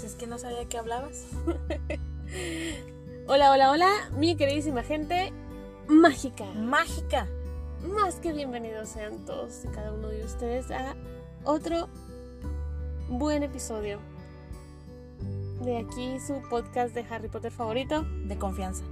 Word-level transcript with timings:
Pues 0.00 0.12
es 0.12 0.18
que 0.18 0.26
no 0.26 0.38
sabía 0.38 0.64
que 0.64 0.78
hablabas. 0.78 1.26
Hola, 3.26 3.52
hola, 3.52 3.70
hola, 3.70 3.90
mi 4.16 4.34
queridísima 4.34 4.82
gente 4.82 5.30
mágica. 5.88 6.46
Mágica. 6.54 7.28
Más 7.86 8.14
que 8.14 8.32
bienvenidos 8.32 8.88
sean 8.88 9.26
todos 9.26 9.62
y 9.66 9.68
cada 9.68 9.92
uno 9.92 10.08
de 10.08 10.24
ustedes 10.24 10.70
a 10.70 10.96
otro 11.44 11.90
buen 13.10 13.42
episodio 13.42 14.00
de 15.60 15.76
aquí 15.76 16.18
su 16.18 16.40
podcast 16.48 16.94
de 16.94 17.04
Harry 17.10 17.28
Potter 17.28 17.52
favorito, 17.52 18.02
De 18.24 18.38
confianza. 18.38 18.82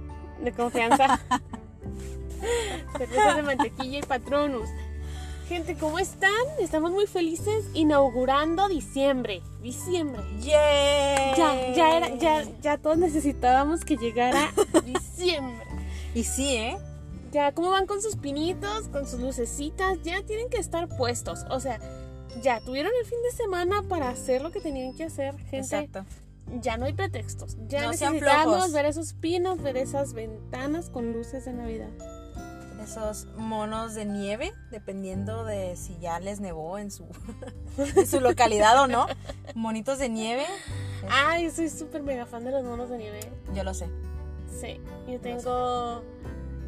de 0.43 0.51
confianza. 0.51 1.19
Cervezas 2.99 3.35
de 3.35 3.41
mantequilla 3.41 3.97
y 3.97 4.03
patronus. 4.03 4.69
Gente, 5.49 5.75
¿cómo 5.75 5.97
están? 5.97 6.29
Estamos 6.59 6.91
muy 6.91 7.07
felices 7.07 7.65
inaugurando 7.73 8.67
diciembre. 8.69 9.41
Diciembre. 9.63 10.21
¡Yeah! 10.41 11.35
Ya, 11.35 11.73
ya 11.73 11.97
era, 11.97 12.15
ya, 12.17 12.43
ya 12.61 12.77
todos 12.77 12.99
necesitábamos 12.99 13.83
que 13.83 13.97
llegara 13.97 14.51
diciembre. 14.85 15.65
Y 16.13 16.23
sí, 16.23 16.55
¿eh? 16.55 16.77
Ya, 17.31 17.51
¿cómo 17.55 17.71
van 17.71 17.87
con 17.87 17.99
sus 17.99 18.15
pinitos, 18.15 18.89
con 18.89 19.07
sus 19.07 19.19
lucecitas? 19.21 19.97
Ya 20.03 20.21
tienen 20.21 20.51
que 20.51 20.57
estar 20.57 20.87
puestos. 20.87 21.39
O 21.49 21.59
sea, 21.59 21.79
ya 22.43 22.59
tuvieron 22.59 22.91
el 23.01 23.07
fin 23.07 23.19
de 23.23 23.35
semana 23.35 23.81
para 23.89 24.09
hacer 24.09 24.43
lo 24.43 24.51
que 24.51 24.61
tenían 24.61 24.95
que 24.95 25.05
hacer, 25.05 25.35
gente. 25.35 25.57
Exacto. 25.57 26.05
Ya 26.61 26.77
no 26.77 26.85
hay 26.85 26.93
pretextos. 26.93 27.57
Ya 27.67 27.85
No 27.85 27.89
necesitamos 27.89 28.71
ver 28.71 28.85
esos 28.85 29.13
pinos, 29.13 29.63
ver 29.63 29.77
esas 29.77 30.13
ventanas 30.13 30.91
con 30.91 31.11
luces 31.11 31.45
de 31.45 31.53
Navidad. 31.53 31.89
Esos 32.89 33.27
monos 33.37 33.93
de 33.93 34.03
nieve, 34.05 34.51
dependiendo 34.71 35.43
de 35.45 35.75
si 35.75 35.95
ya 35.99 36.19
les 36.19 36.39
nevó 36.39 36.79
en 36.79 36.89
su, 36.89 37.05
en 37.77 38.07
su 38.07 38.19
localidad 38.19 38.81
o 38.81 38.87
no. 38.87 39.05
Monitos 39.53 39.99
de 39.99 40.09
nieve. 40.09 40.45
Ay, 41.07 41.43
yo 41.45 41.51
soy 41.51 41.69
súper 41.69 42.01
mega 42.01 42.25
fan 42.25 42.43
de 42.45 42.49
los 42.51 42.63
monos 42.63 42.89
de 42.89 42.97
nieve. 42.97 43.19
Yo 43.53 43.63
lo 43.63 43.75
sé. 43.75 43.87
Sí, 44.59 44.81
yo 45.07 45.19
tengo, 45.19 46.01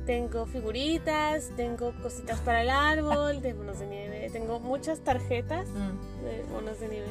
tengo 0.06 0.46
figuritas, 0.46 1.50
tengo 1.58 1.92
cositas 2.04 2.40
para 2.42 2.62
el 2.62 2.70
árbol 2.70 3.42
de 3.42 3.56
monos 3.56 3.80
de 3.80 3.88
nieve, 3.88 4.30
tengo 4.32 4.60
muchas 4.60 5.00
tarjetas 5.00 5.68
Mm. 5.70 6.24
de 6.24 6.44
monos 6.52 6.80
de 6.80 6.88
nieve. 6.88 7.08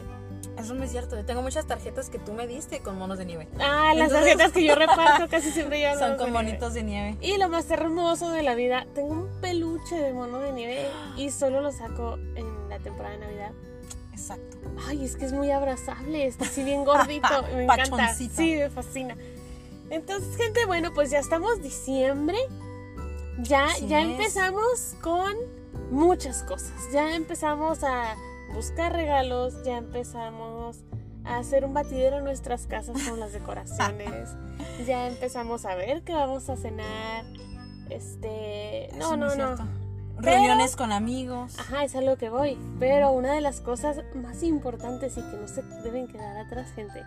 Eso 0.61 0.75
no 0.75 0.85
es 0.85 0.91
cierto. 0.91 1.17
Yo 1.17 1.25
tengo 1.25 1.43
muchas 1.43 1.67
tarjetas 1.67 2.11
que 2.11 2.19
tú 2.19 2.33
me 2.33 2.47
diste 2.47 2.81
con 2.81 2.99
monos 2.99 3.19
de 3.19 3.25
nieve. 3.25 3.49
Ah, 3.59 3.93
las 3.97 4.11
tarjetas 4.11 4.53
que 4.53 4.65
yo 4.65 4.75
reparto 4.77 5.29
casi 5.29 5.51
siempre 5.51 5.79
llevan 5.79 5.99
Son 5.99 6.17
con 6.17 6.33
monitos 6.33 6.75
de 6.75 6.83
nieve. 6.83 7.17
Y 7.21 7.37
lo 7.39 7.49
más 7.49 7.71
hermoso 7.71 8.31
de 8.31 8.43
la 8.43 8.55
vida, 8.55 8.87
tengo 8.95 9.13
un 9.13 9.41
peluche 9.41 9.97
de 9.97 10.13
mono 10.13 10.39
de 10.39 10.53
nieve 10.53 10.87
y 11.17 11.31
solo 11.31 11.61
lo 11.61 11.73
saco 11.73 12.19
en 12.35 12.69
la 12.69 12.79
temporada 12.79 13.15
de 13.17 13.21
Navidad. 13.21 13.53
Exacto. 14.13 14.59
Ay, 14.87 15.05
es 15.05 15.17
que 15.17 15.25
es 15.25 15.33
muy 15.33 15.51
abrazable, 15.51 16.27
está 16.27 16.45
así 16.45 16.63
bien 16.63 16.85
gordito, 16.85 17.29
me 17.55 17.65
encanta. 17.65 17.91
Pachoncito. 17.91 18.35
Sí, 18.37 18.57
me 18.57 18.71
fascina. 18.71 19.17
Entonces, 19.91 20.37
gente, 20.37 20.65
bueno, 20.67 20.93
pues 20.95 21.11
ya 21.11 21.19
estamos 21.19 21.63
diciembre. 21.63 22.39
Ya, 23.39 23.69
ya 23.87 24.01
es. 24.03 24.07
empezamos 24.07 24.95
con 25.01 25.35
muchas 25.91 26.43
cosas. 26.45 26.73
Ya 26.93 27.15
empezamos 27.15 27.83
a 27.83 28.15
buscar 28.55 28.93
regalos, 28.93 29.63
ya 29.65 29.79
empezamos 29.79 30.85
a 31.25 31.39
hacer 31.39 31.65
un 31.65 31.75
batidero 31.75 32.19
en 32.19 32.25
nuestras 32.25 32.67
casas 32.67 32.97
con 33.09 33.21
las 33.21 33.33
decoraciones. 33.33 34.31
ya 34.87 35.09
empezamos 35.09 35.65
a 35.67 35.75
ver 35.75 36.03
qué 36.03 36.13
vamos 36.13 36.49
a 36.49 36.57
cenar. 36.57 37.25
Este, 37.89 38.89
no, 38.95 39.07
Eso 39.07 39.17
no, 39.17 39.27
es 39.33 39.39
no. 39.39 39.57
Reuniones 40.19 40.77
con 40.77 40.93
amigos. 40.93 41.59
Ajá, 41.59 41.83
es 41.85 41.95
a 41.97 42.03
lo 42.03 42.17
que 42.19 42.29
voy. 42.29 42.59
Pero 42.79 43.11
una 43.13 43.33
de 43.33 43.41
las 43.41 43.61
cosas 43.61 44.01
más 44.15 44.43
importantes 44.43 45.17
y 45.17 45.23
que 45.23 45.37
no 45.37 45.49
se 45.49 45.63
deben 45.83 46.07
quedar 46.09 46.37
atrás, 46.37 46.71
gente. 46.75 47.03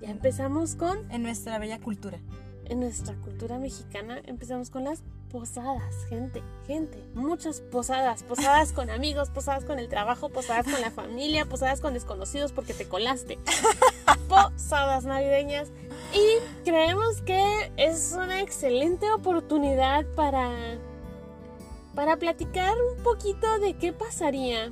Ya 0.00 0.10
empezamos 0.10 0.74
con, 0.74 1.10
En 1.10 1.22
nuestra 1.22 1.58
bella 1.58 1.78
cultura. 1.78 2.18
en 2.64 2.80
nuestra 2.80 3.14
cultura 3.16 3.58
mexicana, 3.58 4.20
empezamos 4.24 4.70
con 4.70 4.84
las 4.84 5.02
posadas, 5.30 5.94
gente, 6.08 6.42
gente. 6.66 7.02
Muchas 7.14 7.60
posadas. 7.60 8.22
Posadas 8.22 8.72
con 8.72 8.90
amigos, 8.90 9.30
posadas 9.30 9.64
con 9.64 9.78
el 9.78 9.88
trabajo, 9.88 10.28
posadas 10.28 10.66
con 10.66 10.80
la 10.80 10.90
familia, 10.90 11.44
posadas 11.46 11.80
con 11.80 11.94
desconocidos 11.94 12.52
porque 12.52 12.74
te 12.74 12.88
colaste. 12.88 13.38
Posadas 14.28 15.04
navideñas. 15.04 15.68
Y 16.12 16.64
creemos 16.64 17.22
que 17.22 17.72
es 17.76 18.12
una 18.16 18.40
excelente 18.40 19.10
oportunidad 19.12 20.04
para 20.14 20.78
para 21.94 22.16
platicar 22.16 22.76
un 22.96 23.02
poquito 23.02 23.58
de 23.58 23.74
qué 23.74 23.92
pasaría 23.92 24.70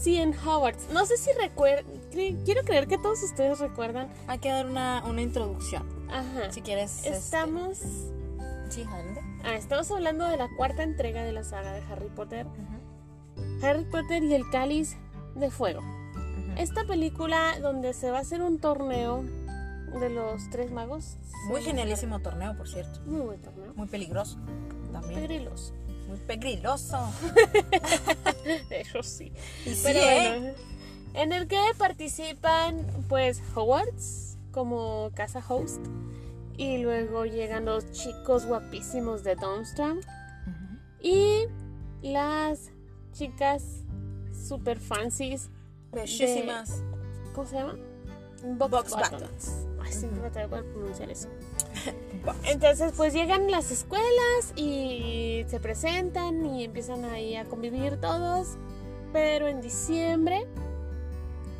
si 0.00 0.16
en 0.16 0.32
Hogwarts, 0.32 0.88
no 0.92 1.04
sé 1.04 1.16
si 1.18 1.30
recuerdan, 1.32 1.84
quiero 2.10 2.62
creer 2.62 2.86
que 2.86 2.96
todos 2.98 3.22
ustedes 3.22 3.58
recuerdan, 3.58 4.10
Hay 4.28 4.38
que 4.38 4.48
dar 4.48 4.66
una, 4.66 5.02
una 5.04 5.20
introducción. 5.22 5.82
ajá, 6.08 6.50
Si 6.52 6.62
quieres. 6.62 6.98
este, 6.98 7.16
estamos, 7.16 7.78
Sí, 8.70 8.84
adelante. 8.84 9.20
ah, 9.44 9.54
estamos 9.54 9.90
hablando 9.90 10.26
de 10.26 10.36
la 10.36 10.48
cuarta 10.56 10.82
entrega 10.82 11.24
de 11.24 11.32
la 11.32 11.42
saga 11.44 11.72
de 11.72 11.82
Harry 11.90 12.08
Potter, 12.08 12.46
Harry 13.62 13.84
Potter 13.84 14.22
y 14.22 14.34
el 14.34 14.48
Cáliz 14.50 14.96
de 15.34 15.50
Fuego. 15.50 15.80
Esta 16.56 16.84
película 16.84 17.58
donde 17.60 17.92
se 17.94 18.10
va 18.10 18.18
a 18.18 18.20
hacer 18.20 18.42
un 18.42 18.58
torneo 18.60 19.24
de 19.98 20.08
los 20.10 20.48
tres 20.50 20.70
magos. 20.70 21.16
Muy 21.48 21.62
genialísimo 21.62 22.20
torneo, 22.20 22.56
por 22.56 22.68
cierto. 22.68 23.00
Muy 23.06 23.20
buen 23.20 23.40
torneo. 23.42 23.72
Muy 23.74 23.88
peligroso. 23.88 24.38
También. 24.92 25.20
Pegrilos. 25.20 25.72
Muy 26.06 26.18
peligroso. 26.18 26.98
Eso 28.70 29.02
sí. 29.02 29.32
Y 29.66 29.74
sí, 29.74 29.80
Pero 29.82 30.00
¿eh? 30.00 30.38
bueno, 30.38 30.56
en 31.14 31.32
el 31.32 31.48
que 31.48 31.60
participan 31.76 32.86
pues 33.08 33.42
Hogwarts 33.54 34.38
como 34.52 35.10
casa 35.14 35.42
host 35.46 35.84
y 36.60 36.76
luego 36.76 37.24
llegan 37.24 37.64
los 37.64 37.90
chicos 37.90 38.44
guapísimos 38.44 39.24
de 39.24 39.34
Durmstrang 39.34 39.96
Ujú. 39.96 40.78
y 41.00 41.46
las 42.02 42.70
chicas 43.14 43.64
super 44.46 44.78
fancies, 44.78 45.48
Bellísimas. 45.90 46.82
¿cómo 47.34 47.46
se 47.46 47.56
llama? 47.56 47.78
Box 48.58 48.90
Buttons. 48.90 49.10
Buttons. 49.10 49.66
Ay, 49.82 49.90
siempre 49.90 50.20
me 50.20 50.30
traigo 50.30 50.56
a 50.56 50.62
pronunciar 50.62 51.10
eso. 51.10 51.28
Box. 52.26 52.36
Entonces, 52.44 52.92
pues 52.94 53.14
llegan 53.14 53.50
las 53.50 53.70
escuelas 53.70 54.52
y 54.54 55.46
se 55.48 55.60
presentan 55.60 56.44
y 56.44 56.64
empiezan 56.64 57.06
ahí 57.06 57.36
a 57.36 57.46
convivir 57.46 57.98
todos. 58.02 58.58
Pero 59.14 59.48
en 59.48 59.62
diciembre 59.62 60.46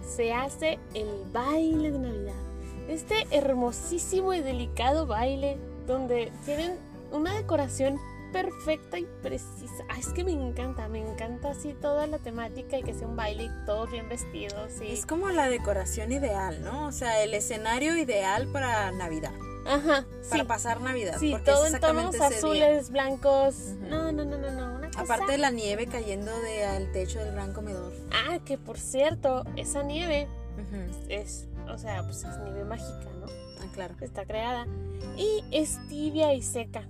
se 0.06 0.34
hace 0.34 0.78
el 0.92 1.08
baile 1.32 1.90
de 1.90 1.98
Navidad. 1.98 2.49
Este 2.90 3.24
hermosísimo 3.30 4.34
y 4.34 4.40
delicado 4.40 5.06
baile 5.06 5.58
donde 5.86 6.32
tienen 6.44 6.76
una 7.12 7.34
decoración 7.34 8.00
perfecta 8.32 8.98
y 8.98 9.06
precisa. 9.22 9.84
Ay, 9.88 10.00
es 10.00 10.08
que 10.08 10.24
me 10.24 10.32
encanta, 10.32 10.88
me 10.88 10.98
encanta 10.98 11.50
así 11.50 11.72
toda 11.72 12.08
la 12.08 12.18
temática 12.18 12.78
y 12.78 12.82
que 12.82 12.92
sea 12.92 13.06
un 13.06 13.14
baile 13.14 13.44
y 13.44 13.50
todos 13.64 13.92
bien 13.92 14.08
vestidos. 14.08 14.72
Y... 14.80 14.90
Es 14.90 15.06
como 15.06 15.28
la 15.30 15.48
decoración 15.48 16.10
ideal, 16.10 16.64
¿no? 16.64 16.88
O 16.88 16.92
sea, 16.92 17.22
el 17.22 17.32
escenario 17.34 17.96
ideal 17.96 18.48
para 18.52 18.90
Navidad. 18.90 19.32
Ajá, 19.66 20.04
Para 20.28 20.42
sí. 20.42 20.48
pasar 20.48 20.80
Navidad. 20.80 21.16
Sí, 21.20 21.30
porque 21.30 21.44
todo 21.44 21.66
en 21.66 21.78
tonos 21.78 22.12
día. 22.14 22.26
azules, 22.26 22.90
blancos. 22.90 23.54
No, 23.88 24.10
no, 24.10 24.24
no, 24.24 24.36
no, 24.36 24.50
no. 24.50 24.74
Una 24.76 24.88
cosa... 24.88 25.02
Aparte 25.02 25.32
de 25.32 25.38
la 25.38 25.50
nieve 25.50 25.86
cayendo 25.86 26.32
del 26.40 26.90
techo 26.90 27.20
del 27.20 27.34
gran 27.34 27.52
comedor. 27.52 27.92
Ah, 28.12 28.40
que 28.44 28.58
por 28.58 28.78
cierto, 28.78 29.44
esa 29.56 29.84
nieve 29.84 30.26
es, 31.08 31.46
o 31.72 31.78
sea, 31.78 32.03
pues 32.03 32.25
es 32.25 32.38
nieve 32.38 32.64
mágica, 32.64 33.10
¿no? 33.19 33.26
Ah, 33.26 33.66
claro. 33.72 33.94
Está 34.00 34.25
creada. 34.25 34.66
Y 35.16 35.44
es 35.50 35.78
tibia 35.88 36.34
y 36.34 36.42
seca. 36.42 36.88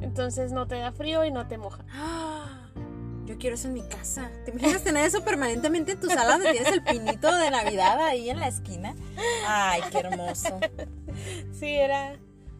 Entonces 0.00 0.52
no 0.52 0.66
te 0.66 0.76
da 0.76 0.92
frío 0.92 1.24
y 1.24 1.30
no 1.30 1.46
te 1.46 1.58
moja. 1.58 1.84
¡Ah! 1.90 2.70
Yo 3.26 3.38
quiero 3.38 3.54
eso 3.54 3.68
en 3.68 3.74
mi 3.74 3.82
casa. 3.82 4.28
¿Te 4.44 4.50
imaginas 4.50 4.82
tener 4.82 5.06
eso 5.06 5.22
permanentemente 5.22 5.92
en 5.92 6.00
tu 6.00 6.08
sala 6.08 6.32
donde 6.32 6.50
tienes 6.50 6.72
el 6.72 6.82
pinito 6.82 7.32
de 7.32 7.50
Navidad 7.50 8.00
ahí 8.00 8.28
en 8.28 8.40
la 8.40 8.48
esquina? 8.48 8.96
Ay, 9.46 9.82
qué 9.92 9.98
hermoso. 9.98 10.58
Sí, 11.52 11.68
era, 11.68 12.16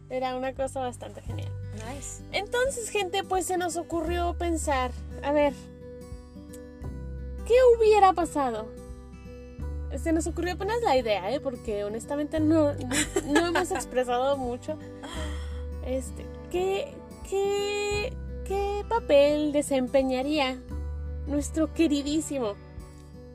era 0.09 0.35
una 0.35 0.53
cosa 0.53 0.79
bastante 0.79 1.21
genial. 1.21 1.51
Nice. 1.73 2.23
Entonces, 2.31 2.89
gente, 2.89 3.23
pues 3.23 3.45
se 3.47 3.57
nos 3.57 3.75
ocurrió 3.75 4.37
pensar, 4.37 4.91
a 5.23 5.31
ver, 5.31 5.53
¿qué 7.47 7.55
hubiera 7.75 8.13
pasado? 8.13 8.67
Se 9.97 10.13
nos 10.13 10.27
ocurrió 10.27 10.53
apenas 10.53 10.81
la 10.83 10.97
idea, 10.97 11.31
¿eh? 11.31 11.39
Porque 11.39 11.83
honestamente 11.83 12.39
no, 12.39 12.73
no 13.25 13.47
hemos 13.47 13.71
expresado 13.71 14.37
mucho. 14.37 14.77
Este, 15.85 16.25
¿qué, 16.51 16.93
qué, 17.29 18.13
¿qué 18.45 18.85
papel 18.87 19.51
desempeñaría 19.51 20.61
nuestro 21.27 21.73
queridísimo, 21.73 22.55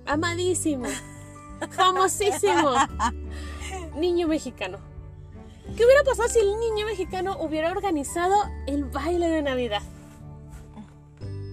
amadísimo, 0.06 0.87
famosísimo 1.70 2.73
niño 3.97 4.29
mexicano? 4.29 4.79
¿Qué 5.76 5.85
hubiera 5.85 6.05
pasado 6.05 6.29
si 6.29 6.38
el 6.38 6.58
niño 6.61 6.87
mexicano 6.87 7.37
hubiera 7.41 7.70
organizado 7.70 8.35
el 8.67 8.85
baile 8.85 9.29
de 9.29 9.43
Navidad? 9.43 9.82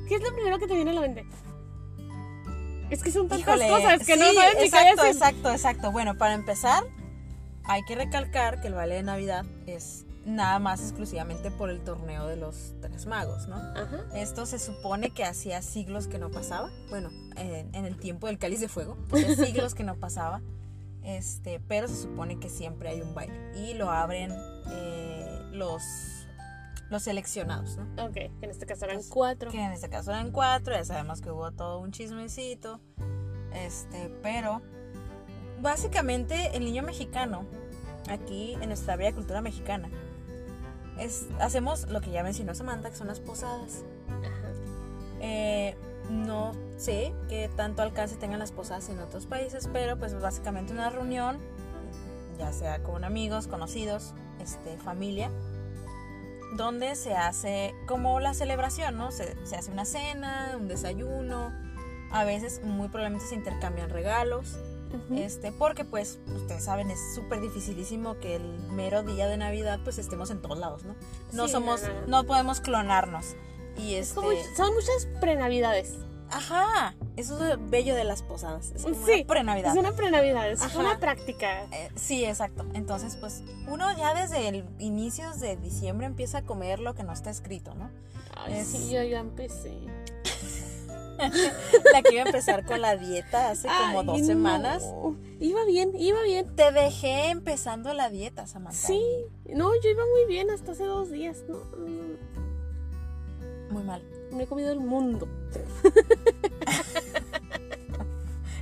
¿Qué 0.07 0.15
es 0.15 0.21
lo 0.21 0.33
primero 0.33 0.59
que 0.59 0.67
te 0.67 0.75
viene 0.75 0.91
a 0.91 0.93
la 0.93 1.01
mente? 1.01 1.25
Es 2.93 3.01
que 3.01 3.11
son 3.11 3.27
tantas 3.27 3.47
Híjole, 3.47 3.69
cosas 3.69 4.05
que 4.05 4.17
no 4.17 4.31
sabes 4.33 4.55
ni 4.57 4.65
exacto, 4.65 5.03
exacto, 5.03 5.51
exacto. 5.51 5.91
Bueno, 5.91 6.15
para 6.15 6.35
empezar, 6.35 6.83
hay 7.63 7.83
que 7.85 7.95
recalcar 7.95 8.61
que 8.61 8.67
el 8.67 8.75
baile 8.75 8.95
de 8.95 9.03
Navidad 9.03 9.45
es 9.65 10.05
nada 10.25 10.59
más 10.59 10.79
exclusivamente 10.81 11.49
por 11.49 11.71
el 11.71 11.83
torneo 11.83 12.27
de 12.27 12.35
los 12.35 12.75
tres 12.81 13.07
magos, 13.07 13.47
¿no? 13.47 13.55
Ajá. 13.55 14.05
Esto 14.13 14.45
se 14.45 14.59
supone 14.59 15.09
que 15.09 15.25
hacía 15.25 15.61
siglos 15.63 16.07
que 16.07 16.19
no 16.19 16.29
pasaba. 16.29 16.69
Bueno, 16.89 17.09
en, 17.35 17.73
en 17.73 17.85
el 17.85 17.97
tiempo 17.97 18.27
del 18.27 18.37
cáliz 18.37 18.59
de 18.59 18.69
fuego, 18.69 18.95
hacía 19.11 19.35
siglos 19.45 19.73
que 19.73 19.83
no 19.83 19.95
pasaba. 19.95 20.41
Este, 21.03 21.59
pero 21.67 21.87
se 21.87 21.95
supone 21.95 22.39
que 22.39 22.49
siempre 22.49 22.89
hay 22.89 23.01
un 23.01 23.15
baile. 23.15 23.35
Y 23.55 23.73
lo 23.73 23.89
abren 23.89 24.31
eh, 24.71 25.41
los, 25.51 25.81
los 26.93 27.03
seleccionados, 27.03 27.77
¿no? 27.77 28.05
Ok, 28.05 28.13
que 28.13 28.31
en 28.41 28.49
este 28.49 28.65
caso 28.65 28.85
eran 28.85 29.01
cuatro. 29.09 29.51
Que 29.51 29.61
en 29.61 29.73
este 29.73 29.89
caso 29.89 30.11
eran 30.11 30.31
cuatro, 30.31 30.73
ya 30.73 30.85
sabemos 30.85 31.19
que 31.19 31.29
hubo 31.31 31.51
todo 31.51 31.79
un 31.79 31.91
chismecito. 31.91 32.79
Este, 33.53 34.09
pero 34.21 34.61
básicamente 35.61 36.55
el 36.55 36.63
niño 36.63 36.83
mexicano, 36.83 37.45
aquí 38.09 38.53
en 38.61 38.67
nuestra 38.67 38.95
bella 38.95 39.13
cultura 39.13 39.41
mexicana, 39.41 39.89
es, 40.97 41.27
hacemos 41.39 41.89
lo 41.89 41.99
que 41.99 42.11
ya 42.11 42.23
mencionó 42.23 42.55
Samantha, 42.55 42.89
que 42.89 42.95
son 42.95 43.07
las 43.07 43.19
posadas. 43.19 43.83
Ajá. 44.09 44.51
Eh, 45.19 45.75
no 46.09 46.51
sé 46.77 47.13
qué 47.29 47.49
tanto 47.55 47.81
alcance 47.81 48.15
tengan 48.17 48.39
las 48.39 48.51
posadas 48.51 48.89
en 48.89 48.99
otros 48.99 49.25
países, 49.25 49.69
pero 49.71 49.97
pues 49.97 50.13
básicamente 50.19 50.73
una 50.73 50.89
reunión, 50.89 51.39
ya 52.37 52.51
sea 52.51 52.83
con 52.83 53.03
amigos, 53.03 53.47
conocidos, 53.47 54.13
este, 54.39 54.77
familia, 54.77 55.31
donde 56.55 56.95
se 56.95 57.15
hace 57.15 57.73
como 57.87 58.19
la 58.19 58.33
celebración, 58.33 58.97
¿no? 58.97 59.11
Se, 59.11 59.35
se 59.45 59.55
hace 59.55 59.71
una 59.71 59.85
cena, 59.85 60.55
un 60.59 60.67
desayuno, 60.67 61.51
a 62.11 62.23
veces 62.23 62.61
muy 62.63 62.87
probablemente 62.89 63.25
se 63.27 63.35
intercambian 63.35 63.89
regalos, 63.89 64.57
este, 65.15 65.51
porque 65.51 65.85
pues 65.85 66.19
ustedes 66.35 66.63
saben 66.65 66.91
es 66.91 66.99
súper 67.15 67.41
dificilísimo 67.41 68.19
que 68.19 68.35
el 68.35 68.43
mero 68.69 69.01
día 69.01 69.25
de 69.27 69.37
Navidad 69.37 69.79
pues 69.83 69.97
estemos 69.97 70.29
en 70.29 70.39
todos 70.41 70.59
lados, 70.59 70.83
¿no? 70.83 70.95
No 71.31 71.47
Sí, 71.47 71.53
somos, 71.53 71.81
no, 71.81 71.87
no. 72.01 72.07
no 72.07 72.23
podemos 72.25 72.61
clonarnos. 72.61 73.35
Y 73.75 73.95
Es 73.95 74.09
este, 74.09 74.15
como- 74.21 74.29
son 74.55 74.73
muchas 74.75 75.07
prenavidades. 75.19 75.95
Ajá, 76.33 76.95
eso 77.15 77.33
es 77.35 77.57
lo 77.57 77.69
bello 77.69 77.95
de 77.95 78.03
las 78.03 78.21
posadas, 78.23 78.71
es 78.75 78.83
como 78.83 78.95
Sí, 79.05 79.13
una 79.19 79.27
pre-Navidad. 79.27 79.71
Es 79.71 79.77
una 79.77 79.91
prenavidad, 79.93 80.49
es 80.51 80.61
Ajá. 80.61 80.79
una 80.79 80.99
práctica. 80.99 81.63
Eh, 81.71 81.89
sí, 81.95 82.25
exacto. 82.25 82.65
Entonces, 82.73 83.15
pues 83.17 83.43
uno 83.67 83.95
ya 83.97 84.13
desde 84.13 84.47
el 84.47 84.65
inicios 84.79 85.39
de 85.39 85.55
diciembre 85.57 86.05
empieza 86.07 86.39
a 86.39 86.41
comer 86.43 86.79
lo 86.79 86.93
que 86.95 87.03
no 87.03 87.13
está 87.13 87.29
escrito, 87.29 87.75
¿no? 87.75 87.89
Ay, 88.35 88.53
Es- 88.55 88.67
sí, 88.67 88.91
yo 88.91 89.03
ya 89.03 89.19
empecé. 89.19 89.71
La 91.93 92.01
que 92.01 92.15
iba 92.15 92.23
a 92.23 92.25
empezar 92.25 92.65
con 92.65 92.81
la 92.81 92.97
dieta 92.97 93.51
hace 93.51 93.67
como 93.67 94.03
dos 94.03 94.19
no. 94.19 94.25
semanas. 94.25 94.83
Iba 95.39 95.63
bien, 95.65 95.91
iba 95.95 96.21
bien. 96.23 96.55
Te 96.55 96.71
dejé 96.71 97.29
empezando 97.29 97.93
la 97.93 98.09
dieta, 98.09 98.47
Samantha. 98.47 98.75
Sí, 98.87 99.01
no, 99.45 99.71
yo 99.81 99.89
iba 99.91 100.03
muy 100.11 100.25
bien 100.27 100.49
hasta 100.49 100.71
hace 100.71 100.85
dos 100.85 101.11
días. 101.11 101.43
No, 101.47 101.57
no, 101.77 102.17
Muy 103.69 103.83
mal. 103.83 104.01
me 104.31 104.43
he 104.43 104.47
comido 104.47 104.71
el 104.71 104.79
mundo. 104.79 105.27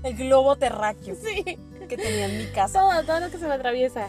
El 0.03 0.15
globo 0.17 0.55
terráqueo 0.55 1.15
Sí, 1.15 1.43
que 1.87 1.95
tenía 1.97 2.25
en 2.25 2.37
mi 2.39 2.45
casa. 2.47 2.79
todo, 2.79 3.03
todo 3.05 3.19
lo 3.19 3.29
que 3.29 3.37
se 3.37 3.45
me 3.47 3.53
atraviesa. 3.53 4.07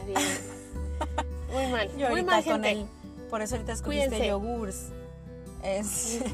Muy 1.53 1.67
mal, 1.67 1.91
Yo 1.99 2.09
muy 2.09 2.23
mal, 2.23 2.43
con 2.45 2.65
gente. 2.65 2.87
Por 3.29 3.43
eso 3.43 3.57
ahorita 3.57 3.73
escogiste 3.73 4.27
yogures. 4.27 4.87
Es. 5.63 6.21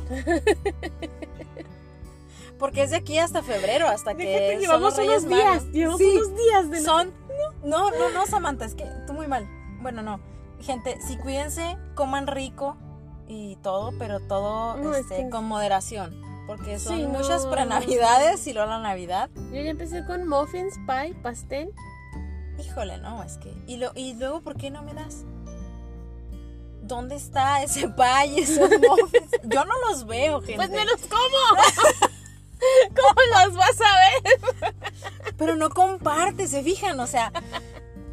Porque 2.59 2.83
es 2.83 2.91
de 2.91 2.97
aquí 2.97 3.19
hasta 3.19 3.43
febrero, 3.43 3.87
hasta 3.89 4.15
que. 4.15 4.25
Déjate, 4.25 4.53
son 4.53 4.61
llevamos 4.63 4.97
los 4.97 5.07
unos 5.07 5.29
días, 5.29 5.65
llevamos 5.73 5.99
Sí. 5.99 6.17
unos 6.17 6.37
días 6.37 6.71
de 6.71 6.81
Son. 6.81 7.13
No, 7.65 7.91
no, 7.91 8.11
no, 8.11 8.27
Samantha, 8.27 8.65
es 8.65 8.75
que 8.75 8.85
tú 9.07 9.13
muy 9.13 9.27
mal. 9.29 9.47
Bueno, 9.81 10.03
no. 10.03 10.21
Gente, 10.61 10.99
sí 11.07 11.17
cuídense, 11.19 11.77
coman 11.95 12.27
rico 12.27 12.77
y 13.29 13.57
todo, 13.57 13.93
pero 13.99 14.21
todo 14.21 14.77
No, 14.79 14.95
es 14.95 15.01
este, 15.03 15.25
que- 15.25 15.31
con 15.31 15.45
moderación. 15.45 16.21
Porque 16.47 16.79
son 16.79 16.97
Sí, 16.97 17.03
no. 17.03 17.11
muchas 17.11 17.47
prenavidades 17.47 18.47
y 18.47 18.55
luego 18.55 18.71
la 18.71 18.79
Navidad. 18.81 19.29
Yo 19.53 19.61
ya 19.61 19.69
empecé 19.71 20.07
con 20.07 20.27
muffins, 20.27 20.75
pie, 20.87 21.15
pastel. 21.23 21.73
Híjole, 22.59 22.97
no, 22.99 23.23
es 23.23 23.37
que. 23.37 23.53
Y, 23.67 23.77
lo, 23.77 23.93
y 23.95 24.15
luego, 24.15 24.41
¿por 24.41 24.57
qué 24.57 24.71
no 24.71 24.83
me 24.83 24.95
das? 24.95 25.25
¿Dónde 26.83 27.17
está 27.17 27.63
ese 27.63 27.89
pie 27.89 28.27
y 28.35 28.41
esos 28.41 28.71
muffins? 28.89 29.31
Yo 29.45 29.65
no 29.67 29.75
los 29.91 30.07
veo, 30.07 30.41
gente. 30.41 30.57
Pues 30.57 30.71
me 30.71 30.85
los 30.87 31.01
como. 31.03 31.63
¿Cómo 32.97 33.45
los 33.45 33.55
vas 33.55 33.81
a 33.81 34.31
ver? 34.71 34.75
Pero 35.37 35.55
no 35.55 35.69
comparte, 35.71 36.49
se 36.49 36.63
fijan, 36.63 36.99
o 36.99 37.07
sea. 37.07 37.31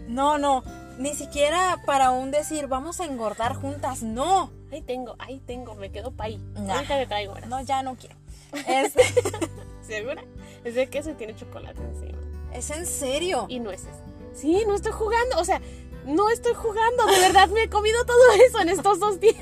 No, 0.07 0.37
no. 0.37 0.63
Ni 0.99 1.13
siquiera 1.13 1.81
para 1.85 2.11
un 2.11 2.31
decir, 2.31 2.67
vamos 2.67 2.99
a 2.99 3.05
engordar 3.05 3.55
juntas, 3.55 4.03
no. 4.03 4.51
Ahí 4.75 4.81
tengo, 4.81 5.15
ahí 5.19 5.39
tengo, 5.39 5.73
me 5.75 5.89
quedo 5.89 6.11
pay. 6.11 6.37
Nah. 6.37 6.75
Ahorita 6.75 6.97
te 6.97 7.07
traigo, 7.07 7.33
¿verdad? 7.33 7.47
No, 7.47 7.61
ya 7.61 7.81
no 7.81 7.95
quiero. 7.95 8.17
¿Segura? 9.81 10.21
Es 10.65 10.75
de 10.75 10.87
queso 10.87 11.11
y 11.11 11.13
tiene 11.13 11.33
chocolate 11.33 11.81
encima. 11.81 12.17
es 12.51 12.69
en 12.71 12.85
serio. 12.85 13.45
Y 13.47 13.59
nueces. 13.59 13.95
Sí, 14.33 14.65
no 14.67 14.75
estoy 14.75 14.91
jugando. 14.91 15.39
O 15.39 15.45
sea, 15.45 15.61
no 16.05 16.29
estoy 16.29 16.53
jugando. 16.55 17.05
De 17.05 17.19
verdad 17.21 17.47
me 17.47 17.63
he 17.63 17.69
comido 17.69 18.03
todo 18.03 18.19
eso 18.45 18.59
en 18.59 18.67
estos 18.67 18.99
dos 18.99 19.21
días. 19.21 19.37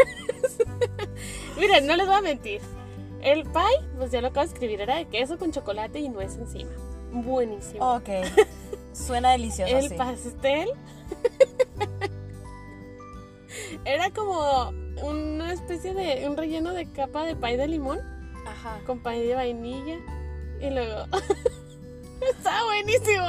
Miren, 1.58 1.88
no 1.88 1.96
les 1.96 2.06
voy 2.06 2.16
a 2.16 2.22
mentir. 2.22 2.62
El 3.24 3.42
pie, 3.42 3.88
pues 3.98 4.12
ya 4.12 4.22
lo 4.22 4.28
acabo 4.28 4.46
de 4.46 4.54
escribir, 4.54 4.82
era 4.82 4.98
de 4.98 5.06
queso 5.06 5.40
con 5.40 5.52
chocolate 5.52 5.98
y 5.98 6.10
nuez 6.10 6.38
encima. 6.38 6.70
Buenísimo. 7.12 7.96
Ok. 7.96 8.10
Suena 8.94 9.32
delicioso, 9.32 9.76
el 9.76 9.90
sí. 9.90 9.96
pastel 9.96 10.70
era 13.86 14.10
como 14.12 14.72
una 15.02 15.54
especie 15.54 15.94
de 15.94 16.28
un 16.28 16.38
relleno 16.38 16.74
de 16.74 16.86
capa 16.92 17.26
de 17.26 17.36
pay 17.36 17.58
de 17.58 17.68
limón 17.68 18.00
Ajá. 18.46 18.80
con 18.86 19.00
pay 19.00 19.26
de 19.26 19.36
vainilla 19.36 19.98
y 20.62 20.70
luego 20.70 21.06
estaba 22.38 22.64
buenísimo. 22.66 23.26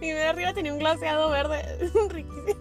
Y 0.00 0.10
de 0.10 0.22
arriba 0.24 0.54
tenía 0.54 0.72
un 0.72 0.78
glaseado 0.78 1.28
verde 1.30 1.62
riquísimo. 2.08 2.60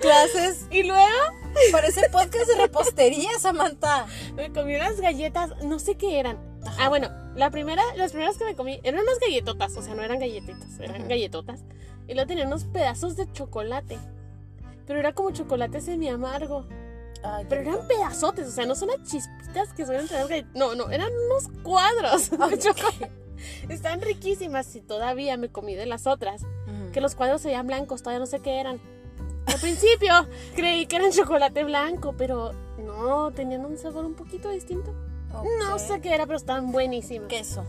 Clases. 0.00 0.66
y 0.70 0.84
luego 0.84 1.02
Parece 1.72 2.08
podcast 2.10 2.46
de 2.46 2.54
repostería, 2.56 3.30
Samantha. 3.40 4.06
me 4.34 4.52
comí 4.52 4.76
unas 4.76 5.00
galletas 5.00 5.50
no 5.64 5.78
sé 5.80 5.96
qué 5.96 6.20
eran. 6.20 6.38
Ah 6.78 6.88
bueno 6.88 7.08
la 7.34 7.50
primera 7.50 7.82
las 7.96 8.12
primeras 8.12 8.36
que 8.36 8.44
me 8.44 8.54
comí 8.54 8.80
eran 8.84 9.00
unas 9.02 9.18
galletotas 9.18 9.76
o 9.76 9.82
sea 9.82 9.94
no 9.94 10.02
eran 10.02 10.18
galletitas 10.20 10.78
eran 10.78 11.08
galletotas. 11.08 11.60
Y 12.06 12.14
luego 12.14 12.28
tenía 12.28 12.46
unos 12.46 12.64
pedazos 12.64 13.16
de 13.16 13.30
chocolate 13.32 13.98
pero 14.88 14.98
era 14.98 15.12
como 15.14 15.30
chocolate 15.30 15.80
semi 15.80 16.08
amargo 16.08 16.66
Ay, 17.22 17.46
Pero 17.48 17.62
rico. 17.62 17.74
eran 17.74 17.88
pedazotes, 17.88 18.46
o 18.48 18.50
sea, 18.52 18.64
no 18.66 18.74
son 18.76 18.88
las 18.88 19.02
chispitas 19.02 19.72
que 19.74 19.84
suelen 19.84 20.06
traer. 20.06 20.46
No, 20.54 20.74
no, 20.76 20.88
eran 20.90 21.10
unos 21.26 21.48
cuadros 21.64 22.30
de 22.30 22.58
chocolate. 22.58 23.10
Están 23.68 24.00
riquísimas 24.00 24.74
y 24.76 24.80
todavía 24.80 25.36
me 25.36 25.48
comí 25.48 25.74
de 25.74 25.86
las 25.86 26.06
otras. 26.06 26.42
Que 26.92 27.00
los 27.00 27.14
cuadros 27.16 27.40
se 27.42 27.48
veían 27.48 27.66
blancos, 27.66 28.02
todavía 28.02 28.20
no 28.20 28.26
sé 28.26 28.38
qué 28.40 28.60
eran. 28.60 28.80
Al 29.46 29.58
principio 29.60 30.12
creí 30.54 30.86
que 30.86 30.96
eran 30.96 31.10
chocolate 31.10 31.64
blanco, 31.64 32.14
pero 32.16 32.52
no, 32.78 33.30
tenían 33.32 33.64
un 33.66 33.76
sabor 33.78 34.04
un 34.04 34.14
poquito 34.14 34.50
distinto. 34.50 34.92
No 35.32 35.72
Ok. 35.74 35.78
sé 35.80 36.00
qué 36.00 36.14
era, 36.14 36.24
pero 36.24 36.36
estaban 36.38 36.70
buenísimas. 36.70 37.28
Queso. 37.28 37.64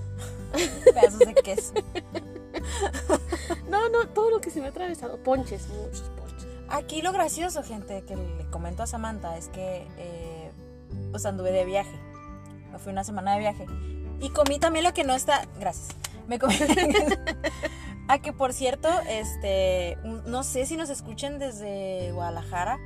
Pedazos 0.86 1.20
de 1.20 1.34
queso. 1.34 1.74
No, 3.70 3.88
no, 3.90 4.08
todo 4.10 4.30
lo 4.32 4.42
que 4.42 4.50
se 4.50 4.60
me 4.60 4.68
ha 4.68 4.70
atravesado. 4.70 5.18
Ponches, 5.18 5.68
muchos 5.70 6.02
ponches. 6.18 6.28
Aquí 6.72 7.02
lo 7.02 7.12
gracioso, 7.12 7.64
gente, 7.64 8.04
que 8.04 8.16
le 8.16 8.46
comento 8.50 8.84
a 8.84 8.88
Samantha 8.88 9.38
es 9.38 9.48
que 9.50 9.88
eh, 9.98 10.52
pues 11.12 11.26
anduve 11.26 11.52
de 11.52 11.66
viaje. 11.66 11.98
Me 12.72 12.78
fui 12.78 12.92
una 12.92 13.04
semana 13.04 13.34
de 13.34 13.40
viaje. 13.40 13.66
Y 14.22 14.30
comí 14.30 14.60
también 14.60 14.86
lo 14.86 14.94
que 14.94 15.04
no 15.04 15.16
está. 15.16 15.48
Gracias. 15.60 15.90
Me 16.28 16.38
comí. 16.38 16.56
a 18.08 18.20
que 18.20 18.34
por 18.34 18.54
cierto, 18.54 18.88
este. 19.08 19.98
No 20.26 20.44
sé 20.44 20.66
si 20.66 20.78
nos 20.78 20.90
escuchen 20.90 21.40
desde 21.40 22.12
Guadalajara, 22.12 22.78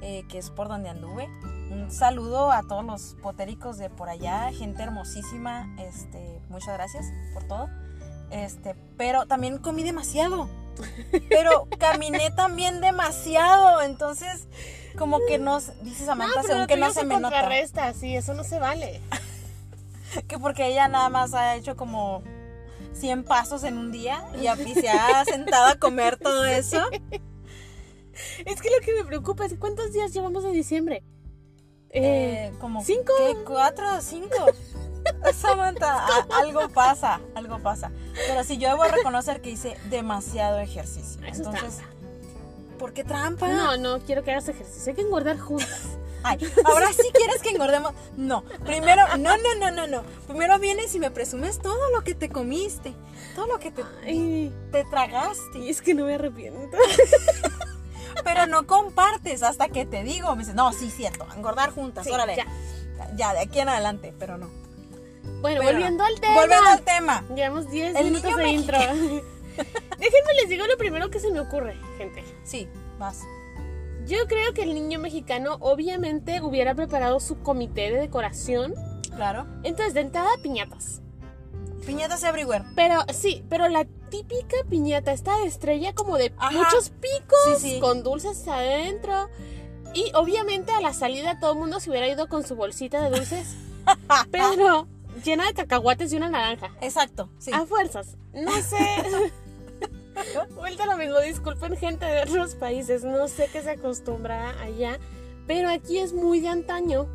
eh, 0.00 0.24
que 0.28 0.38
es 0.38 0.50
por 0.50 0.68
donde 0.68 0.88
anduve. 0.88 1.28
Un 1.70 1.90
saludo 1.90 2.52
a 2.52 2.62
todos 2.62 2.84
los 2.84 3.16
potéricos 3.20 3.78
de 3.78 3.90
por 3.90 4.08
allá, 4.08 4.52
gente 4.52 4.82
hermosísima. 4.82 5.74
Este, 5.78 6.40
muchas 6.50 6.74
gracias 6.74 7.06
por 7.32 7.44
todo. 7.44 7.68
Este, 8.30 8.76
pero 8.96 9.26
también 9.26 9.58
comí 9.58 9.82
demasiado. 9.82 10.48
Pero 11.28 11.68
caminé 11.78 12.30
también 12.30 12.80
demasiado, 12.80 13.82
entonces 13.82 14.46
como 14.96 15.18
que 15.26 15.38
no, 15.38 15.58
dice 15.82 16.04
Samantha, 16.04 16.42
según 16.42 16.62
lo 16.62 16.66
que 16.66 16.76
no 16.76 16.88
tuyo 16.88 17.00
se 17.00 17.06
me 17.06 17.18
nota. 17.18 17.92
sí, 17.94 18.16
eso 18.16 18.34
no 18.34 18.44
se 18.44 18.58
vale. 18.58 19.00
Que 20.28 20.38
porque 20.38 20.68
ella 20.68 20.86
nada 20.86 21.08
más 21.08 21.34
ha 21.34 21.56
hecho 21.56 21.76
como 21.76 22.22
100 22.92 23.24
pasos 23.24 23.64
en 23.64 23.78
un 23.78 23.90
día 23.90 24.24
y, 24.40 24.46
y 24.46 24.74
se 24.74 24.88
ha 24.88 25.24
sentado 25.24 25.66
a 25.66 25.74
comer 25.74 26.16
todo 26.18 26.44
eso. 26.44 26.80
Es 28.44 28.62
que 28.62 28.70
lo 28.70 28.78
que 28.84 28.94
me 28.94 29.04
preocupa 29.04 29.44
es 29.44 29.54
cuántos 29.58 29.92
días 29.92 30.12
llevamos 30.12 30.44
de 30.44 30.52
diciembre. 30.52 31.02
Eh, 31.90 32.50
Eh, 32.50 32.52
como 32.60 32.84
¿Cinco? 32.84 33.12
¿qué? 33.18 33.36
¿Cuatro 33.44 34.00
cinco? 34.00 34.46
Samantha, 35.34 36.06
a- 36.06 36.26
algo 36.40 36.68
pasa, 36.68 37.20
algo 37.34 37.58
pasa. 37.60 37.90
Pero 38.26 38.44
sí, 38.44 38.58
yo 38.58 38.68
debo 38.68 38.84
reconocer 38.84 39.40
que 39.40 39.50
hice 39.50 39.76
demasiado 39.90 40.58
ejercicio. 40.60 41.20
Eso 41.22 41.28
es 41.32 41.38
Entonces, 41.38 41.76
trampa. 41.76 41.94
¿por 42.78 42.92
qué 42.92 43.04
trampa? 43.04 43.48
No, 43.48 43.76
no 43.76 43.98
quiero 44.00 44.22
que 44.24 44.30
hagas 44.32 44.48
ejercicio. 44.48 44.90
Hay 44.90 44.96
que 44.96 45.02
engordar 45.02 45.38
juntas. 45.38 45.80
Ay, 46.26 46.38
ahora 46.64 46.90
sí 46.90 47.02
quieres 47.12 47.42
que 47.42 47.50
engordemos. 47.50 47.92
No, 48.16 48.44
primero, 48.64 49.02
no, 49.18 49.36
no, 49.36 49.54
no, 49.60 49.70
no, 49.70 49.86
no. 49.86 50.02
Primero 50.26 50.58
vienes 50.58 50.94
y 50.94 50.98
me 50.98 51.10
presumes 51.10 51.58
todo 51.58 51.90
lo 51.90 52.02
que 52.02 52.14
te 52.14 52.30
comiste, 52.30 52.94
todo 53.34 53.46
lo 53.46 53.58
que 53.58 53.70
te, 53.70 53.84
Ay, 54.06 54.50
te 54.72 54.84
tragaste. 54.84 55.58
y 55.58 55.68
es 55.68 55.82
que 55.82 55.92
no 55.92 56.06
me 56.06 56.14
arrepiento. 56.14 56.78
Pero 58.24 58.46
no 58.46 58.66
compartes 58.66 59.42
hasta 59.42 59.68
que 59.68 59.84
te 59.84 60.02
digo. 60.02 60.34
Me 60.34 60.40
dices, 60.42 60.54
no, 60.54 60.72
sí, 60.72 60.90
cierto, 60.90 61.26
engordar 61.36 61.72
juntas, 61.72 62.04
Sí, 62.06 62.10
órale. 62.12 62.36
ya. 62.36 62.46
Ya. 63.16 63.32
de 63.34 63.40
aquí 63.40 63.60
en 63.60 63.68
adelante, 63.68 64.14
pero 64.18 64.38
no. 64.38 64.48
Bueno, 65.44 65.60
Pero 65.60 65.72
volviendo 65.72 66.02
al 66.04 66.18
tema. 66.20 66.34
Volviendo 66.40 66.70
al 66.70 66.80
tema. 66.80 67.24
Llevamos 67.36 67.70
10 67.70 67.96
El 67.96 68.04
minutos 68.06 68.34
de 68.34 68.48
intro. 68.48 68.78
Déjenme 69.98 70.34
les 70.40 70.48
digo 70.48 70.66
lo 70.66 70.78
primero 70.78 71.10
que 71.10 71.20
se 71.20 71.30
me 71.30 71.38
ocurre, 71.38 71.76
gente. 71.98 72.24
Sí, 72.44 72.66
vas. 72.98 73.20
Yo 74.06 74.26
creo 74.26 74.54
que 74.54 74.62
el 74.62 74.72
niño 74.72 74.98
mexicano 75.00 75.58
obviamente 75.60 76.40
hubiera 76.40 76.74
preparado 76.74 77.20
su 77.20 77.40
comité 77.40 77.92
de 77.92 78.00
decoración. 78.00 78.72
Claro. 79.14 79.46
Entonces, 79.64 79.92
de 79.92 80.00
entrada, 80.00 80.30
piñatas. 80.42 81.02
Piñatas 81.84 82.22
everywhere. 82.22 82.64
Pero 82.74 83.04
sí, 83.12 83.44
pero 83.50 83.68
la 83.68 83.84
típica 84.08 84.56
piñata, 84.70 85.12
esta 85.12 85.44
estrella 85.44 85.94
como 85.94 86.16
de 86.16 86.32
Ajá. 86.38 86.52
muchos 86.52 86.88
picos, 86.88 87.58
Sí, 87.60 87.72
sí. 87.74 87.80
con 87.80 88.02
dulces 88.02 88.48
adentro. 88.48 89.28
Y 89.92 90.10
obviamente 90.14 90.72
a 90.72 90.80
la 90.80 90.94
salida 90.94 91.38
todo 91.38 91.52
el 91.52 91.58
mundo 91.58 91.80
se 91.80 91.90
hubiera 91.90 92.08
ido 92.08 92.30
con 92.30 92.46
su 92.46 92.56
bolsita 92.56 93.02
de 93.02 93.10
dulces, 93.10 93.54
pero 94.30 94.88
llena 95.22 95.46
de 95.46 95.54
cacahuates 95.54 96.12
y 96.12 96.16
una 96.16 96.28
naranja. 96.28 96.70
Exacto, 96.80 97.30
sí. 97.38 97.50
A 97.52 97.66
fuerzas. 97.66 98.16
No 98.32 98.52
sé. 98.62 99.32
Vuelta 100.54 100.86
lo 100.86 100.96
mismo, 100.96 101.18
disculpen 101.20 101.76
gente 101.76 102.06
de 102.06 102.22
otros 102.22 102.54
países, 102.54 103.04
no 103.04 103.28
sé 103.28 103.48
qué 103.52 103.62
se 103.62 103.70
acostumbra 103.70 104.50
allá, 104.62 104.98
pero 105.46 105.68
aquí 105.68 105.98
es 105.98 106.12
muy 106.12 106.40
de 106.40 106.48
antaño 106.48 107.08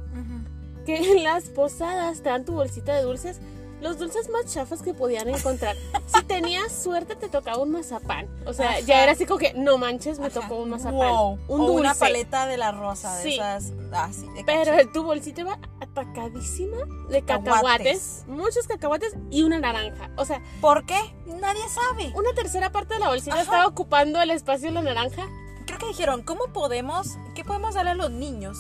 que 0.86 0.98
en 0.98 1.24
las 1.24 1.46
posadas 1.46 2.22
te 2.22 2.30
dan 2.30 2.46
tu 2.46 2.54
bolsita 2.54 2.96
de 2.96 3.04
dulces, 3.04 3.40
los 3.82 3.98
dulces 3.98 4.30
más 4.30 4.52
chafas 4.54 4.82
que 4.82 4.94
podían 4.94 5.30
encontrar. 5.30 5.76
Si 6.08 6.24
tenías 6.24 6.72
suerte 6.72 7.16
te 7.16 7.30
tocaba 7.30 7.58
un 7.64 7.72
mazapán, 7.72 8.28
o 8.46 8.54
sea, 8.54 8.72
Ajá. 8.72 8.80
ya 8.82 9.04
era 9.04 9.12
así 9.14 9.26
como 9.26 9.40
que 9.40 9.54
no 9.54 9.78
manches, 9.78 10.20
me 10.20 10.28
Ajá. 10.28 10.42
tocó 10.42 10.56
un 10.58 10.70
mazapán, 10.72 10.94
Wow. 10.94 11.40
un 11.48 11.62
o 11.62 11.66
dulce. 11.68 11.80
una 11.82 11.94
paleta 11.96 12.46
de 12.48 12.58
la 12.58 12.72
rosa, 12.72 13.16
de 13.18 13.24
Sí. 13.24 13.34
esas. 13.36 13.72
Ah, 13.94 14.10
sí, 14.12 14.28
de 14.36 14.44
Pero 14.44 14.74
tu 14.92 15.04
bolsita 15.04 15.42
iba 15.42 15.60
atacadísima 15.80 16.78
de 17.10 17.22
Cacahuates. 17.22 17.54
cacahuates, 17.54 18.24
muchos 18.28 18.68
cacahuates 18.68 19.16
y 19.32 19.44
una 19.44 19.60
naranja. 19.60 20.10
O 20.18 20.26
sea, 20.26 20.42
¿Por 20.62 20.86
qué? 20.86 21.00
Nadie 21.26 21.62
sabe. 21.70 22.12
una 22.16 22.34
tercera 22.34 22.72
parte 22.72 22.96
de 22.96 23.00
la 23.00 23.08
bolsita 23.10 23.34
Ajá. 23.34 23.44
estaba 23.44 23.68
ocupando 23.68 24.22
el 24.22 24.32
espacio 24.32 24.68
de 24.68 24.74
la 24.74 24.82
naranja. 24.82 25.28
Creo 25.66 25.80
que 25.80 25.88
dijeron, 25.88 26.22
¿cómo 26.24 26.46
podemos, 26.52 27.18
qué 27.36 27.44
podemos 27.46 27.76
darle 27.76 27.92
a 27.92 27.96
los 27.96 28.12
niños 28.12 28.58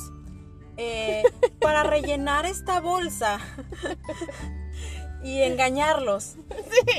eh, 0.78 1.24
para 1.60 1.84
rellenar 1.84 2.46
esta 2.46 2.80
bolsa 2.80 3.40
y 5.24 5.42
engañarlos? 5.42 6.36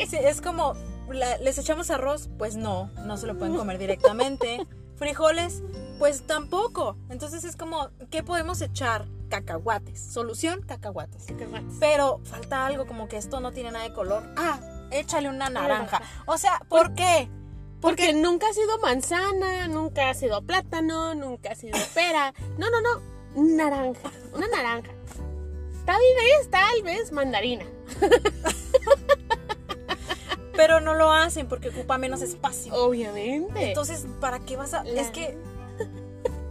Sí, 0.08 0.16
es 0.20 0.40
como, 0.40 0.74
la- 1.10 1.38
¿les 1.38 1.58
echamos 1.58 1.90
arroz? 1.90 2.28
Pues 2.38 2.56
no, 2.56 2.90
no 3.04 3.16
se 3.16 3.26
lo 3.26 3.38
pueden 3.38 3.56
comer 3.56 3.78
directamente. 3.78 4.66
¿Frijoles? 4.96 5.62
Pues 5.98 6.26
tampoco. 6.26 6.96
Entonces 7.08 7.44
es 7.44 7.56
como, 7.56 7.88
¿qué 8.10 8.22
podemos 8.22 8.60
echar? 8.60 9.06
Cacahuates. 9.30 10.00
Solución, 10.12 10.62
cacahuates. 10.62 11.24
Cacahuates. 11.26 11.76
Pero 11.78 12.20
falta 12.24 12.66
algo 12.66 12.86
como 12.86 13.08
que 13.08 13.16
esto 13.16 13.40
no 13.40 13.52
tiene 13.52 13.70
nada 13.70 13.84
de 13.84 13.92
color. 13.94 14.22
Ah, 14.36 14.58
échale 14.90 15.28
una 15.28 15.48
naranja. 15.48 15.98
naranja. 16.00 16.02
O 16.26 16.36
sea, 16.36 16.60
¿por 16.68 16.94
qué? 16.94 17.30
Porque 17.80 18.12
nunca 18.12 18.48
ha 18.48 18.52
sido 18.52 18.78
manzana, 18.80 19.68
nunca 19.68 20.10
ha 20.10 20.14
sido 20.14 20.42
plátano, 20.42 21.14
nunca 21.14 21.52
ha 21.52 21.54
sido 21.54 21.78
pera. 21.94 22.34
No, 22.58 22.66
no, 22.70 22.80
no. 22.80 23.20
Naranja. 23.56 24.10
Una 24.34 24.48
naranja. 24.48 24.90
Tal 25.84 26.00
vez, 26.16 26.50
tal 26.50 26.82
vez 26.82 27.12
mandarina. 27.12 27.64
Pero 30.56 30.80
no 30.80 30.94
lo 30.94 31.10
hacen 31.12 31.49
porque 31.49 31.68
ocupa 31.70 31.96
menos 31.99 32.20
espacio. 32.22 32.75
Obviamente. 32.75 33.68
Entonces, 33.68 34.06
¿para 34.20 34.40
qué 34.40 34.56
vas 34.56 34.75
a...? 34.75 34.84
La- 34.84 35.00
Es 35.00 35.08
que 35.10 35.37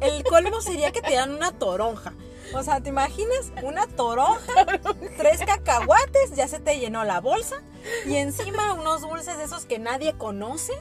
el 0.01 0.24
colmo 0.24 0.62
sería 0.62 0.91
que 0.91 1.01
te 1.01 1.13
dan 1.15 1.31
una 1.33 1.51
toronja. 1.51 2.13
O 2.55 2.63
sea, 2.63 2.81
¿te 2.81 2.89
imaginas? 2.89 3.51
Una 3.62 3.86
toronja, 3.86 4.65
tres 5.17 5.41
cacahuates, 5.45 6.31
ya 6.36 6.48
se 6.48 6.59
te 6.59 6.79
llenó 6.79 7.03
la 7.03 7.19
bolsa 7.21 7.62
y 8.07 8.15
encima 8.15 8.74
unos 8.74 9.01
dulces 9.01 9.38
de 9.38 9.43
esos 9.43 9.65
que 9.67 9.77
nadie 9.77 10.13
conoce. 10.17 10.74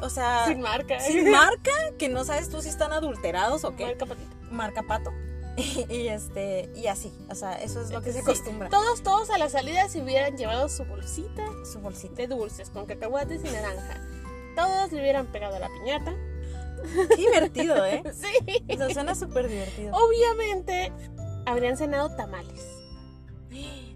O 0.00 0.10
sea, 0.10 0.46
Sin 0.48 0.60
marca. 0.60 0.98
sin 0.98 1.30
marca, 1.30 1.70
que 1.98 2.08
no 2.08 2.24
sabes 2.24 2.48
tú 2.50 2.60
si 2.62 2.68
están 2.70 2.92
adulterados 2.92 3.62
o 3.62 3.76
qué. 3.76 3.84
Marca 3.84 4.06
patito. 4.06 4.36
Marca 4.50 4.82
pato. 4.82 5.12
Y, 5.58 5.86
y 5.94 6.08
este, 6.08 6.70
y 6.74 6.86
así. 6.86 7.12
O 7.28 7.34
sea, 7.34 7.54
eso 7.54 7.80
es 7.80 7.90
lo 7.90 8.00
que 8.00 8.12
se 8.12 8.20
acostumbra. 8.20 8.68
Todos, 8.68 9.02
todos 9.02 9.30
a 9.30 9.38
la 9.38 9.48
salida 9.48 9.88
se 9.88 10.02
hubieran 10.02 10.36
llevado 10.36 10.68
su 10.68 10.84
bolsita 10.84 11.44
Su 11.70 11.80
bolsita. 11.80 12.14
de 12.14 12.28
dulces 12.28 12.70
con 12.70 12.86
cacahuates 12.86 13.42
y 13.44 13.50
naranja. 13.50 14.00
Todos 14.54 14.92
le 14.92 15.00
hubieran 15.00 15.26
pegado 15.26 15.56
a 15.56 15.58
la 15.58 15.68
piñata. 15.68 16.14
Qué 17.08 17.16
divertido, 17.16 17.84
¿eh? 17.84 18.02
Sí. 18.14 18.64
O 18.72 18.76
sea, 18.76 18.90
suena 18.90 19.14
súper 19.14 19.48
divertido. 19.48 19.92
Obviamente 19.94 20.92
habrían 21.44 21.76
cenado 21.76 22.14
tamales. 22.14 22.64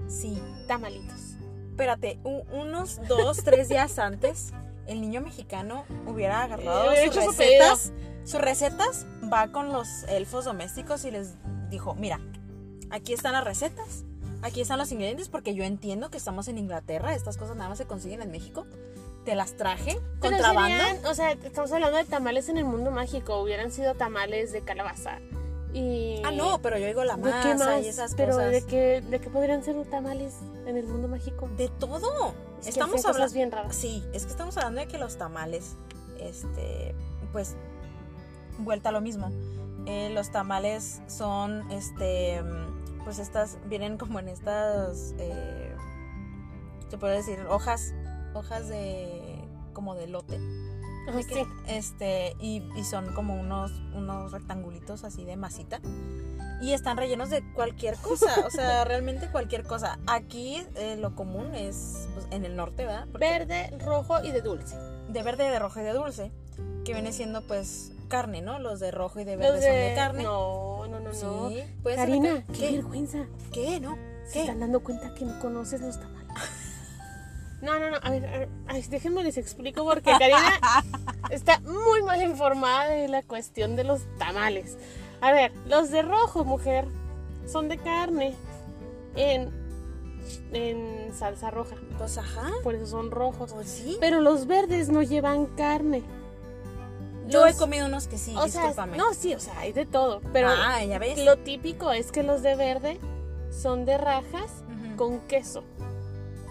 Sí. 0.09 0.41
Tamalitos. 0.67 1.37
Espérate, 1.71 2.19
unos 2.25 3.01
dos, 3.09 3.43
tres 3.45 3.69
días 3.69 3.99
antes, 3.99 4.53
el 4.87 5.01
niño 5.01 5.21
mexicano 5.21 5.85
hubiera 6.07 6.43
agarrado 6.43 6.91
sus 7.07 7.15
su 7.15 7.31
recetas. 7.31 7.93
Sus 8.25 8.41
recetas 8.41 9.07
va 9.33 9.49
con 9.53 9.73
los 9.73 10.05
elfos 10.05 10.45
domésticos 10.45 11.05
y 11.05 11.11
les 11.11 11.35
dijo, 11.71 11.95
mira, 11.95 12.21
aquí 12.91 13.13
están 13.13 13.33
las 13.33 13.45
recetas, 13.45 14.05
aquí 14.43 14.61
están 14.61 14.79
los 14.79 14.93
ingredientes, 14.93 15.29
porque 15.29 15.55
yo 15.55 15.65
entiendo 15.65 16.11
que 16.11 16.19
estamos 16.19 16.49
en 16.49 16.59
Inglaterra, 16.59 17.15
estas 17.15 17.37
cosas 17.37 17.57
nada 17.57 17.69
más 17.69 17.79
se 17.79 17.87
consiguen 17.87 18.23
en 18.23 18.31
México. 18.31 18.67
Te 19.25 19.37
las 19.37 19.57
traje, 19.57 20.01
Pero 20.21 20.33
contrabando. 20.37 20.85
serían, 20.85 21.07
o 21.07 21.15
sea, 21.15 21.31
estamos 21.33 21.71
hablando 21.71 21.97
de 21.97 22.05
tamales 22.05 22.49
en 22.49 22.57
el 22.59 22.65
mundo 22.65 22.91
mágico. 22.91 23.41
Hubieran 23.41 23.71
sido 23.71 23.95
tamales 23.95 24.51
de 24.51 24.63
calabaza. 24.63 25.21
Y... 25.73 26.21
Ah, 26.25 26.33
no, 26.33 26.61
pero 26.61 26.77
yo 26.77 26.87
digo 26.87 27.05
la 27.05 27.17
¿De 27.17 27.23
qué 27.23 27.55
masa 27.55 27.77
más? 27.77 27.85
y 27.85 27.89
esas 27.89 28.15
pero 28.17 28.33
cosas. 28.33 28.51
¿de 28.51 28.67
qué, 28.67 29.01
¿de 29.01 29.21
qué 29.21 29.31
podrían 29.31 29.63
ser 29.63 29.77
tamales 29.87 30.35
en 30.67 30.77
el 30.77 30.87
mundo 30.87 31.07
mágico? 31.07 31.49
De 31.57 31.69
todo. 31.69 32.35
Es 32.59 32.65
que 32.65 32.71
estamos 32.71 33.05
hablando. 33.05 33.33
bien 33.33 33.53
raras. 33.53 33.77
Sí, 33.77 34.05
es 34.13 34.25
que 34.25 34.33
estamos 34.33 34.57
hablando 34.57 34.81
de 34.81 34.89
que 34.89 34.99
los 34.99 35.17
tamales, 35.17 35.77
este, 36.19 36.93
pues, 37.33 37.55
vuelta 38.59 38.89
a 38.91 38.93
lo 38.93 39.01
mismo. 39.01 39.31
Eh, 39.87 40.11
los 40.15 40.31
tamales 40.31 41.03
son, 41.09 41.71
este, 41.73 42.41
mm, 42.43 43.05
pues 43.05 43.19
estas, 43.19 43.59
vienen 43.67 43.99
como 43.99 44.19
en 44.21 44.29
estas, 44.29 45.15
eh, 45.19 45.75
se 46.89 46.99
puede 46.99 47.17
decir, 47.17 47.41
hojas, 47.49 47.93
hojas 48.35 48.69
de, 48.69 49.45
como 49.73 49.95
de 49.95 50.07
lote. 50.07 50.39
Que- 51.11 51.23
sí. 51.25 51.45
Este, 51.67 52.37
y, 52.39 52.63
y 52.77 52.85
son 52.85 53.13
como 53.15 53.35
unos, 53.35 53.73
unos 53.95 54.31
rectangulitos 54.31 55.03
así 55.03 55.25
de 55.25 55.37
masita. 55.37 55.81
Y 56.61 56.75
están 56.75 56.97
rellenos 56.97 57.29
de 57.29 57.43
cualquier 57.55 57.97
cosa, 57.97 58.47
o 58.47 58.51
sea, 58.51 58.85
realmente 58.85 59.27
cualquier 59.33 59.65
cosa. 59.65 59.99
Aquí 60.07 60.65
eh, 60.77 60.97
lo 60.97 61.17
común 61.17 61.57
es 61.57 62.09
pues, 62.15 62.29
en 62.31 62.45
el 62.45 62.55
norte, 62.55 62.87
¿verdad? 62.87 63.09
Porque 63.11 63.27
Verde, 63.29 63.77
rojo 63.85 64.23
y 64.23 64.31
de 64.31 64.43
dulce. 64.43 64.77
de 65.09 65.23
verde, 65.25 65.51
de 65.51 65.59
rojo 65.59 65.81
y 65.81 65.83
de 65.83 65.93
dulce, 65.93 66.31
que 66.85 66.93
viene 66.93 67.13
siendo 67.13 67.43
pues 67.43 67.92
carne, 68.13 68.43
¿no? 68.43 68.59
Los 68.59 68.79
de 68.79 68.91
rojo 68.91 69.21
y 69.21 69.25
de 69.25 69.37
verde 69.37 69.63
son 69.63 69.71
de 69.75 69.93
carne. 69.97 70.23
No, 70.23 70.87
no, 70.87 71.01
no, 71.01 71.13
no. 71.13 71.49
Sí, 71.49 71.63
de 71.83 71.97
Karina, 71.97 72.45
qué, 72.49 72.59
¿Qué? 72.59 72.73
vergüenza. 72.73 73.25
¿Qué? 73.55 73.81
¿No? 73.81 73.97
Se 74.27 74.35
¿Qué? 74.35 74.41
están 74.41 74.61
dando 74.61 74.81
cuenta 74.83 75.15
que 75.15 75.25
no 75.25 75.41
conoces 75.41 75.81
los 75.81 75.99
tamales. 75.99 76.29
No, 77.63 77.79
no, 77.79 77.91
no. 77.93 77.99
A 78.03 78.11
ver, 78.11 78.27
a 78.27 78.39
ver, 78.39 78.49
ay, 78.67 78.83
déjenme 78.91 79.23
les 79.23 79.37
explico 79.37 79.85
porque 79.85 80.11
Karina 80.19 80.59
está 81.31 81.61
muy 81.61 82.03
mal 82.03 82.21
informada 82.21 82.89
de 82.91 83.07
la 83.07 83.23
cuestión 83.23 83.77
de 83.77 83.85
los 83.85 84.03
tamales. 84.19 84.77
A 85.21 85.31
ver, 85.31 85.53
los 85.67 85.91
de 85.91 86.03
rojo, 86.03 86.45
mujer, 86.45 86.89
son 87.47 87.69
de 87.69 87.79
carne 87.79 88.35
en, 89.15 89.49
en 90.53 91.15
salsa 91.15 91.53
roja. 91.53 91.77
Pues 91.99 92.19
ajá. 92.19 92.51
Por 92.65 92.75
eso 92.75 92.87
son 92.87 93.13
rojos. 93.13 93.53
Pues 93.53 93.69
sí. 93.69 93.97
Pero 94.01 94.21
los 94.21 94.49
verdes 94.49 94.89
no 94.89 95.05
llevan 95.05 95.47
carne. 95.47 96.03
Yo 97.27 97.47
he 97.47 97.55
comido 97.55 97.87
unos 97.87 98.09
que 98.09 98.19
sí, 98.19 98.35
o 98.37 98.49
sea, 98.49 98.63
discúlpame. 98.63 98.97
no, 98.97 99.15
sí, 99.15 99.35
o 99.35 99.41
sea, 99.41 99.59
hay 99.59 99.73
de 99.73 99.87
todo. 99.87 100.21
Pero 100.33 100.49
ah, 100.49 100.85
ya 100.85 100.99
ves. 100.99 101.25
lo 101.25 101.39
típico 101.39 101.93
es 101.93 102.13
que 102.13 102.23
los 102.23 102.43
de 102.43 102.57
verde 102.57 103.01
son 103.51 103.85
de 103.85 103.99
rajas 103.99 104.51
con 104.97 105.21
queso. 105.21 105.65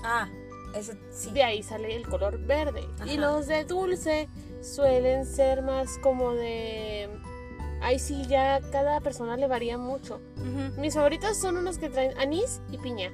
Ah, 0.03 0.29
ese 0.75 0.97
sí. 1.11 1.31
De 1.31 1.43
ahí 1.43 1.63
sale 1.63 1.95
el 1.95 2.07
color 2.07 2.39
verde. 2.39 2.87
Y 3.05 3.17
los 3.17 3.47
de 3.47 3.65
dulce 3.65 4.29
suelen 4.61 5.25
ser 5.25 5.61
más 5.61 5.97
como 6.01 6.33
de... 6.33 7.09
Ahí 7.81 7.97
sí, 7.97 8.25
ya 8.27 8.61
cada 8.71 9.01
persona 9.01 9.37
le 9.37 9.47
varía 9.47 9.77
mucho. 9.77 10.21
Mis 10.77 10.93
favoritos 10.93 11.37
son 11.37 11.57
unos 11.57 11.77
que 11.77 11.89
traen 11.89 12.17
anís 12.19 12.61
y 12.69 12.77
piña. 12.77 13.11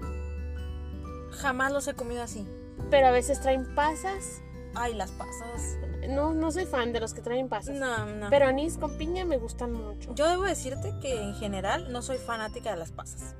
Jamás 1.32 1.72
los 1.72 1.88
he 1.88 1.94
comido 1.94 2.22
así. 2.22 2.46
Pero 2.90 3.08
a 3.08 3.12
veces 3.12 3.40
traen 3.42 3.74
pasas. 3.76 4.42
Ay, 4.76 4.94
las 4.94 5.12
pasas. 5.12 5.78
No, 6.10 6.34
no 6.34 6.52
soy 6.52 6.66
fan 6.66 6.94
de 6.94 7.00
los 7.00 7.14
que 7.14 7.22
traen 7.22 7.50
pasas. 7.50 7.76
No, 7.76 8.06
no. 8.06 8.30
Pero 8.30 8.48
anís 8.48 8.78
con 8.78 8.98
piña 8.98 9.26
me 9.26 9.38
gustan 9.38 9.74
mucho. 9.74 10.14
Yo 10.16 10.28
debo 10.30 10.44
decirte 10.44 10.94
que 11.02 11.22
en 11.22 11.36
general 11.36 11.92
no 11.92 12.02
soy 12.02 12.18
fanática 12.18 12.72
de 12.72 12.78
las 12.78 12.92
pasas. 12.92 13.36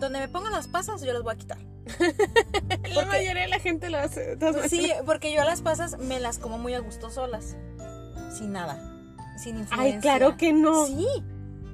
Donde 0.00 0.18
me 0.18 0.28
pongan 0.28 0.52
las 0.52 0.68
pasas, 0.68 1.02
yo 1.02 1.12
las 1.12 1.22
voy 1.22 1.34
a 1.34 1.36
quitar. 1.36 1.58
La 2.94 3.06
mayoría 3.06 3.42
de 3.42 3.48
la 3.48 3.58
gente 3.58 3.90
lo 3.90 3.98
hace. 3.98 4.36
Sí, 4.68 4.90
porque 5.06 5.32
yo 5.32 5.44
las 5.44 5.62
pasas 5.62 5.98
me 5.98 6.20
las 6.20 6.38
como 6.38 6.58
muy 6.58 6.74
a 6.74 6.80
gusto 6.80 7.10
solas. 7.10 7.56
Sin 8.36 8.52
nada. 8.52 8.76
Sin 9.36 9.58
influencia. 9.58 9.96
Ay, 9.96 10.00
claro 10.00 10.36
que 10.36 10.52
no. 10.52 10.86
Sí. 10.86 11.06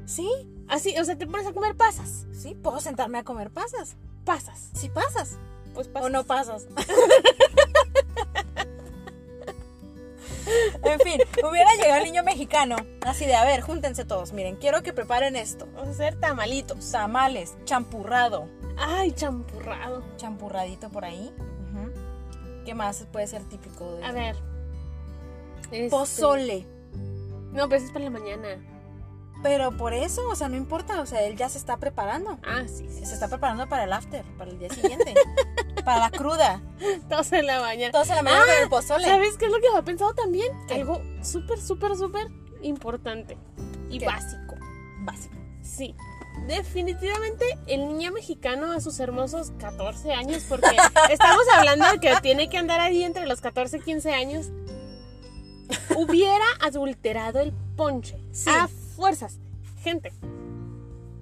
Sí. 0.06 0.28
Así, 0.68 0.94
o 0.98 1.04
sea, 1.04 1.16
te 1.16 1.26
pones 1.26 1.46
a 1.46 1.52
comer 1.52 1.76
pasas. 1.76 2.26
Sí, 2.32 2.54
puedo 2.54 2.80
sentarme 2.80 3.18
a 3.18 3.24
comer 3.24 3.50
pasas. 3.50 3.96
Pasas. 4.24 4.70
Sí 4.74 4.88
pasas. 4.88 5.38
Pues 5.74 5.88
pasas. 5.88 6.06
O 6.06 6.10
no 6.10 6.24
pasas. 6.24 6.66
en 10.92 11.00
fin, 11.00 11.20
hubiera 11.48 11.70
llegado 11.74 11.98
el 11.98 12.04
niño 12.04 12.22
mexicano. 12.24 12.76
Así 13.06 13.26
de, 13.26 13.34
a 13.34 13.44
ver, 13.44 13.60
júntense 13.60 14.04
todos. 14.04 14.32
Miren, 14.32 14.56
quiero 14.56 14.82
que 14.82 14.92
preparen 14.92 15.36
esto. 15.36 15.66
Vamos 15.74 15.88
a 15.88 15.90
hacer 15.92 16.18
tamalitos. 16.20 16.90
Tamales, 16.90 17.56
champurrado. 17.64 18.48
Ay, 18.76 19.12
champurrado. 19.12 20.04
Champurradito 20.16 20.90
por 20.90 21.04
ahí. 21.04 21.32
¿Qué 22.64 22.74
más 22.74 23.06
puede 23.10 23.26
ser 23.26 23.42
típico 23.44 23.96
de 23.96 24.04
A 24.04 24.12
ver. 24.12 24.36
Este- 25.70 25.88
Pozole. 25.88 26.66
No, 27.52 27.66
pero 27.68 27.76
eso 27.76 27.86
es 27.86 27.92
para 27.92 28.04
la 28.04 28.10
mañana. 28.10 28.48
Pero 29.42 29.76
por 29.76 29.92
eso, 29.94 30.28
o 30.28 30.34
sea, 30.34 30.48
no 30.48 30.56
importa. 30.56 31.00
O 31.00 31.06
sea, 31.06 31.22
él 31.22 31.36
ya 31.36 31.48
se 31.48 31.58
está 31.58 31.76
preparando. 31.76 32.38
Ah, 32.44 32.62
sí, 32.66 32.86
sí. 32.90 33.04
Se 33.06 33.14
está 33.14 33.28
preparando 33.28 33.68
para 33.68 33.84
el 33.84 33.92
after, 33.92 34.24
para 34.36 34.50
el 34.50 34.58
día 34.58 34.68
siguiente. 34.70 35.14
para 35.84 36.00
la 36.00 36.10
cruda. 36.10 36.60
Todos 37.08 37.32
en 37.32 37.46
la 37.46 37.60
mañana. 37.60 37.92
Todos 37.92 38.10
en 38.10 38.16
la 38.16 38.22
mañana 38.22 38.42
Ah, 38.42 38.46
con 38.54 38.62
el 38.64 38.68
pozole. 38.68 39.04
¿Sabes 39.04 39.36
qué 39.38 39.46
es 39.46 39.52
lo 39.52 39.58
que 39.60 39.70
me 39.70 39.78
ha 39.78 39.82
pensado 39.82 40.12
también? 40.14 40.48
¿Qué? 40.66 40.74
Algo 40.74 41.00
súper, 41.22 41.60
súper, 41.60 41.96
súper 41.96 42.28
importante 42.62 43.38
y 43.90 43.98
¿Qué? 44.00 44.06
básico. 44.06 44.56
Básico. 45.00 45.34
Sí. 45.62 45.94
Definitivamente 46.46 47.44
el 47.66 47.88
niño 47.88 48.10
mexicano 48.12 48.72
a 48.72 48.80
sus 48.80 48.98
hermosos 49.00 49.52
14 49.58 50.12
años, 50.12 50.44
porque 50.48 50.76
estamos 51.10 51.42
hablando 51.54 51.86
de 51.92 52.00
que 52.00 52.14
tiene 52.22 52.48
que 52.48 52.58
andar 52.58 52.80
ahí 52.80 53.02
entre 53.04 53.26
los 53.26 53.40
14 53.40 53.76
y 53.76 53.80
15 53.80 54.12
años, 54.12 54.50
hubiera 55.96 56.44
adulterado 56.60 57.40
el 57.40 57.52
ponche. 57.76 58.18
Sí. 58.32 58.50
A 58.50 58.68
fuerzas. 58.98 59.38
Gente, 59.82 60.12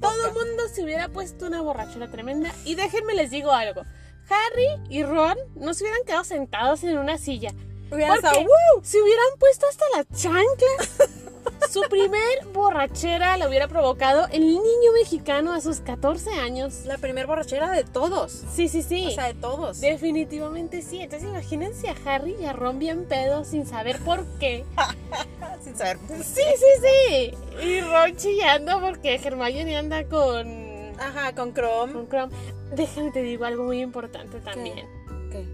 todo 0.00 0.26
el 0.28 0.32
mundo 0.32 0.62
se 0.72 0.82
hubiera 0.82 1.08
puesto 1.10 1.46
una 1.46 1.60
borrachera 1.60 2.10
tremenda. 2.10 2.52
Y 2.64 2.74
déjenme 2.74 3.14
les 3.14 3.30
digo 3.30 3.52
algo. 3.52 3.82
Harry 4.30 4.82
y 4.88 5.02
Ron 5.04 5.36
no 5.54 5.74
se 5.74 5.84
hubieran 5.84 6.02
quedado 6.06 6.24
sentados 6.24 6.82
en 6.84 6.96
una 6.98 7.18
silla. 7.18 7.52
Hubieran 7.92 8.16
Porque 8.16 8.28
estado, 8.28 8.40
"Woo". 8.40 8.82
se 8.82 9.00
hubieran 9.00 9.26
puesto 9.38 9.66
hasta 9.68 9.84
las 9.94 10.06
chanclas. 10.20 11.10
Su 11.76 11.82
primer 11.90 12.46
borrachera 12.54 13.36
la 13.36 13.46
hubiera 13.46 13.68
provocado 13.68 14.26
el 14.32 14.40
niño 14.40 14.92
mexicano 14.98 15.52
a 15.52 15.60
sus 15.60 15.80
14 15.80 16.30
años. 16.30 16.86
La 16.86 16.96
primer 16.96 17.26
borrachera 17.26 17.70
de 17.70 17.84
todos. 17.84 18.32
Sí, 18.50 18.66
sí, 18.70 18.82
sí. 18.82 19.08
O 19.08 19.10
sea, 19.10 19.26
de 19.26 19.34
todos. 19.34 19.82
Definitivamente 19.82 20.80
sí. 20.80 21.02
Entonces 21.02 21.28
imagínense 21.28 21.90
a 21.90 21.94
Harry 22.06 22.34
y 22.40 22.46
a 22.46 22.54
Ron 22.54 22.78
bien 22.78 23.04
pedos 23.04 23.48
sin 23.48 23.66
saber 23.66 23.98
por 23.98 24.24
qué. 24.38 24.64
Sin 25.62 25.76
saber. 25.76 25.98
Sí, 26.22 26.42
sí, 26.56 26.80
sí. 26.80 27.34
Y 27.62 27.80
Ron 27.82 28.16
chillando 28.16 28.80
porque 28.80 29.16
Hermione 29.16 29.76
anda 29.76 30.04
con, 30.04 30.98
Ajá, 30.98 31.34
con 31.34 31.52
Chrome. 31.52 31.92
con 31.92 32.08
Chrome. 32.08 32.34
Déjame 32.74 33.10
te 33.10 33.20
digo 33.20 33.44
algo 33.44 33.64
muy 33.64 33.82
importante 33.82 34.40
también. 34.40 34.86
¿Qué? 35.30 35.44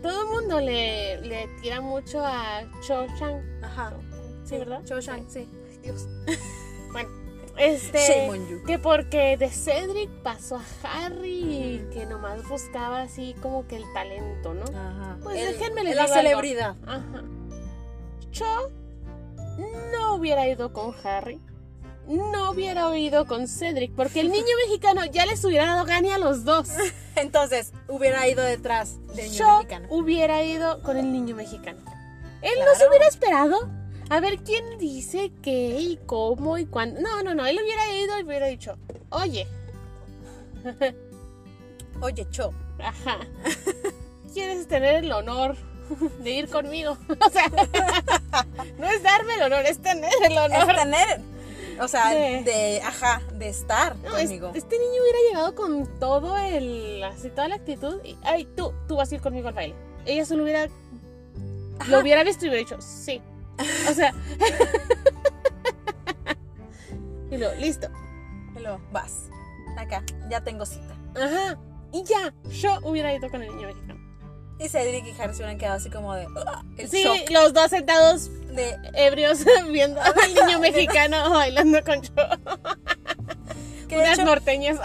Todo 0.00 0.22
el 0.22 0.28
mundo 0.28 0.60
le, 0.60 1.20
le 1.22 1.48
tira 1.60 1.80
mucho 1.80 2.24
a 2.24 2.62
Cho 2.86 3.06
Chang. 3.18 3.40
Ajá. 3.64 3.92
Sí, 4.52 4.58
¿verdad? 4.58 4.82
Cho 4.84 5.00
Chang, 5.00 5.24
sí. 5.28 5.48
Dios. 5.82 6.06
Bueno, 6.92 7.08
este. 7.56 8.28
Que 8.66 8.78
porque 8.78 9.38
de 9.38 9.48
Cedric 9.48 10.10
pasó 10.22 10.56
a 10.56 10.64
Harry 11.06 11.82
que 11.90 12.04
nomás 12.04 12.46
buscaba 12.46 13.00
así 13.00 13.34
como 13.40 13.66
que 13.66 13.76
el 13.76 13.84
talento, 13.94 14.52
¿no? 14.52 14.64
Ajá. 14.78 15.16
Pues 15.22 15.38
El- 15.40 15.58
déjenme 15.58 15.84
les 15.84 15.96
La 15.96 16.02
digo 16.02 16.14
algo. 16.14 16.28
celebridad. 16.28 16.76
Ajá. 16.86 17.22
Cho 18.30 18.70
no 19.90 20.14
hubiera 20.16 20.46
ido 20.48 20.74
con 20.74 20.94
Harry. 21.02 21.40
No 22.06 22.50
hubiera 22.50 22.94
ido 22.98 23.26
con 23.26 23.48
Cedric. 23.48 23.94
Porque 23.94 24.20
el 24.20 24.30
niño 24.30 24.54
mexicano 24.66 25.06
ya 25.06 25.24
les 25.24 25.42
hubiera 25.44 25.64
dado 25.64 25.86
gane 25.86 26.12
a 26.12 26.18
los 26.18 26.44
dos. 26.44 26.68
Entonces, 27.16 27.72
hubiera 27.88 28.28
ido 28.28 28.42
detrás 28.44 28.98
del 29.14 29.26
niño 29.30 29.38
Yo 29.38 29.54
mexicano. 29.56 29.86
hubiera 29.90 30.42
ido 30.42 30.82
con 30.82 30.98
el 30.98 31.10
niño 31.10 31.36
mexicano. 31.36 31.80
Él 32.42 32.52
no 32.66 32.74
se 32.74 32.86
hubiera 32.88 33.06
esperado 33.06 33.70
a 34.12 34.20
ver 34.20 34.38
quién 34.42 34.78
dice 34.78 35.32
qué 35.42 35.78
y 35.80 35.98
cómo 36.06 36.58
y 36.58 36.66
cuándo. 36.66 37.00
No, 37.00 37.22
no, 37.22 37.34
no. 37.34 37.46
Él 37.46 37.58
hubiera 37.62 37.94
ido 37.96 38.18
y 38.18 38.22
hubiera 38.24 38.46
dicho, 38.46 38.76
oye, 39.10 39.46
Oye, 42.00 42.26
Cho. 42.30 42.50
ajá, 42.80 43.18
¿quieres 44.34 44.66
tener 44.66 45.04
el 45.04 45.12
honor 45.12 45.56
de 46.20 46.30
ir 46.30 46.48
conmigo? 46.48 46.96
O 47.26 47.30
sea, 47.30 47.48
no 48.78 48.86
es 48.86 49.02
darme 49.02 49.34
el 49.34 49.42
honor, 49.42 49.64
es 49.66 49.78
tener 49.80 50.10
el 50.24 50.32
Es 50.32 50.38
honor. 50.38 50.74
tener. 50.76 51.20
O 51.80 51.88
sea, 51.88 52.10
De- 52.10 52.42
de, 52.44 52.80
Ajá, 52.84 53.22
de 53.34 53.48
estar 53.48 53.96
No, 53.96 54.16
es- 54.16 54.24
conmigo. 54.24 54.50
este 54.54 54.78
niño 54.78 55.00
hubiera 55.02 55.18
llegado 55.28 55.54
con 55.54 55.86
todo 55.98 56.36
el, 56.38 57.02
así 57.04 57.30
toda 57.30 57.48
la 57.48 57.54
actitud 57.56 58.00
y, 58.04 58.16
ay, 58.24 58.44
tú, 58.56 58.72
tú 58.88 58.96
vas 58.96 59.10
a 59.10 59.14
ir 59.14 59.20
conmigo 59.20 59.48
al 59.48 59.54
baile. 59.54 59.74
Ella 60.04 60.24
solo 60.26 60.42
hubiera, 60.42 60.68
lo 61.88 62.00
hubiera 62.00 62.24
visto 62.24 62.44
y 62.44 62.48
hubiera 62.48 62.64
dicho, 62.68 62.80
sí. 62.82 63.20
O 63.90 63.94
sea, 63.94 64.12
y 67.30 67.36
luego, 67.38 67.54
listo. 67.60 67.88
Y 68.56 68.60
luego, 68.60 68.80
vas. 68.92 69.28
Acá, 69.76 70.02
ya 70.28 70.42
tengo 70.42 70.66
cita. 70.66 70.94
Ajá. 71.16 71.58
Y 71.92 72.04
ya, 72.04 72.32
yo 72.50 72.78
hubiera 72.84 73.12
ido 73.14 73.30
con 73.30 73.42
el 73.42 73.48
niño 73.54 73.68
mexicano. 73.68 74.00
Y 74.58 74.68
Cedric 74.68 75.06
y 75.06 75.20
Harry 75.20 75.32
se 75.34 75.38
hubieran 75.38 75.58
quedado 75.58 75.76
así 75.76 75.90
como 75.90 76.14
de. 76.14 76.26
"Ah", 76.46 76.62
el 76.78 76.88
Sí, 76.88 77.02
shock 77.02 77.30
los 77.30 77.52
dos 77.52 77.70
sentados 77.70 78.30
de. 78.54 78.76
ebrios 78.94 79.40
viendo 79.70 80.00
al 80.02 80.14
niño 80.34 80.58
mexicano 80.60 81.30
bailando 81.30 81.82
con 81.84 82.00
yo. 82.02 82.12
Unas 83.96 84.12
hecho, 84.18 84.24
norteñas. 84.24 84.78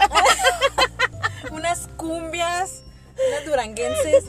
unas 1.52 1.88
cumbias, 1.96 2.82
unas 3.28 3.44
duranguenses. 3.46 4.24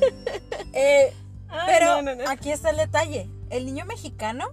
Eh, 0.74 1.14
Ay, 1.50 1.60
pero 1.68 2.02
no, 2.02 2.16
no, 2.16 2.24
no. 2.24 2.30
aquí 2.30 2.52
está 2.52 2.70
el 2.70 2.78
detalle. 2.78 3.30
El 3.50 3.66
niño 3.66 3.86
mexicano 3.86 4.46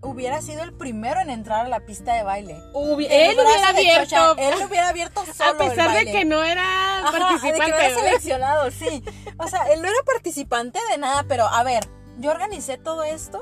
hubiera 0.00 0.42
sido 0.42 0.62
el 0.64 0.72
primero 0.72 1.20
en 1.20 1.30
entrar 1.30 1.64
a 1.66 1.68
la 1.68 1.80
pista 1.80 2.14
de 2.14 2.24
baile. 2.24 2.60
Hubi- 2.72 3.06
él 3.08 3.36
hubiera 3.38 3.72
de 3.72 3.84
Chocha, 4.04 4.30
abierto. 4.30 4.36
Él 4.62 4.66
hubiera 4.68 4.88
abierto 4.88 5.24
solo. 5.36 5.50
A 5.50 5.56
pesar 5.56 5.96
el 5.96 6.04
de 6.06 6.12
que 6.12 6.24
no 6.24 6.42
era 6.42 6.98
Ajá, 6.98 7.12
de 7.12 7.12
que 7.12 7.20
participante. 7.20 7.86
era 7.86 7.94
seleccionado, 7.94 8.70
sí. 8.72 9.04
O 9.38 9.46
sea, 9.46 9.64
él 9.72 9.80
no 9.80 9.88
era 9.88 9.98
participante 10.04 10.78
de 10.90 10.98
nada, 10.98 11.24
pero 11.28 11.46
a 11.46 11.62
ver, 11.62 11.86
yo 12.18 12.30
organicé 12.32 12.78
todo 12.78 13.04
esto. 13.04 13.40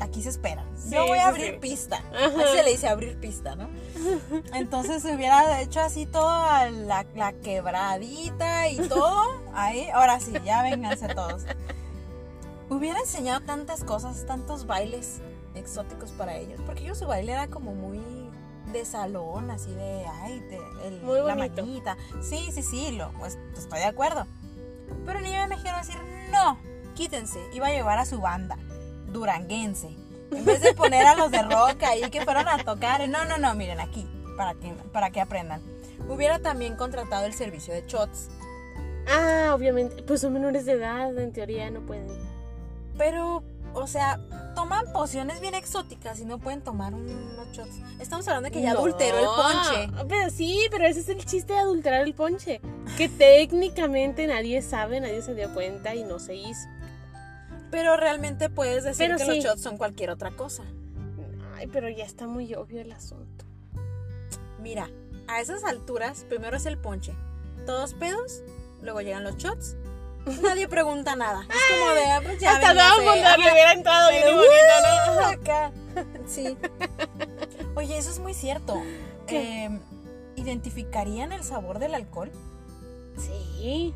Aquí 0.00 0.22
se 0.22 0.30
espera. 0.30 0.64
yo 0.90 1.06
voy 1.06 1.18
a 1.18 1.28
abrir 1.28 1.52
sí. 1.52 1.58
pista. 1.60 2.02
Así 2.12 2.56
se 2.56 2.62
le 2.64 2.70
dice 2.70 2.88
abrir 2.88 3.20
pista, 3.20 3.54
¿no? 3.54 3.68
Entonces 4.54 5.02
se 5.02 5.14
hubiera 5.14 5.60
hecho 5.60 5.80
así 5.80 6.06
toda 6.06 6.68
la, 6.70 7.06
la 7.14 7.32
quebradita 7.34 8.68
y 8.68 8.78
todo. 8.88 9.40
Ahí, 9.54 9.88
ahora 9.90 10.18
sí, 10.18 10.32
ya 10.44 10.62
vénganse 10.62 11.08
todos. 11.14 11.42
Hubiera 12.72 12.98
enseñado 13.00 13.40
tantas 13.44 13.84
cosas, 13.84 14.24
tantos 14.26 14.66
bailes 14.66 15.20
exóticos 15.54 16.10
para 16.12 16.36
ellos. 16.36 16.60
Porque 16.64 16.84
yo 16.84 16.94
su 16.94 17.06
baile 17.06 17.32
era 17.32 17.48
como 17.48 17.74
muy 17.74 18.00
de 18.72 18.84
salón, 18.84 19.50
así 19.50 19.70
de, 19.74 20.06
ay, 20.22 20.40
de, 20.40 20.58
el- 20.86 21.02
Muy 21.02 21.20
la 21.20 21.34
mañita. 21.34 21.96
Sí, 22.22 22.48
sí, 22.52 22.62
sí, 22.62 22.92
lo, 22.92 23.10
pues, 23.18 23.38
estoy 23.56 23.80
de 23.80 23.84
acuerdo. 23.84 24.26
Pero 25.04 25.18
el 25.18 25.24
niño 25.24 25.46
me 25.48 25.56
dijeron 25.56 25.80
decir, 25.80 25.96
no, 26.30 26.58
quítense. 26.94 27.38
Iba 27.52 27.66
a 27.66 27.70
llevar 27.72 27.98
a 27.98 28.06
su 28.06 28.20
banda, 28.20 28.56
duranguense. 29.12 29.88
En 30.30 30.44
vez 30.46 30.62
de 30.62 30.72
poner 30.72 31.06
a 31.06 31.14
los 31.14 31.30
de 31.30 31.42
rock 31.42 31.82
ahí 31.82 32.08
que 32.10 32.22
fueron 32.24 32.48
a 32.48 32.64
tocar, 32.64 33.06
no, 33.08 33.24
no, 33.26 33.36
no, 33.36 33.54
miren 33.54 33.80
aquí, 33.80 34.08
para 34.38 34.54
que, 34.54 34.72
para 34.92 35.10
que 35.10 35.20
aprendan. 35.20 35.60
Hubiera 36.08 36.38
también 36.38 36.76
contratado 36.76 37.26
el 37.26 37.34
servicio 37.34 37.74
de 37.74 37.84
shots. 37.86 38.30
Ah, 39.06 39.52
obviamente. 39.54 40.02
Pues 40.04 40.22
son 40.22 40.32
menores 40.32 40.64
de 40.64 40.72
edad, 40.72 41.16
en 41.18 41.32
teoría 41.32 41.70
no 41.70 41.80
pueden. 41.80 42.31
Pero, 43.04 43.42
o 43.74 43.86
sea, 43.88 44.20
toman 44.54 44.92
pociones 44.92 45.40
bien 45.40 45.56
exóticas 45.56 46.20
y 46.20 46.24
no 46.24 46.38
pueden 46.38 46.60
tomar 46.62 46.94
unos 46.94 47.50
shots. 47.50 47.80
Estamos 47.98 48.28
hablando 48.28 48.46
de 48.48 48.52
que 48.52 48.62
ya 48.62 48.74
No. 48.74 48.78
adulteró 48.78 49.18
el 49.18 49.24
ponche. 49.26 50.04
Pero 50.08 50.30
sí, 50.30 50.60
pero 50.70 50.84
ese 50.86 51.00
es 51.00 51.08
el 51.08 51.24
chiste 51.24 51.52
de 51.52 51.58
adulterar 51.58 52.02
el 52.02 52.14
ponche. 52.14 52.60
Que 52.96 53.08
técnicamente 53.08 54.24
nadie 54.28 54.62
sabe, 54.62 55.00
nadie 55.00 55.20
se 55.20 55.34
dio 55.34 55.52
cuenta 55.52 55.96
y 55.96 56.04
no 56.04 56.20
se 56.20 56.36
hizo. 56.36 56.68
Pero 57.72 57.96
realmente 57.96 58.50
puedes 58.50 58.84
decir 58.84 59.06
Pero 59.08 59.18
que 59.18 59.24
sí. 59.24 59.30
los 59.34 59.44
shots 59.44 59.62
son 59.62 59.78
cualquier 59.78 60.10
otra 60.10 60.30
cosa. 60.36 60.62
Ay, 61.56 61.66
pero 61.66 61.88
ya 61.88 62.04
está 62.04 62.28
muy 62.28 62.54
obvio 62.54 62.82
el 62.82 62.92
asunto. 62.92 63.44
Mira, 64.60 64.88
a 65.26 65.40
esas 65.40 65.64
alturas, 65.64 66.24
primero 66.28 66.56
es 66.56 66.66
el 66.66 66.78
ponche. 66.78 67.14
todos 67.66 67.94
pedos, 67.94 68.42
luego 68.80 69.00
llegan 69.00 69.24
los 69.24 69.36
shots. 69.38 69.76
Nadie 70.42 70.68
pregunta 70.68 71.16
nada. 71.16 71.42
Es 71.42 71.78
como 71.78 71.92
de, 71.92 72.04
ah, 72.04 72.20
pues 72.22 72.38
ya 72.38 72.52
Hasta 72.52 72.74
mundo 72.74 73.12
le 73.12 73.52
hubiera 73.52 73.72
entrado 73.72 74.10
bien 74.10 74.24
bonito, 74.24 75.20
¿no? 75.20 75.26
Acá. 75.26 75.72
Sí. 76.26 76.56
Oye, 77.74 77.98
eso 77.98 78.10
es 78.10 78.18
muy 78.18 78.32
cierto. 78.32 78.80
Eh, 79.28 79.68
¿Identificarían 80.36 81.32
el 81.32 81.44
sabor 81.44 81.78
del 81.78 81.94
alcohol? 81.94 82.32
Sí. 83.18 83.94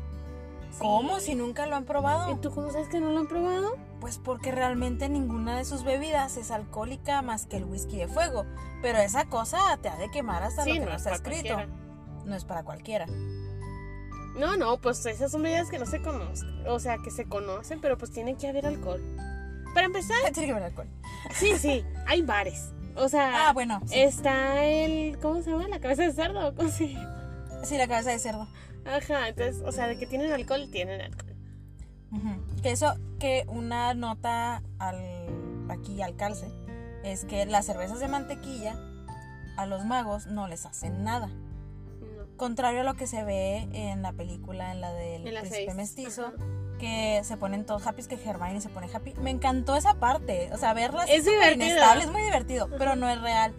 ¿Cómo? 0.77 1.19
Si 1.19 1.33
nunca 1.33 1.65
lo 1.65 1.75
han 1.75 1.85
probado. 1.85 2.31
¿Y 2.31 2.35
tú 2.35 2.51
cómo 2.51 2.71
sabes 2.71 2.87
que 2.87 2.99
no 2.99 3.09
lo 3.11 3.19
han 3.19 3.27
probado? 3.27 3.75
Pues 3.99 4.19
porque 4.19 4.51
realmente 4.51 5.09
ninguna 5.09 5.57
de 5.57 5.65
sus 5.65 5.83
bebidas 5.83 6.37
es 6.37 6.51
alcohólica 6.51 7.21
más 7.23 7.47
que 7.47 7.57
el 7.57 7.65
whisky 7.65 7.97
de 7.97 8.07
fuego. 8.07 8.45
Pero 8.83 8.99
esa 8.99 9.25
cosa 9.25 9.57
te 9.81 9.89
ha 9.89 9.95
de 9.95 10.11
quemar 10.11 10.43
hasta 10.43 10.65
lo 10.65 10.73
que 10.73 10.79
no 10.81 10.91
es 10.91 10.97
está 10.97 11.13
escrito. 11.13 11.55
cualquiera. 11.55 11.67
No 12.25 12.35
es 12.35 12.45
para 12.45 12.63
cualquiera. 12.63 13.07
No, 14.37 14.55
no, 14.57 14.77
pues 14.77 15.05
esas 15.05 15.31
son 15.31 15.41
bebidas 15.43 15.69
que 15.69 15.79
no 15.79 15.85
se 15.85 16.01
conocen. 16.01 16.47
O 16.67 16.79
sea, 16.79 16.97
que 17.03 17.11
se 17.11 17.25
conocen, 17.25 17.81
pero 17.81 17.97
pues 17.97 18.11
tiene 18.11 18.35
que 18.35 18.47
haber 18.47 18.65
alcohol. 18.65 19.01
Para 19.73 19.87
empezar, 19.87 20.17
Tiene 20.33 20.47
que 20.47 20.51
haber 20.51 20.63
alcohol. 20.63 20.87
sí, 21.33 21.57
sí, 21.57 21.83
hay 22.05 22.21
bares. 22.21 22.71
O 22.95 23.09
sea, 23.09 23.49
Ah, 23.49 23.53
bueno. 23.53 23.81
Sí, 23.85 23.99
está 23.99 24.63
el. 24.65 25.17
¿Cómo 25.19 25.41
se 25.41 25.51
llama? 25.51 25.67
La 25.67 25.79
cabeza 25.79 26.03
de 26.03 26.13
cerdo. 26.13 26.55
¿Cómo 26.55 26.69
se 26.69 26.93
llama? 26.93 27.61
Sí, 27.63 27.77
la 27.77 27.87
cabeza 27.87 28.11
de 28.11 28.19
cerdo. 28.19 28.47
Ajá, 28.85 29.27
entonces, 29.27 29.61
o 29.65 29.71
sea, 29.71 29.87
de 29.87 29.97
que 29.97 30.07
tienen 30.07 30.31
alcohol, 30.31 30.69
tienen 30.71 31.01
alcohol. 31.01 31.33
Que 32.63 32.71
eso, 32.71 32.95
que 33.19 33.43
una 33.49 33.93
nota 33.93 34.63
al, 34.79 34.97
aquí 35.69 36.01
al 36.01 36.15
calce, 36.15 36.47
es 37.03 37.25
que 37.25 37.45
las 37.45 37.65
cervezas 37.65 37.99
de 37.99 38.07
mantequilla 38.07 38.75
a 39.57 39.65
los 39.65 39.83
magos 39.85 40.27
no 40.27 40.47
les 40.47 40.65
hacen 40.65 41.03
nada. 41.03 41.29
Contrario 42.37 42.81
a 42.81 42.83
lo 42.83 42.93
que 42.93 43.07
se 43.07 43.23
ve 43.23 43.67
en 43.73 44.01
la 44.01 44.13
película, 44.13 44.71
en 44.71 44.81
la 44.81 44.93
del 44.93 45.27
En 45.27 45.33
la 45.33 45.41
príncipe 45.41 45.65
seis. 45.65 45.75
mestizo, 45.75 46.27
Ajá. 46.27 46.35
que 46.79 47.21
se 47.23 47.35
ponen 47.37 47.65
todos 47.65 47.85
happy, 47.87 48.03
que 48.03 48.15
Hermione 48.15 48.61
se 48.61 48.69
pone 48.69 48.87
happy. 48.93 49.13
Me 49.21 49.31
encantó 49.31 49.75
esa 49.75 49.95
parte, 49.95 50.49
o 50.53 50.57
sea, 50.57 50.73
verlas 50.73 51.09
Es 51.09 51.25
inestable, 51.27 52.03
es 52.03 52.11
muy 52.11 52.21
divertido, 52.21 52.69
pero 52.77 52.95
no 52.95 53.09
es 53.09 53.19
real. 53.21 53.53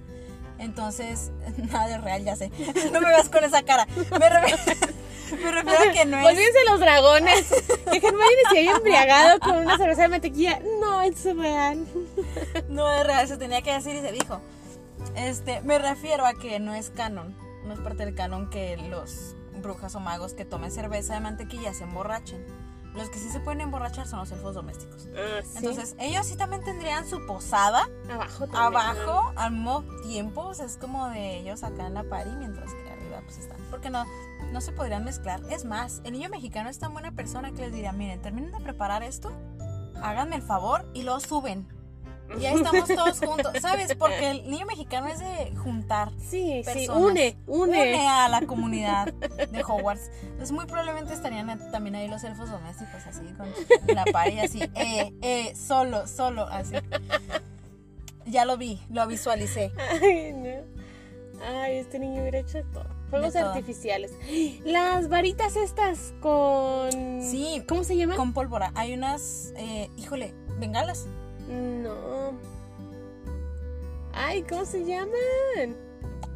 Entonces, 0.59 1.31
nada 1.73 1.89
de 1.89 1.99
real, 1.99 2.25
ya 2.25 2.37
sé. 2.37 2.51
No 2.93 3.01
me 3.01 3.09
veas 3.09 3.29
con 3.29 3.43
esa 3.45 3.63
cara. 3.63 3.87
Me 4.19 4.29
refiero, 4.29 4.59
me 5.43 5.51
refiero 5.51 5.91
a 5.91 5.93
que 5.93 6.05
no 6.07 6.19
es... 6.21 6.27
Olvídense 6.27 6.65
los 6.71 6.81
dragones. 6.81 7.49
Que 7.91 7.97
Hermione 7.97 8.43
se 8.53 8.59
haya 8.59 8.73
embriagado 8.77 9.41
con 9.41 9.57
una 9.59 9.77
cerveza 9.77 10.03
de 10.03 10.09
mantequilla. 10.09 10.61
No, 10.81 11.03
es 11.03 11.25
real. 11.25 11.85
No 12.69 12.91
es 12.93 13.05
real, 13.07 13.27
se 13.27 13.37
tenía 13.37 13.61
que 13.63 13.73
decir 13.73 13.97
y 13.97 14.01
se 14.01 14.13
dijo. 14.13 14.41
Este, 15.17 15.61
me 15.63 15.79
refiero 15.79 16.25
a 16.27 16.35
que 16.35 16.61
no 16.61 16.75
es 16.75 16.91
canon. 16.91 17.35
No 17.65 17.75
es 17.75 17.81
parte 17.81 18.05
del 18.05 18.15
canon 18.15 18.51
que 18.51 18.77
los 18.77 19.37
brujas 19.61 19.95
o 19.95 20.01
magos 20.01 20.35
que 20.35 20.45
tomen 20.45 20.71
cerveza 20.71 21.15
de 21.15 21.21
mantequilla 21.21 21.75
se 21.75 21.85
emborrachen. 21.85 22.45
Los 22.95 23.11
que 23.11 23.19
sí 23.19 23.29
se 23.29 23.39
pueden 23.41 23.61
emborrachar 23.61 24.09
son 24.09 24.21
los 24.21 24.33
elfos 24.33 24.55
domésticos. 24.55 25.09
Ah, 25.15 25.43
sí. 25.45 25.59
Entonces, 25.59 25.95
ellos 25.99 26.27
sí 26.27 26.37
también 26.37 26.65
tendrían 26.65 27.07
su 27.07 27.25
posada 27.27 27.89
abajo 28.11 28.47
también. 28.47 28.63
abajo 28.63 29.33
al 29.37 29.53
mismo 29.53 29.85
tiempo. 30.03 30.41
O 30.43 30.55
sea, 30.55 30.67
es 30.67 30.79
como 30.79 31.09
de 31.09 31.39
ellos 31.39 31.63
acá 31.63 31.87
en 31.87 31.95
la 31.95 32.05
party, 32.05 32.31
mientras 32.37 32.73
que 32.73 32.91
arriba 32.91 33.21
pues 33.25 33.39
están. 33.39 33.59
Porque 33.71 33.91
no, 33.91 34.05
no 34.53 34.61
se 34.61 34.73
podrían 34.73 35.05
mezclar. 35.05 35.41
Es 35.51 35.65
más, 35.65 36.01
el 36.05 36.13
niño 36.13 36.29
mexicano 36.29 36.71
es 36.71 36.79
tan 36.79 36.93
buena 36.93 37.13
persona 37.13 37.53
que 37.53 37.63
les 37.63 37.73
diría, 37.73 37.93
miren, 37.93 38.23
terminen 38.23 38.53
de 38.53 38.61
preparar 38.61 39.03
esto, 39.03 39.31
háganme 40.03 40.37
el 40.37 40.43
favor 40.43 40.91
y 40.95 41.03
lo 41.03 41.21
suben. 41.21 41.69
Y 42.41 42.47
ahí 42.47 42.57
estamos 42.57 42.89
todos 42.89 43.21
juntos, 43.21 43.53
¿sabes? 43.61 43.95
Porque 43.95 44.31
el 44.31 44.51
niño 44.51 44.67
mexicano 44.67 45.07
es 45.07 45.19
de 45.19 45.57
juntar. 45.57 46.11
Sí, 46.19 46.63
sí, 46.63 46.63
personas. 46.65 47.03
une, 47.03 47.37
une. 47.47 47.81
Une 47.81 48.09
a 48.09 48.29
la 48.29 48.43
comunidad 48.43 49.13
de 49.13 49.63
Hogwarts. 49.63 50.11
Entonces 50.23 50.53
muy 50.53 50.67
probablemente 50.67 51.15
estarían 51.15 51.71
también 51.71 51.95
ahí 51.97 52.09
los 52.09 52.23
elfos 52.25 52.51
domésticos 52.51 53.07
así 53.07 53.25
con 53.37 53.49
la 53.95 54.05
pared 54.07 54.39
así, 54.41 54.61
eh, 54.75 55.13
eh, 55.23 55.55
solo, 55.57 56.07
solo, 56.07 56.47
así. 56.47 56.75
Ya 58.27 58.45
lo 58.45 58.59
vi, 58.59 58.81
lo 58.91 59.07
visualicé. 59.07 59.73
Ay, 60.03 60.33
no. 60.35 61.45
Ay, 61.45 61.77
este 61.79 61.99
niño 61.99 62.21
hubiera 62.21 62.39
hecho 62.41 62.63
todo. 62.73 62.87
Fuegos 63.11 63.33
De 63.33 63.41
todo. 63.41 63.53
artificiales. 63.53 64.13
Las 64.65 65.09
varitas 65.09 65.57
estas 65.57 66.13
con. 66.21 66.91
Sí. 67.23 67.63
¿Cómo 67.67 67.85
se 67.85 67.97
llaman? 67.97 68.17
Con 68.17 68.33
pólvora. 68.35 68.71
Hay 68.75 68.93
unas, 68.93 69.55
eh, 69.57 69.89
híjole, 69.97 70.35
bengalas. 70.59 71.07
No. 71.49 72.33
Ay, 74.13 74.43
¿cómo 74.43 74.65
se 74.65 74.85
llaman? 74.85 75.77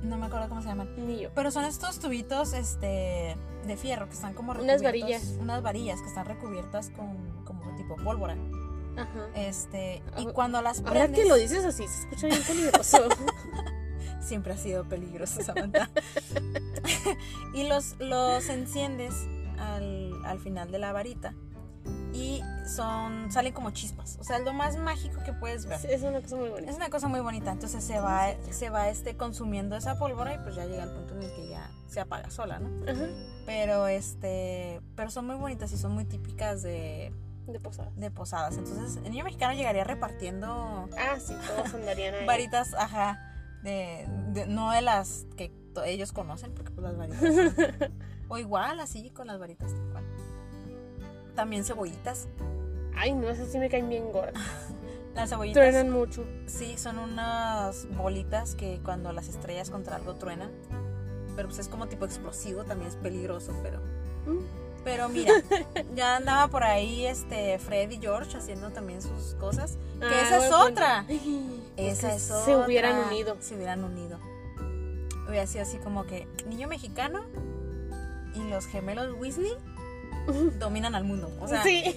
No 0.02 0.16
me 0.16 0.26
acuerdo 0.26 0.48
cómo 0.48 0.62
se 0.62 0.68
llaman. 0.68 0.94
Ni 1.06 1.20
yo. 1.20 1.30
Pero 1.34 1.50
son 1.50 1.64
estos 1.64 1.98
tubitos 1.98 2.52
este, 2.52 3.36
de 3.66 3.76
fierro 3.76 4.06
que 4.08 4.14
están 4.14 4.34
como 4.34 4.52
Unas 4.52 4.80
recubiertos- 4.80 4.82
varillas. 4.82 5.22
Unas 5.40 5.62
varillas 5.62 6.00
que 6.00 6.08
están 6.08 6.26
recubiertas 6.26 6.90
con 6.90 7.44
como 7.44 7.74
tipo 7.76 7.96
pólvora. 7.96 8.36
Ajá. 8.96 9.26
Este, 9.34 10.02
y 10.18 10.26
cuando 10.26 10.60
las 10.60 10.80
Ahora 10.80 10.90
prendes, 10.92 11.20
que 11.22 11.28
lo 11.28 11.36
dices 11.36 11.64
así, 11.64 11.86
se 11.88 12.00
escucha 12.02 12.26
bien 12.26 12.42
peligroso. 12.42 12.98
siempre 14.20 14.52
ha 14.52 14.56
sido 14.56 14.84
peligroso 14.84 15.42
Samantha. 15.42 15.90
y 17.54 17.66
los, 17.68 17.96
los 17.98 18.48
enciendes 18.48 19.14
al, 19.58 20.12
al 20.24 20.38
final 20.40 20.70
de 20.70 20.78
la 20.78 20.92
varita 20.92 21.34
y 22.12 22.42
son 22.66 23.30
salen 23.32 23.52
como 23.52 23.70
chispas. 23.70 24.18
O 24.20 24.24
sea, 24.24 24.36
es 24.38 24.44
lo 24.44 24.52
más 24.52 24.76
mágico 24.76 25.20
que 25.24 25.32
puedes 25.32 25.66
ver. 25.66 25.78
Sí, 25.78 25.88
es 25.90 26.02
una 26.02 26.20
cosa 26.20 26.36
muy 26.36 26.46
Es 26.46 26.52
bonita. 26.52 26.74
una 26.74 26.90
cosa 26.90 27.08
muy 27.08 27.20
bonita, 27.20 27.50
entonces 27.52 27.82
se 27.82 27.98
va, 28.00 28.26
se 28.50 28.70
va 28.70 28.88
este, 28.88 29.16
consumiendo 29.16 29.76
esa 29.76 29.98
pólvora 29.98 30.34
y 30.34 30.38
pues 30.38 30.54
ya 30.54 30.64
llega 30.66 30.84
el 30.84 30.90
punto 30.90 31.14
en 31.14 31.22
el 31.22 31.32
que 31.34 31.48
ya 31.48 31.70
se 31.88 32.00
apaga 32.00 32.30
sola, 32.30 32.58
¿no? 32.58 32.68
Ajá. 32.90 33.06
Pero 33.46 33.86
este, 33.86 34.80
pero 34.94 35.10
son 35.10 35.26
muy 35.26 35.36
bonitas 35.36 35.72
y 35.72 35.76
son 35.78 35.92
muy 35.92 36.04
típicas 36.04 36.62
de, 36.62 37.12
De 37.46 37.58
posada. 37.60 37.90
de 37.96 38.10
posadas. 38.10 38.56
Entonces 38.56 38.96
el 39.04 39.10
niño 39.10 39.24
mexicano 39.24 39.54
llegaría 39.54 39.84
repartiendo 39.84 40.88
Ah, 40.98 41.18
sí, 41.18 41.34
todos 41.46 41.74
andarían 41.74 42.14
ahí. 42.14 42.26
varitas, 42.26 42.74
ajá, 42.74 43.18
de, 43.62 44.06
de- 44.32 44.46
no 44.46 44.70
de 44.70 44.82
las 44.82 45.26
que 45.36 45.52
ellos 45.86 46.12
conocen, 46.12 46.52
porque 46.54 46.70
pues 46.70 46.82
las 46.84 46.96
varitas. 46.96 47.90
o 48.28 48.36
igual 48.38 48.78
así 48.80 49.10
con 49.10 49.26
las 49.26 49.38
varitas 49.38 49.72
tal 49.72 49.90
cual. 49.90 50.01
También 51.34 51.64
cebollitas. 51.64 52.28
Ay, 52.94 53.12
no, 53.12 53.28
esas 53.30 53.50
sí 53.50 53.58
me 53.58 53.68
caen 53.70 53.88
bien 53.88 54.12
gordas. 54.12 54.34
Las 55.14 55.30
cebollitas. 55.30 55.60
Truenan 55.62 55.90
mucho. 55.90 56.24
Sí, 56.46 56.76
son 56.78 56.98
unas 56.98 57.86
bolitas 57.96 58.54
que 58.54 58.80
cuando 58.82 59.12
las 59.12 59.28
estrellas 59.28 59.68
contra 59.70 59.96
algo 59.96 60.14
truenan. 60.14 60.50
Pero 61.36 61.48
pues 61.48 61.60
es 61.60 61.68
como 61.68 61.86
tipo 61.86 62.04
explosivo, 62.06 62.64
también 62.64 62.90
es 62.90 62.96
peligroso, 62.96 63.52
pero. 63.62 63.78
Mm. 64.26 64.38
Pero 64.84 65.08
mira, 65.08 65.32
ya 65.94 66.16
andaba 66.16 66.48
por 66.48 66.64
ahí 66.64 67.06
este 67.06 67.58
Fred 67.58 67.90
y 67.90 67.98
George 67.98 68.36
haciendo 68.38 68.70
también 68.70 69.00
sus 69.02 69.34
cosas. 69.34 69.76
Que 70.00 70.06
Ah, 70.06 70.22
esa 70.26 70.46
es 70.46 70.52
otra. 70.52 71.04
Esa 71.76 72.08
que 72.10 72.16
es 72.16 72.22
Se 72.22 72.32
otra. 72.54 72.66
hubieran 72.66 73.06
unido. 73.06 73.36
Se 73.40 73.54
hubieran 73.54 73.84
unido. 73.84 74.18
Hubiera 75.28 75.46
sido 75.46 75.62
así 75.62 75.78
como 75.78 76.04
que 76.04 76.26
niño 76.46 76.68
mexicano 76.68 77.24
y 78.34 78.48
los 78.50 78.66
gemelos 78.66 79.14
Weasley 79.18 79.52
dominan 80.58 80.94
al 80.94 81.04
mundo. 81.04 81.30
O 81.40 81.48
sea, 81.48 81.62
sí. 81.62 81.84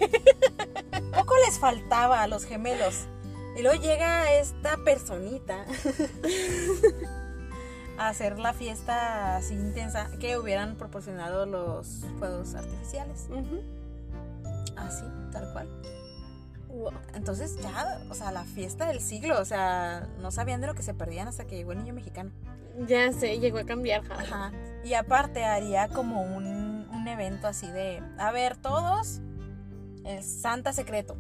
poco 1.15 1.33
les 1.45 1.59
faltaba 1.59 2.21
a 2.21 2.27
los 2.27 2.45
gemelos. 2.45 3.07
Y 3.57 3.61
luego 3.61 3.81
llega 3.81 4.33
esta 4.33 4.77
personita 4.83 5.63
a 7.97 8.09
hacer 8.09 8.37
la 8.37 8.53
fiesta 8.53 9.37
así 9.37 9.53
intensa 9.53 10.09
que 10.19 10.37
hubieran 10.37 10.75
proporcionado 10.75 11.45
los 11.45 12.01
fuegos 12.19 12.53
artificiales. 12.55 13.27
Así, 14.75 15.05
tal 15.31 15.53
cual. 15.53 15.69
Wow. 16.67 16.91
Entonces 17.13 17.57
ya, 17.61 18.01
o 18.09 18.13
sea, 18.13 18.33
la 18.33 18.43
fiesta 18.43 18.87
del 18.87 18.99
siglo, 18.99 19.39
o 19.39 19.45
sea, 19.45 20.09
no 20.19 20.31
sabían 20.31 20.59
de 20.59 20.67
lo 20.67 20.75
que 20.75 20.83
se 20.83 20.93
perdían 20.93 21.29
hasta 21.29 21.45
que 21.45 21.55
llegó 21.55 21.71
el 21.71 21.77
niño 21.77 21.93
mexicano. 21.93 22.31
Ya 22.87 23.13
sé, 23.13 23.39
llegó 23.39 23.59
a 23.59 23.63
cambiar. 23.63 24.03
Ajá. 24.11 24.51
Y 24.83 24.95
aparte 24.95 25.45
haría 25.45 25.87
como 25.87 26.21
un, 26.21 26.54
un 27.05 27.09
evento 27.09 27.47
así 27.47 27.69
de, 27.69 28.01
a 28.17 28.31
ver, 28.31 28.57
todos, 28.57 29.21
el 30.05 30.23
Santa 30.23 30.73
secreto. 30.73 31.15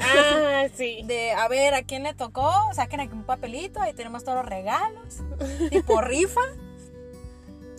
Ah, 0.00 0.66
sí. 0.74 1.02
De, 1.06 1.30
a 1.30 1.46
ver, 1.46 1.74
¿a 1.74 1.84
quién 1.84 2.02
le 2.02 2.12
tocó? 2.12 2.52
Saquen 2.74 2.98
aquí 2.98 3.12
un 3.14 3.22
papelito, 3.22 3.80
ahí 3.80 3.92
tenemos 3.92 4.24
todos 4.24 4.38
los 4.38 4.46
regalos. 4.46 5.22
tipo 5.70 6.00
rifa. 6.02 6.40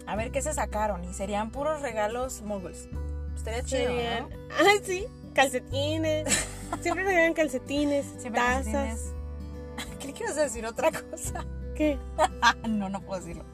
A 0.06 0.16
ver 0.16 0.32
qué 0.32 0.42
se 0.42 0.54
sacaron. 0.54 1.04
Y 1.04 1.14
serían 1.14 1.52
puros 1.52 1.82
regalos 1.82 2.42
moguls. 2.44 2.88
Estaría 3.36 3.64
chido, 3.64 3.92
¿no? 3.92 4.30
Ah, 4.52 4.80
sí. 4.82 5.06
Calcetines. 5.34 6.48
Siempre 6.82 7.04
regalan 7.04 7.34
calcetines, 7.34 8.06
Siempre 8.20 8.42
tazas. 8.42 8.66
calcetines. 8.72 10.20
Ibas 10.20 10.38
a 10.38 10.44
decir 10.44 10.66
otra 10.66 10.92
cosa. 10.92 11.46
¿Qué? 11.76 11.98
no, 12.68 12.90
no 12.90 13.02
puedo 13.02 13.20
decirlo. 13.22 13.46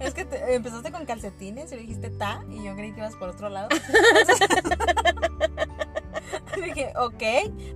es 0.00 0.14
que 0.14 0.24
te- 0.24 0.54
empezaste 0.54 0.90
con 0.90 1.04
calcetines 1.06 1.70
y 1.72 1.76
le 1.76 1.82
dijiste 1.82 2.10
ta 2.10 2.44
y 2.50 2.64
yo 2.64 2.74
creí 2.74 2.92
que 2.92 2.98
ibas 3.00 3.14
por 3.16 3.28
otro 3.28 3.48
lado. 3.48 3.68
dije, 6.62 6.92
ok, 6.96 7.22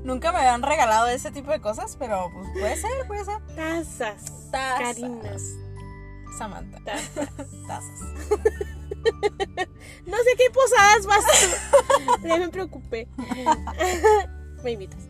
nunca 0.04 0.32
me 0.32 0.38
habían 0.38 0.62
regalado 0.62 1.06
ese 1.08 1.30
tipo 1.30 1.50
de 1.50 1.60
cosas, 1.60 1.96
pero 1.98 2.30
pues 2.32 2.48
puede 2.52 2.76
ser, 2.76 3.06
puede 3.06 3.24
ser. 3.24 3.40
Tazas. 3.54 4.50
Tazas. 4.50 4.80
Carinas. 4.80 5.42
Samantha. 6.38 6.78
Tazas. 6.84 7.28
Tazas. 7.66 8.00
No 10.06 10.16
sé 10.16 10.30
qué 10.36 10.50
posadas 10.52 11.06
vas 11.06 11.24
tú. 11.24 12.28
Ya 12.28 12.36
me 12.38 12.48
preocupé. 12.48 13.08
Me 14.62 14.72
invitas. 14.72 15.00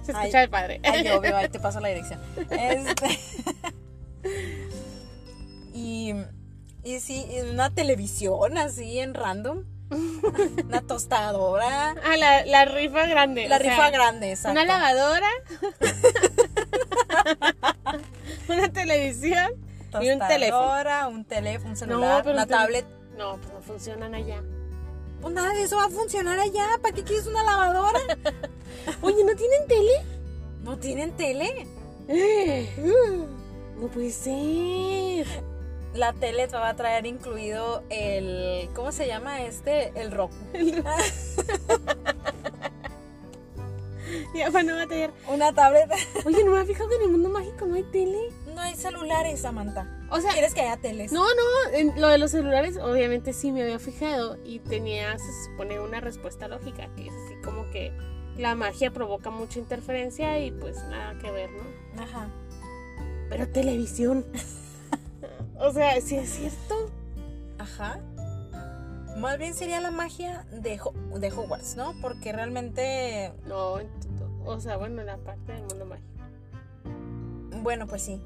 Ay, 0.00 0.04
Se 0.06 0.12
Ay. 0.12 0.18
escucha 0.18 0.42
el 0.42 0.50
padre. 0.50 0.80
ay, 0.84 1.08
obvio, 1.08 1.36
ahí 1.36 1.48
te 1.48 1.60
paso 1.60 1.80
la 1.80 1.88
dirección. 1.88 2.20
Este. 2.50 3.18
Y, 5.72 6.14
y 6.84 7.00
sí, 7.00 7.26
una 7.50 7.70
televisión 7.74 8.58
así 8.58 8.98
en 8.98 9.14
random. 9.14 9.64
Una 10.64 10.82
tostadora. 10.82 11.90
Ah, 12.04 12.16
la, 12.16 12.44
la 12.46 12.64
rifa 12.64 13.06
grande. 13.06 13.48
La 13.48 13.56
o 13.56 13.60
sea, 13.60 13.70
rifa 13.70 13.90
grande, 13.90 14.30
exacto. 14.30 14.52
Una 14.52 14.64
lavadora. 14.64 15.28
una 18.48 18.72
televisión. 18.72 19.50
y 20.00 20.10
un 20.10 20.20
teléfono. 20.20 20.60
Tostadora, 20.62 21.08
un 21.08 21.24
teléfono, 21.24 21.70
un 21.70 21.76
celular, 21.76 22.22
pero 22.22 22.34
una 22.34 22.46
tablet. 22.46 22.86
No, 23.16 23.36
pues 23.38 23.52
no 23.52 23.60
funcionan 23.62 24.14
allá. 24.14 24.42
Pues 25.20 25.34
nada 25.34 25.52
de 25.52 25.62
eso 25.62 25.76
va 25.76 25.84
a 25.84 25.90
funcionar 25.90 26.38
allá. 26.38 26.66
¿Para 26.80 26.94
qué 26.94 27.04
quieres 27.04 27.26
una 27.26 27.42
lavadora? 27.42 28.00
Oye, 29.02 29.24
¿no 29.24 29.36
tienen 29.36 29.66
tele? 29.68 29.92
No 30.62 30.78
tienen 30.78 31.16
tele. 31.16 31.66
No 33.80 33.88
puede 33.88 34.10
ser. 34.10 35.26
La 35.94 36.12
tele 36.12 36.46
te 36.48 36.54
va 36.54 36.68
a 36.68 36.76
traer 36.76 37.06
incluido 37.06 37.82
el. 37.88 38.68
¿Cómo 38.74 38.92
se 38.92 39.06
llama 39.06 39.42
este? 39.42 39.98
El 39.98 40.10
Roku. 40.10 40.34
Ya 44.34 44.50
para 44.50 44.64
no 44.64 44.74
batallar. 44.74 45.12
Una 45.28 45.52
tablet. 45.52 45.88
Oye, 46.24 46.44
no 46.44 46.52
me 46.52 46.62
he 46.62 46.64
fijado 46.64 46.88
que 46.88 46.96
en 46.96 47.02
el 47.02 47.08
mundo 47.08 47.28
no 47.66 47.74
hay 47.74 47.82
tele. 47.84 48.18
No 48.54 48.60
hay 48.60 48.74
celulares, 48.74 49.40
Samantha. 49.40 49.86
O 50.10 50.20
sea, 50.20 50.32
¿Quieres 50.32 50.54
que 50.54 50.60
haya 50.62 50.76
teles? 50.76 51.12
no, 51.12 51.22
no, 51.24 51.70
en 51.72 52.00
lo 52.00 52.08
de 52.08 52.18
los 52.18 52.30
celulares 52.32 52.76
obviamente 52.78 53.32
sí 53.32 53.52
me 53.52 53.62
había 53.62 53.78
fijado 53.78 54.38
y 54.44 54.58
tenía, 54.58 55.16
se 55.18 55.44
supone, 55.50 55.78
una 55.80 56.00
respuesta 56.00 56.48
lógica, 56.48 56.88
que 56.96 57.06
es 57.06 57.12
así 57.26 57.34
como 57.44 57.70
que 57.70 57.92
la 58.36 58.54
magia 58.54 58.90
provoca 58.90 59.30
mucha 59.30 59.58
interferencia 59.58 60.38
y 60.40 60.50
pues 60.50 60.76
nada 60.84 61.18
que 61.20 61.30
ver, 61.30 61.50
¿no? 61.50 62.02
Ajá. 62.02 62.28
Pero 63.28 63.48
televisión. 63.48 64.24
o 65.58 65.72
sea, 65.72 66.00
sí 66.00 66.16
es 66.16 66.28
cierto. 66.30 66.90
Ajá. 67.58 68.00
Más 69.18 69.38
bien 69.38 69.54
sería 69.54 69.80
la 69.80 69.90
magia 69.90 70.46
de, 70.50 70.80
Ho- 70.80 71.18
de 71.18 71.30
Hogwarts, 71.30 71.76
¿no? 71.76 71.94
Porque 72.00 72.32
realmente. 72.32 73.32
No, 73.46 73.74
o 74.46 74.60
sea, 74.60 74.76
bueno, 74.78 75.02
la 75.02 75.18
parte 75.18 75.52
del 75.52 75.62
mundo 75.64 75.84
mágico. 75.84 76.08
Bueno, 77.62 77.86
pues 77.86 78.02
sí. 78.02 78.22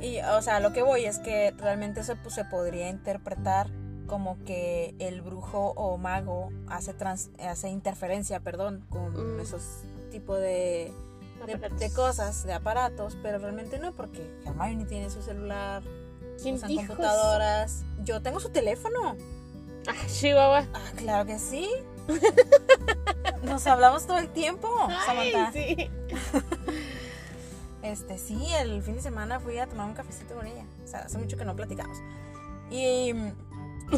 Y, 0.00 0.18
o 0.20 0.42
sea, 0.42 0.60
lo 0.60 0.72
que 0.72 0.82
voy 0.82 1.04
es 1.06 1.18
que 1.18 1.52
realmente 1.58 2.00
eso 2.00 2.14
pues, 2.22 2.34
se 2.34 2.44
podría 2.44 2.88
interpretar 2.88 3.68
como 4.06 4.38
que 4.44 4.94
el 4.98 5.20
brujo 5.22 5.72
o 5.76 5.96
mago 5.98 6.50
hace, 6.68 6.94
trans- 6.94 7.30
hace 7.40 7.68
interferencia, 7.70 8.40
perdón, 8.40 8.84
con 8.90 9.36
Mm. 9.36 9.40
esos 9.40 9.62
tipos 10.10 10.38
de, 10.38 10.92
de, 11.78 11.92
cosas, 11.92 12.44
de 12.44 12.52
aparatos, 12.52 13.16
pero 13.22 13.38
realmente 13.38 13.78
no, 13.78 13.92
porque 13.92 14.30
Hermione 14.44 14.84
tiene 14.84 15.10
su 15.10 15.22
celular, 15.22 15.82
¿Quién 16.42 16.54
usan 16.56 16.74
computadoras. 16.76 17.82
Yo 18.04 18.20
tengo 18.22 18.38
su 18.40 18.50
teléfono. 18.50 19.16
Ah, 19.88 20.06
Chihuahua. 20.06 20.66
Ah, 20.74 20.90
claro 20.96 21.24
que 21.26 21.38
sí. 21.38 21.68
Nos 23.42 23.66
hablamos 23.66 24.06
todo 24.06 24.18
el 24.18 24.28
tiempo, 24.28 24.68
Ay, 24.88 25.32
Samantha. 25.32 25.52
sí. 25.52 25.90
Este, 27.92 28.18
sí, 28.18 28.36
el 28.60 28.82
fin 28.82 28.96
de 28.96 29.00
semana 29.00 29.38
fui 29.38 29.58
a 29.58 29.68
tomar 29.68 29.86
un 29.86 29.94
cafecito 29.94 30.34
con 30.34 30.44
ella. 30.46 30.64
O 30.84 30.88
sea, 30.88 31.00
hace 31.00 31.18
mucho 31.18 31.36
que 31.36 31.44
no 31.44 31.54
platicamos. 31.54 31.96
Y. 32.70 33.12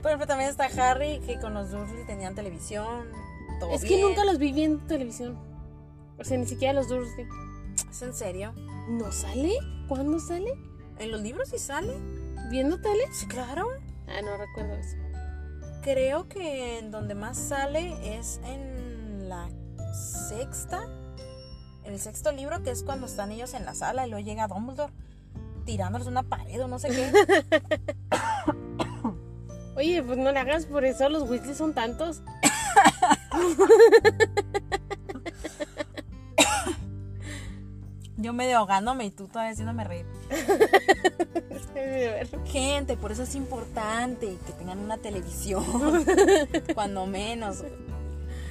Por 0.00 0.06
ejemplo, 0.06 0.26
también 0.26 0.48
está 0.48 0.64
Harry, 0.64 1.20
que 1.20 1.38
con 1.38 1.52
los 1.52 1.70
Dursley 1.70 2.06
tenían 2.06 2.34
televisión. 2.34 3.08
Todo 3.60 3.72
Es 3.72 3.84
que 3.84 4.00
nunca 4.00 4.24
los 4.24 4.38
vi 4.38 4.52
viendo 4.52 4.82
televisión. 4.86 5.38
O 6.18 6.24
sea, 6.24 6.38
ni 6.38 6.46
siquiera 6.46 6.72
los 6.72 6.88
Dursley. 6.88 7.26
¿Es 7.90 8.00
en 8.00 8.14
serio? 8.14 8.54
¿No 8.88 9.12
sale? 9.12 9.52
¿Cuándo 9.86 10.18
sale? 10.18 10.54
¿En 10.98 11.10
los 11.10 11.20
libros 11.20 11.50
sí 11.50 11.58
sale? 11.58 11.92
¿Viendo 12.50 12.80
tele? 12.80 13.04
Sí, 13.12 13.26
claro. 13.26 13.68
Ah, 14.08 14.22
no 14.22 14.38
recuerdo 14.38 14.74
eso. 14.76 14.96
Creo 15.82 16.26
que 16.28 16.78
en 16.78 16.90
donde 16.90 17.14
más 17.14 17.36
sale 17.36 18.18
es 18.18 18.40
en 18.44 19.28
la 19.28 19.50
sexta. 20.28 20.88
El 21.84 21.98
sexto 21.98 22.32
libro, 22.32 22.62
que 22.62 22.70
es 22.70 22.82
cuando 22.82 23.06
están 23.06 23.32
ellos 23.32 23.54
en 23.54 23.64
la 23.64 23.74
sala 23.74 24.06
y 24.06 24.10
luego 24.10 24.24
llega 24.24 24.46
Dumbledore 24.46 24.92
tirándoles 25.64 26.06
una 26.06 26.22
pared 26.22 26.62
o 26.62 26.68
no 26.68 26.78
sé 26.78 26.88
qué. 26.88 27.10
Oye, 29.76 30.02
pues 30.02 30.18
no 30.18 30.30
le 30.32 30.38
hagas 30.38 30.66
por 30.66 30.84
eso, 30.84 31.08
los 31.08 31.28
Weasley 31.28 31.54
son 31.54 31.72
tantos. 31.74 32.22
Yo 38.16 38.32
medio 38.32 38.58
ahogándome 38.58 39.06
y 39.06 39.10
tú 39.10 39.26
todavía 39.26 39.50
haciéndome 39.52 39.82
reír. 39.82 40.06
Gente, 42.46 42.96
por 42.96 43.10
eso 43.10 43.24
es 43.24 43.34
importante 43.34 44.38
que 44.46 44.52
tengan 44.52 44.78
una 44.78 44.98
televisión. 44.98 45.64
cuando 46.74 47.06
menos. 47.06 47.64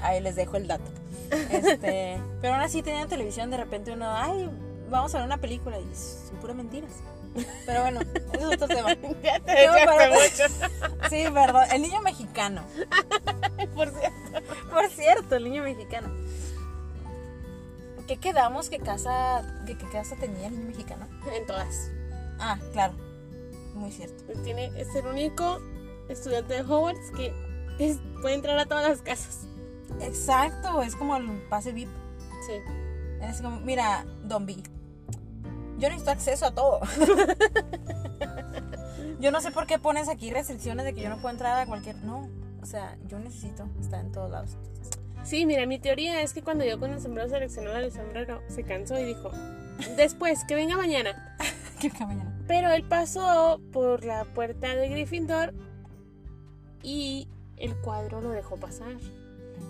Ahí 0.02 0.20
les 0.20 0.36
dejo 0.36 0.58
el 0.58 0.68
dato. 0.68 0.91
Este, 1.32 2.22
pero 2.42 2.54
aún 2.54 2.64
así 2.64 2.82
tenían 2.84 3.08
televisión, 3.08 3.50
de 3.52 3.58
repente 3.58 3.92
uno, 3.94 4.12
ay, 4.14 4.50
vamos 4.90 5.14
a 5.16 5.20
ver 5.20 5.26
una 5.28 5.38
película 5.38 5.80
y 5.80 5.86
son 5.96 6.38
puras 6.40 6.56
mentiras. 6.56 6.92
Pero 7.66 7.82
bueno, 7.84 8.02
ese 8.02 8.38
es 8.38 8.46
otro 8.46 8.68
tema. 8.68 8.90
Ya 9.24 9.40
te 9.40 9.46
pero- 9.46 10.14
mucho. 10.14 10.98
Sí, 11.10 11.24
perdón. 11.34 11.64
El 11.72 11.82
niño 11.82 12.02
mexicano. 12.02 12.64
Por 13.76 13.90
cierto. 13.90 14.42
Por 14.70 14.90
cierto, 14.90 15.36
el 15.38 15.44
niño 15.46 15.64
mexicano. 15.64 16.10
¿Qué 18.08 18.18
quedamos 18.18 18.70
que 18.70 18.80
casa, 18.80 19.44
que 19.66 19.78
casa 19.78 20.16
tenía 20.18 20.48
el 20.48 20.54
niño 20.58 20.68
mexicano? 20.72 21.08
En 21.34 21.46
todas. 21.46 21.90
Ah, 22.40 22.58
claro. 22.74 22.94
Muy 23.76 23.92
cierto. 23.92 24.24
Tiene, 24.44 24.66
es 24.76 24.94
el 24.96 25.06
único 25.08 25.60
estudiante 26.10 26.56
de 26.56 26.62
Hogwarts 26.62 27.12
que 27.16 27.34
es- 27.80 28.00
puede 28.22 28.36
entrar 28.36 28.58
a 28.60 28.66
todas 28.66 28.90
las 28.90 29.02
casas. 29.02 29.46
Exacto, 30.00 30.82
es 30.82 30.96
como 30.96 31.18
el 31.18 31.28
pase 31.50 31.74
VIP. 31.74 31.90
Sí. 32.46 32.54
Es 33.22 33.42
como, 33.42 33.60
mira, 33.60 34.06
Don 34.24 34.46
B. 34.46 34.56
Yo 35.78 35.90
necesito 35.90 36.12
acceso 36.12 36.46
a 36.46 36.52
todo. 36.52 36.80
yo 39.20 39.32
no 39.32 39.42
sé 39.42 39.52
por 39.52 39.68
qué 39.68 39.80
pones 39.80 40.10
aquí 40.10 40.32
restricciones 40.32 40.86
de 40.86 40.94
que 40.94 41.02
yo 41.02 41.10
no 41.10 41.18
puedo 41.18 41.32
entrar 41.32 41.60
a 41.60 41.66
cualquier. 41.66 41.96
No, 42.04 42.30
o 42.62 42.66
sea, 42.66 42.98
yo 43.08 43.20
necesito 43.20 43.68
estar 43.80 44.00
en 44.00 44.12
todos 44.12 44.32
lados. 44.32 44.58
Sí, 45.24 45.46
mira, 45.46 45.66
mi 45.66 45.80
teoría 45.80 46.22
es 46.22 46.34
que 46.34 46.42
cuando 46.42 46.66
yo 46.66 46.80
con 46.80 46.92
el 46.92 47.02
sombrero 47.02 47.30
seleccionó 47.30 47.76
el 47.76 47.92
sombrero, 47.92 48.42
se 48.48 48.64
cansó 48.64 49.00
y 49.00 49.06
dijo, 49.06 49.32
después, 49.96 50.44
que 50.46 50.56
venga 50.56 50.78
mañana. 50.78 51.38
¿Qué 51.80 51.90
que 51.92 52.06
mañana? 52.06 52.38
Pero 52.48 52.72
él 52.72 52.84
pasó 52.84 53.62
por 53.72 54.04
la 54.04 54.26
puerta 54.26 54.76
de 54.76 54.90
Gryffindor 54.90 55.54
y 56.82 57.28
el 57.58 57.76
cuadro 57.78 58.22
lo 58.22 58.32
dejó 58.32 58.58
pasar. 58.58 58.96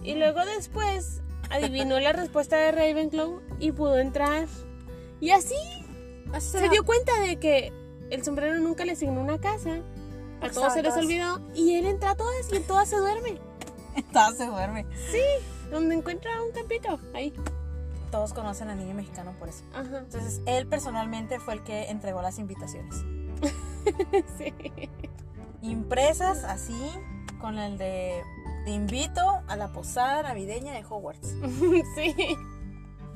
Y 0.03 0.15
luego 0.15 0.43
después 0.45 1.21
adivinó 1.49 1.99
la 1.99 2.13
respuesta 2.13 2.57
de 2.57 2.71
Ravenclaw 2.71 3.41
y 3.59 3.71
pudo 3.71 3.97
entrar. 3.99 4.47
Y 5.19 5.31
así 5.31 5.55
se 6.39 6.69
dio 6.69 6.83
cuenta 6.83 7.19
de 7.21 7.37
que 7.37 7.71
el 8.09 8.23
sombrero 8.23 8.59
nunca 8.59 8.85
le 8.85 8.93
asignó 8.93 9.21
una 9.21 9.39
casa. 9.39 9.81
A 10.41 10.49
todos 10.49 10.73
se 10.73 10.81
les 10.81 10.95
olvidó 10.95 11.39
y 11.53 11.75
él 11.75 11.85
entra 11.85 12.11
a 12.11 12.15
todas 12.15 12.51
y 12.51 12.55
en 12.55 12.63
todas 12.63 12.89
se 12.89 12.97
duerme. 12.97 13.39
Todos 14.13 14.37
se 14.37 14.45
duerme. 14.45 14.85
Donde 15.69 15.95
encuentra 15.95 16.41
un 16.41 16.51
campito, 16.51 16.99
ahí. 17.13 17.33
Todos 18.09 18.33
conocen 18.33 18.69
al 18.69 18.77
niño 18.77 18.95
mexicano 18.95 19.35
por 19.37 19.49
eso. 19.49 19.63
Ajá. 19.73 19.99
Entonces, 19.99 20.41
él 20.45 20.65
personalmente 20.65 21.39
fue 21.39 21.55
el 21.55 21.63
que 21.63 21.89
entregó 21.89 22.21
las 22.21 22.39
invitaciones. 22.39 22.95
Sí. 24.37 24.53
Impresas 25.63 26.43
así, 26.43 26.79
con 27.39 27.57
el 27.57 27.79
de 27.79 28.21
te 28.65 28.71
invito 28.71 29.41
a 29.47 29.55
la 29.55 29.69
posada 29.69 30.23
navideña 30.23 30.73
de 30.73 30.83
Hogwarts. 30.83 31.35
Sí. 31.95 32.15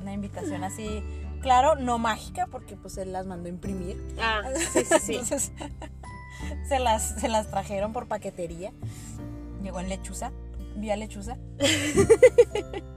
Una 0.00 0.12
invitación 0.12 0.62
así, 0.62 1.02
claro, 1.40 1.74
no 1.74 1.98
mágica, 1.98 2.46
porque 2.46 2.76
pues 2.76 2.96
él 2.96 3.12
las 3.12 3.26
mandó 3.26 3.46
a 3.46 3.50
imprimir. 3.50 4.00
Ah, 4.20 4.42
sí, 4.72 4.84
sí, 4.84 4.98
sí. 5.00 5.12
Entonces, 5.14 5.52
se 6.68 6.78
las, 6.78 7.20
se 7.20 7.28
las 7.28 7.50
trajeron 7.50 7.92
por 7.92 8.06
paquetería. 8.06 8.72
Llegó 9.62 9.80
en 9.80 9.88
lechuza, 9.88 10.30
vía 10.76 10.96
lechuza. 10.96 11.36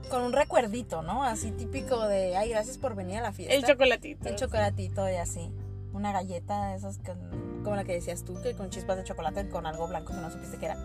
Con 0.08 0.22
un 0.22 0.32
recuerdito, 0.32 1.02
¿no? 1.02 1.24
Así 1.24 1.50
típico 1.52 2.06
de, 2.06 2.36
ay, 2.36 2.50
gracias 2.50 2.78
por 2.78 2.94
venir 2.94 3.18
a 3.18 3.22
la 3.22 3.32
fiesta. 3.32 3.54
El 3.54 3.64
chocolatito. 3.64 4.28
El 4.28 4.36
chocolatito 4.36 5.08
y 5.08 5.16
así. 5.16 5.50
Una 5.92 6.12
galleta 6.12 6.68
de 6.68 6.76
esas 6.76 6.98
que, 6.98 7.12
como 7.64 7.74
la 7.74 7.82
que 7.82 7.92
decías 7.92 8.24
tú, 8.24 8.40
que 8.40 8.54
con 8.54 8.70
chispas 8.70 8.96
de 8.96 9.04
chocolate 9.04 9.48
con 9.48 9.66
algo 9.66 9.88
blanco 9.88 10.12
que 10.12 10.20
no 10.20 10.30
supiste 10.30 10.58
que 10.58 10.66
era. 10.66 10.78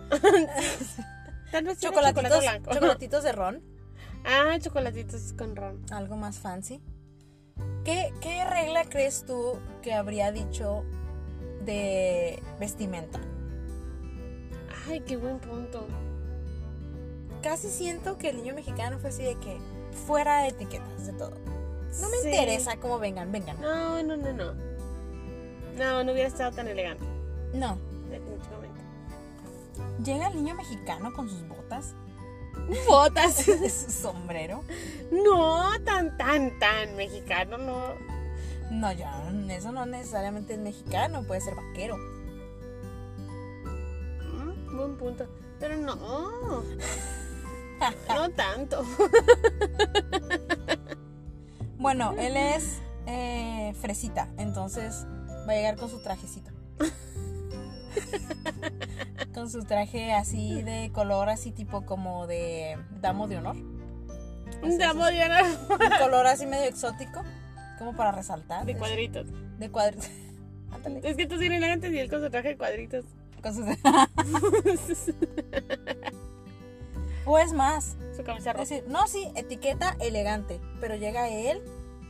Tal 1.52 1.64
vez 1.66 1.80
Chocolatitos, 1.80 2.24
chocolate 2.24 2.40
blanco. 2.50 2.74
chocolatitos 2.74 3.24
de 3.24 3.32
ron, 3.32 3.64
Ah, 4.26 4.58
chocolatitos 4.60 5.34
con 5.34 5.56
ron. 5.56 5.84
algo 5.92 6.16
más 6.18 6.40
fancy. 6.40 6.82
¿Qué, 7.84 8.12
¿Qué 8.20 8.44
regla 8.46 8.84
crees 8.86 9.26
tú 9.26 9.60
que 9.82 9.94
habría 9.94 10.32
dicho 10.32 10.84
de 11.64 12.42
vestimenta. 12.60 13.20
Ay, 14.90 15.02
qué 15.02 15.18
buen 15.18 15.40
punto. 15.40 15.88
Casi 17.42 17.70
siento 17.70 18.18
que 18.18 18.30
el 18.30 18.38
niño 18.38 18.54
mexicano 18.56 18.98
fue 19.00 19.10
así 19.10 19.24
de 19.24 19.36
que 19.36 19.58
fuera 20.08 20.42
de 20.44 20.50
etiquetas 20.50 21.06
de 21.08 21.14
todo. 21.14 21.32
No 22.02 22.10
me 22.10 22.18
Sí. 22.18 22.28
interesa 22.30 22.78
cómo 22.78 23.00
vengan, 23.00 23.32
vengan. 23.32 23.60
No, 23.62 24.02
no, 24.04 24.18
no, 24.18 24.34
no. 24.34 24.54
No, 25.78 26.04
no 26.04 26.12
hubiera 26.12 26.28
estado 26.28 26.52
tan 26.56 26.68
elegante, 26.68 27.04
No. 27.54 27.78
Llega 30.04 30.28
el 30.28 30.36
niño 30.36 30.56
mexicano 30.56 31.14
con 31.14 31.30
sus 31.30 31.48
botas, 31.48 31.94
Botas. 32.88 33.36
su 33.46 33.92
sombrero. 33.92 34.64
No, 35.12 35.70
tan, 35.84 36.18
tan, 36.18 36.58
tan 36.60 36.96
mexicano, 36.96 37.58
no. 37.58 37.94
No, 38.72 38.92
ya, 38.92 39.30
eso 39.50 39.72
no 39.72 39.86
necesariamente 39.86 40.54
es 40.54 40.60
mexicano, 40.60 41.24
puede 41.24 41.42
ser 41.42 41.56
vaquero. 41.56 41.98
Mm, 44.24 44.78
Buen 44.78 44.98
punto. 44.98 45.28
Pero 45.60 45.78
no. 45.78 46.64
No 48.08 48.30
tanto. 48.30 48.84
Bueno, 51.78 52.16
él 52.18 52.38
es 52.38 52.80
eh, 53.06 53.76
fresita, 53.80 54.30
entonces 54.38 55.06
va 55.48 55.52
a 55.52 55.56
llegar 55.56 55.76
con 55.76 55.90
su 55.90 56.00
trajecito. 56.02 56.50
con 59.34 59.50
su 59.50 59.64
traje 59.64 60.14
así 60.14 60.62
de 60.64 60.92
color, 60.94 61.30
así 61.30 61.52
tipo 61.52 61.86
como 61.86 62.28
de 62.28 62.78
damo 63.02 63.28
de 63.28 63.38
honor. 63.38 63.56
Así, 64.64 64.78
Damos 64.78 65.06
así, 65.08 65.16
Diana 65.16 65.42
Un 65.44 65.98
color 66.00 66.28
así 66.28 66.46
medio 66.46 66.66
exótico, 66.70 67.22
como 67.78 67.96
para 67.96 68.12
resaltar. 68.12 68.66
de 68.66 68.76
cuadritos. 68.78 69.28
De 69.60 69.70
cuadritos. 69.70 70.08
Ándale. 70.72 71.02
Es 71.04 71.18
que 71.18 71.26
tú 71.26 71.36
eres 71.36 71.52
elegante 71.52 71.90
y 71.90 71.98
él 72.00 72.10
con 72.10 72.22
su 72.22 72.30
traje 72.30 72.50
de 72.50 72.58
cuadritos. 72.58 73.06
Con 73.42 73.54
sus- 73.54 73.66
o 77.26 77.38
es 77.40 77.54
más, 77.54 77.98
su 78.16 78.24
camisa 78.24 78.52
es 78.52 78.56
roja. 78.58 78.70
decir, 78.70 78.84
no, 78.88 79.08
sí, 79.08 79.28
etiqueta 79.36 79.96
elegante, 80.00 80.60
pero 80.80 80.96
llega 80.96 81.28
él 81.30 81.62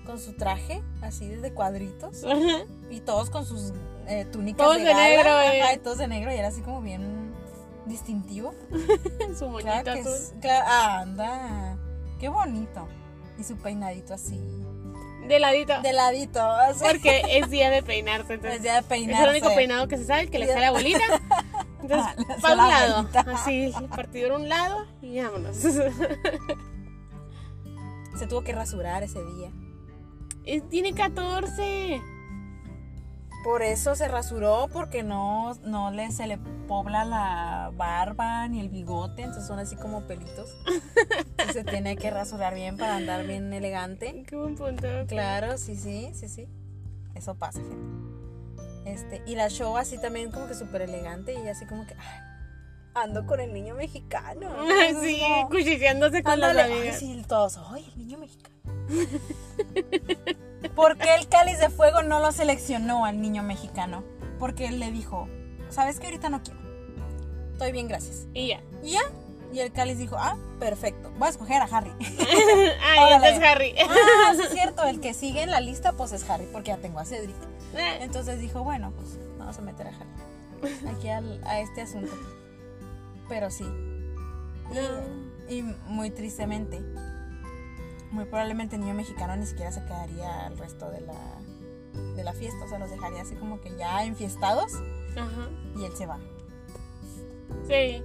con 0.06 0.20
su 0.20 0.34
traje 0.34 0.82
así 1.02 1.28
de 1.28 1.54
cuadritos. 1.54 2.24
Ajá. 2.24 2.66
Y 2.90 3.00
todos 3.02 3.30
con 3.30 3.46
sus 3.46 3.74
eh, 4.08 4.26
túnicas 4.32 4.66
Todos 4.66 4.78
de, 4.78 4.84
gala, 4.86 5.04
negro, 5.04 5.30
ajá, 5.32 5.72
eh. 5.72 5.76
y 5.76 5.78
todos 5.80 5.98
de 5.98 6.08
negro 6.08 6.32
y 6.34 6.36
era 6.38 6.48
así 6.50 6.62
como 6.62 6.82
bien 6.82 7.34
distintivo. 7.86 8.54
su 9.38 9.52
Claro 9.58 9.84
que 9.94 10.00
azul. 10.00 10.12
es- 10.14 10.34
claro, 10.42 10.66
ah, 10.68 11.00
anda, 11.02 11.78
qué 12.20 12.30
bonito. 12.30 12.88
Y 13.38 13.44
su 13.44 13.58
peinadito 13.58 14.14
así, 14.14 14.40
De 15.28 15.40
ladito. 15.40 15.82
de 15.82 15.92
ladito, 15.94 16.40
así. 16.42 16.84
Porque 16.84 17.22
es 17.38 17.50
día 17.50 17.70
de 17.70 17.84
peinarse. 17.84 18.34
Entonces, 18.36 18.58
Es 18.58 18.64
día 18.64 18.74
de 18.76 18.80
es 18.80 18.86
peinarse. 18.86 19.24
el 19.24 19.30
único 19.30 19.48
peinado 19.56 19.88
que 19.88 19.98
se 19.98 20.06
sabe, 20.06 20.22
el 20.22 20.30
que 20.32 20.40
le 20.40 20.48
sale 20.48 20.60
a 20.60 20.62
la 20.62 20.68
abuelita. 20.70 21.00
Entonces, 21.82 22.08
Ah, 22.30 22.36
para 22.42 22.54
un 22.54 22.58
la 22.58 22.68
lado. 22.68 22.94
abuelita. 23.00 23.20
Así, 23.34 23.64
el 23.78 23.90
partidor 23.90 24.32
a 24.32 24.36
un 24.38 24.48
lado 24.50 24.86
y 25.02 25.20
vámonos. 25.22 25.58
Se 28.18 28.28
tuvo 28.28 28.44
que 28.44 28.54
rasurar 28.54 29.04
ese 29.04 29.22
día. 29.24 29.52
Es- 30.46 30.68
Tiene 30.70 30.94
14. 30.94 32.02
Por 33.46 33.62
eso 33.62 33.96
se 33.96 34.08
rasuró, 34.08 34.68
porque 34.74 35.04
no, 35.04 35.54
no 35.66 35.92
le, 35.92 36.12
se 36.12 36.26
le 36.26 36.40
pobla 36.68 37.06
la 37.06 37.72
barba 37.76 38.48
ni 38.48 38.60
el 38.60 38.70
bigote, 38.70 39.22
entonces 39.22 39.46
son 39.46 39.60
así 39.60 39.76
como 39.76 40.02
pelitos. 40.08 40.50
Se 41.54 41.64
tiene 41.64 41.96
que 41.96 42.10
rasurar 42.10 42.56
bien 42.56 42.76
para 42.76 42.96
andar 42.96 43.28
bien 43.28 43.54
elegante. 43.54 44.24
Qué 44.28 44.36
buen 44.36 44.56
punto. 44.56 44.88
Claro, 45.08 45.60
sí, 45.60 45.76
sí, 45.76 46.10
sí, 46.16 46.28
sí. 46.28 46.48
Eso 47.14 47.36
pasa, 47.36 47.60
gente. 47.60 48.90
Este, 48.90 49.22
y 49.28 49.36
la 49.36 49.48
show 49.50 49.78
así 49.78 50.00
también 50.00 50.32
como 50.32 50.48
que 50.48 50.56
súper 50.56 50.82
elegante 50.82 51.34
y 51.34 51.48
así 51.48 51.68
como 51.68 51.86
que 51.86 51.94
ay, 52.00 52.20
ando 52.96 53.28
con 53.28 53.40
el 53.40 53.54
niño 53.54 53.76
mexicano. 53.76 54.50
Entonces, 54.70 55.04
Sí, 55.04 55.20
como, 55.22 55.50
cuchicheándose 55.50 56.24
con 56.24 56.40
las 56.40 56.50
ándale, 56.50 56.74
ay, 56.74 56.80
amigas. 56.80 57.00
sí, 57.00 57.24
todos, 57.28 57.60
ay, 57.72 57.86
el 57.94 57.98
niño 58.00 58.18
mexicano. 58.18 58.56
¿Por 60.70 60.98
qué 60.98 61.16
el 61.16 61.28
cáliz 61.28 61.60
de 61.60 61.70
fuego 61.70 62.02
no 62.04 62.20
lo 62.20 62.32
seleccionó 62.32 63.06
al 63.06 63.22
niño 63.22 63.44
mexicano? 63.44 64.04
Porque 64.40 64.68
él 64.68 64.80
le 64.80 64.92
dijo, 64.92 65.28
¿sabes 65.70 66.00
que 66.00 66.08
ahorita 66.08 66.30
no 66.30 66.42
quiero? 66.44 66.60
Estoy 67.54 67.72
bien, 67.72 67.88
gracias. 67.88 68.28
Y 68.34 68.48
ya. 68.48 68.62
¿Y 68.84 68.92
ya? 68.92 69.02
Y 69.54 69.60
el 69.60 69.72
cáliz 69.72 69.98
dijo, 69.98 70.18
ah, 70.20 70.36
perfecto, 70.60 71.12
voy 71.18 71.28
a 71.28 71.32
escoger 71.32 71.62
a 71.62 71.66
Harry. 71.66 71.92
Ay, 72.00 73.00
Órale. 73.00 73.16
entonces 73.30 73.44
Harry. 73.50 73.76
ah, 73.80 74.34
sí 74.36 74.42
es 74.44 74.50
cierto, 74.50 74.84
el 74.84 75.00
que 75.00 75.14
sigue 75.14 75.42
en 75.44 75.52
la 75.52 75.62
lista 75.62 75.94
pues 75.94 76.12
es 76.12 76.30
Harry, 76.30 76.46
porque 76.52 76.70
ya 76.70 76.78
tengo 76.78 77.00
a 77.00 77.06
Cedric. 77.06 77.36
Eh, 77.76 77.98
Entonces 78.02 78.40
dijo, 78.40 78.64
bueno, 78.64 78.92
pues 78.96 79.18
vamos 79.38 79.58
a 79.58 79.62
meter 79.62 79.88
a 79.88 79.90
Harry 79.92 80.90
aquí 80.90 81.10
al- 81.10 81.42
a 81.46 81.60
este 81.60 81.82
asunto. 81.84 82.12
Pero 83.30 83.50
sí. 83.50 83.66
Y, 85.50 85.54
y 85.58 85.62
muy 85.88 86.10
tristemente, 86.10 86.82
muy 88.12 88.26
probablemente 88.26 88.76
el 88.76 88.82
niño 88.82 88.94
mexicano 88.94 89.36
ni 89.36 89.46
siquiera 89.46 89.72
se 89.72 89.84
quedaría 89.84 90.46
al 90.46 90.58
resto 90.58 90.90
de 90.90 91.02
la, 91.02 91.38
de 92.16 92.24
la 92.24 92.34
fiesta. 92.34 92.66
O 92.66 92.68
sea, 92.68 92.80
los 92.80 92.90
dejaría 92.90 93.22
así 93.22 93.36
como 93.36 93.62
que 93.62 93.76
ya 93.78 94.04
enfiestados 94.04 94.74
Ajá. 95.16 95.50
y 95.78 95.86
él 95.86 95.96
se 95.96 96.06
va. 96.06 96.20
Sí. 97.68 98.02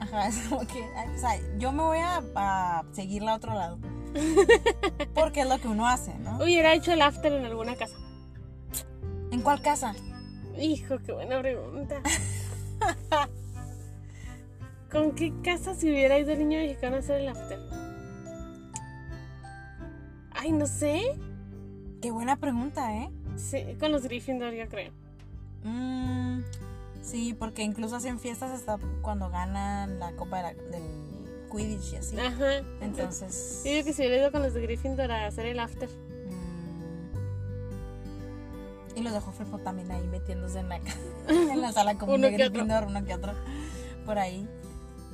Ajá, 0.00 0.28
es 0.28 0.38
como 0.48 0.66
que, 0.66 0.84
ay, 0.96 1.08
pues, 1.08 1.24
ay, 1.24 1.40
yo 1.58 1.72
me 1.72 1.82
voy 1.82 1.98
a, 1.98 2.22
a 2.34 2.84
seguirla 2.92 3.32
a 3.32 3.36
otro 3.36 3.54
lado. 3.54 3.78
Porque 5.14 5.40
es 5.40 5.48
lo 5.48 5.58
que 5.58 5.68
uno 5.68 5.88
hace, 5.88 6.14
¿no? 6.18 6.42
Hubiera 6.42 6.74
hecho 6.74 6.92
el 6.92 7.02
after 7.02 7.32
en 7.32 7.44
alguna 7.44 7.74
casa. 7.76 7.96
¿En 9.30 9.42
cuál 9.42 9.60
casa? 9.62 9.94
Hijo, 10.58 10.98
qué 11.04 11.12
buena 11.12 11.40
pregunta. 11.40 12.00
¿Con 14.92 15.12
qué 15.12 15.32
casa 15.42 15.74
se 15.74 15.90
hubiera 15.90 16.18
ido 16.18 16.30
el 16.30 16.38
niño 16.38 16.60
mexicano 16.60 16.96
a 16.96 16.98
hacer 17.00 17.20
el 17.22 17.28
after? 17.28 17.58
Ay, 20.44 20.52
no 20.52 20.66
sé. 20.66 21.00
Qué 22.02 22.10
buena 22.10 22.36
pregunta, 22.36 22.94
¿eh? 22.94 23.10
Sí, 23.36 23.62
con 23.80 23.90
los 23.92 24.02
Gryffindor, 24.02 24.52
yo 24.52 24.68
creo. 24.68 24.92
Mm, 25.62 26.40
sí, 27.02 27.34
porque 27.38 27.62
incluso 27.62 27.96
hacen 27.96 28.20
fiestas 28.20 28.50
hasta 28.50 28.76
cuando 29.00 29.30
ganan 29.30 29.98
la 29.98 30.12
copa 30.12 30.36
de 30.36 30.42
la- 30.42 30.52
del 30.70 30.82
Quidditch 31.50 31.94
y 31.94 31.96
así. 31.96 32.18
Ajá. 32.18 32.58
Entonces. 32.82 33.62
Yo 33.64 33.70
digo 33.72 33.84
que 33.86 33.94
se 33.94 34.02
hubiera 34.02 34.18
ido 34.18 34.30
con 34.32 34.42
los 34.42 34.52
de 34.52 34.60
Gryffindor 34.60 35.10
a 35.10 35.26
hacer 35.26 35.46
el 35.46 35.58
after. 35.58 35.88
mm, 35.88 37.14
y 38.98 39.02
los 39.02 39.12
de 39.14 39.18
Hufflepuff 39.20 39.62
también 39.64 39.90
ahí 39.90 40.06
metiéndose 40.08 40.58
en 40.58 40.68
la, 40.68 40.76
en 41.28 41.60
la 41.62 41.72
sala 41.72 41.94
común 41.96 42.16
Uno 42.16 42.26
de 42.26 42.36
que. 42.36 42.48
Gryffindor, 42.50 42.84
uno 42.84 43.02
que 43.02 43.14
otro. 43.14 43.32
Por 44.04 44.18
ahí. 44.18 44.46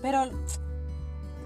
Pero. 0.03 0.25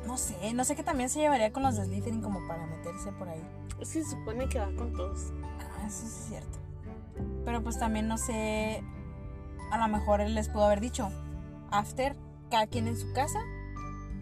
No 0.07 0.17
sé, 0.17 0.53
no 0.55 0.65
sé 0.65 0.77
qué 0.77 0.83
también 0.83 1.09
se 1.09 1.21
llevaría 1.21 1.53
con 1.53 1.63
los 1.63 1.77
de 1.77 1.85
Slytherin 1.85 2.21
como 2.21 2.47
para 2.47 2.67
meterse 2.67 3.11
por 3.13 3.29
ahí. 3.29 3.43
Es 3.81 3.93
que 3.93 4.05
se 4.05 4.11
supone 4.11 4.49
que 4.49 4.59
va 4.59 4.67
con 4.77 4.93
todos. 4.93 5.33
Ah, 5.61 5.87
eso 5.87 6.01
sí 6.01 6.07
es 6.07 6.27
cierto. 6.29 6.59
Pero 7.45 7.63
pues 7.63 7.79
también 7.79 8.09
no 8.09 8.19
sé. 8.19 8.83
A 9.71 9.79
lo 9.79 9.89
mejor 9.89 10.21
él 10.21 10.35
les 10.35 10.49
pudo 10.49 10.65
haber 10.65 10.81
dicho. 10.81 11.11
After, 11.71 12.15
cada 12.51 12.67
quien 12.67 12.87
en 12.87 12.99
su 12.99 13.13
casa. 13.13 13.41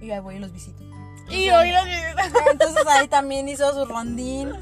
Y 0.00 0.10
ahí 0.10 0.20
voy 0.20 0.36
y 0.36 0.38
los 0.38 0.52
visito. 0.52 0.82
Y 1.28 1.50
hoy 1.50 1.70
los 1.70 1.84
Entonces 2.50 2.86
ahí 2.86 3.08
también 3.08 3.48
hizo 3.48 3.72
su 3.74 3.84
rondín. 3.84 4.52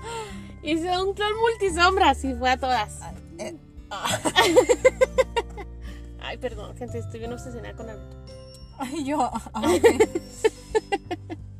hizo 0.62 1.04
un 1.04 1.14
clon 1.14 1.32
multisombras 1.40 2.24
y 2.24 2.34
fue 2.34 2.50
a 2.50 2.58
todas. 2.58 3.00
Ah, 3.02 3.12
eh, 3.38 3.56
Ay, 6.20 6.36
perdón, 6.38 6.76
gente, 6.76 6.98
estoy 6.98 7.20
bien 7.20 7.32
obsesionada 7.32 7.74
con 7.74 7.86
Naruto. 7.86 8.16
Ay, 8.78 9.04
yo. 9.04 9.20
ah, 9.52 9.62
ok. 9.62 10.08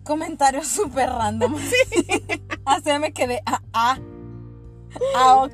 Comentario 0.05 0.65
súper 0.65 1.11
random. 1.11 1.55
Así 2.65 2.99
me 2.99 3.13
quedé. 3.13 3.43
Ah, 3.45 3.61
ah. 3.73 3.99
Ah, 5.15 5.35
ok. 5.45 5.53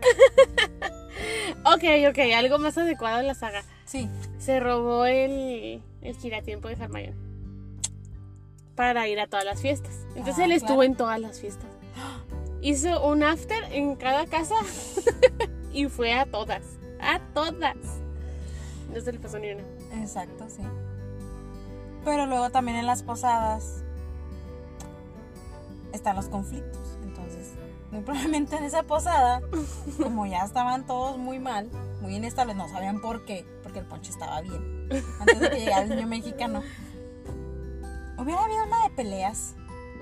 Ok, 1.65 1.83
ok, 2.11 2.19
algo 2.37 2.59
más 2.59 2.77
adecuado 2.79 3.21
en 3.21 3.27
la 3.27 3.35
saga. 3.35 3.65
Sí. 3.85 4.09
Se 4.39 4.61
robó 4.61 5.07
el, 5.07 5.83
el 6.03 6.17
giratiempo 6.17 6.69
de 6.69 6.75
Hermione 6.75 7.15
para 8.77 9.07
ir 9.09 9.19
a 9.21 9.27
todas 9.29 9.45
las 9.45 9.61
fiestas. 9.61 9.95
Entonces 10.17 10.39
Ah, 10.41 10.45
él 10.45 10.53
estuvo 10.53 10.77
claro. 10.79 10.83
en 10.85 10.97
todas 10.97 11.21
las 11.21 11.41
fiestas. 11.41 11.71
Hizo 12.61 13.05
un 13.07 13.23
after 13.23 13.63
en 13.73 13.95
cada 13.97 14.27
casa 14.27 14.57
y 15.73 15.87
fue 15.87 16.13
a 16.13 16.27
todas. 16.27 16.63
A 17.01 17.21
todas. 17.33 17.77
No 18.93 19.01
se 19.01 19.13
le 19.13 19.19
pasó 19.21 19.39
ni 19.39 19.51
una. 19.53 19.63
Exacto, 20.03 20.47
sí. 20.49 20.63
Pero 22.05 22.27
luego 22.27 22.51
también 22.51 22.77
en 22.77 22.87
las 22.87 23.03
posadas 23.03 23.83
están 25.93 26.17
los 26.17 26.29
conflictos. 26.29 26.99
Entonces, 27.03 27.53
muy 27.91 28.03
probablemente 28.03 28.57
en 28.57 28.65
esa 28.65 28.83
posada, 28.83 29.41
como 30.03 30.27
ya 30.27 30.45
estaban 30.45 30.87
todos 30.87 31.17
muy 31.17 31.39
mal, 31.39 31.71
muy 32.01 32.17
inestables, 32.17 32.57
no 32.57 32.69
sabían 32.69 33.01
por 33.01 33.25
qué, 33.25 33.47
porque 33.63 33.79
el 33.79 33.87
ponche 33.87 34.11
estaba 34.11 34.41
bien. 34.43 34.89
Antes 35.21 35.41
de 35.41 35.51
que 35.51 35.61
llegara 35.61 35.83
el 35.83 35.91
niño 35.91 36.07
mexicano, 36.07 36.63
hubiera 38.19 38.45
habido 38.45 38.65
una 38.65 38.83
de 38.85 38.91
peleas. 38.91 39.55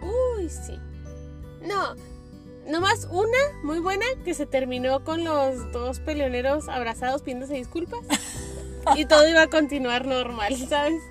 Uy, 0.03 0.49
sí. 0.49 0.79
No. 1.63 1.95
Nomás 2.67 3.09
una 3.11 3.39
muy 3.65 3.81
buena 3.81 4.07
que 4.25 4.35
se 4.35 4.47
terminó 4.47 5.05
con 5.05 5.25
los 5.25 5.73
dos 5.73 6.01
peleoneros 6.01 6.69
abrazados 6.69 7.23
pidiéndose 7.23 7.55
disculpas. 7.55 8.01
y 8.97 9.05
todo 9.05 9.29
iba 9.29 9.43
a 9.43 9.49
continuar 9.49 10.07
normal, 10.07 10.57
¿sabes? 10.69 11.03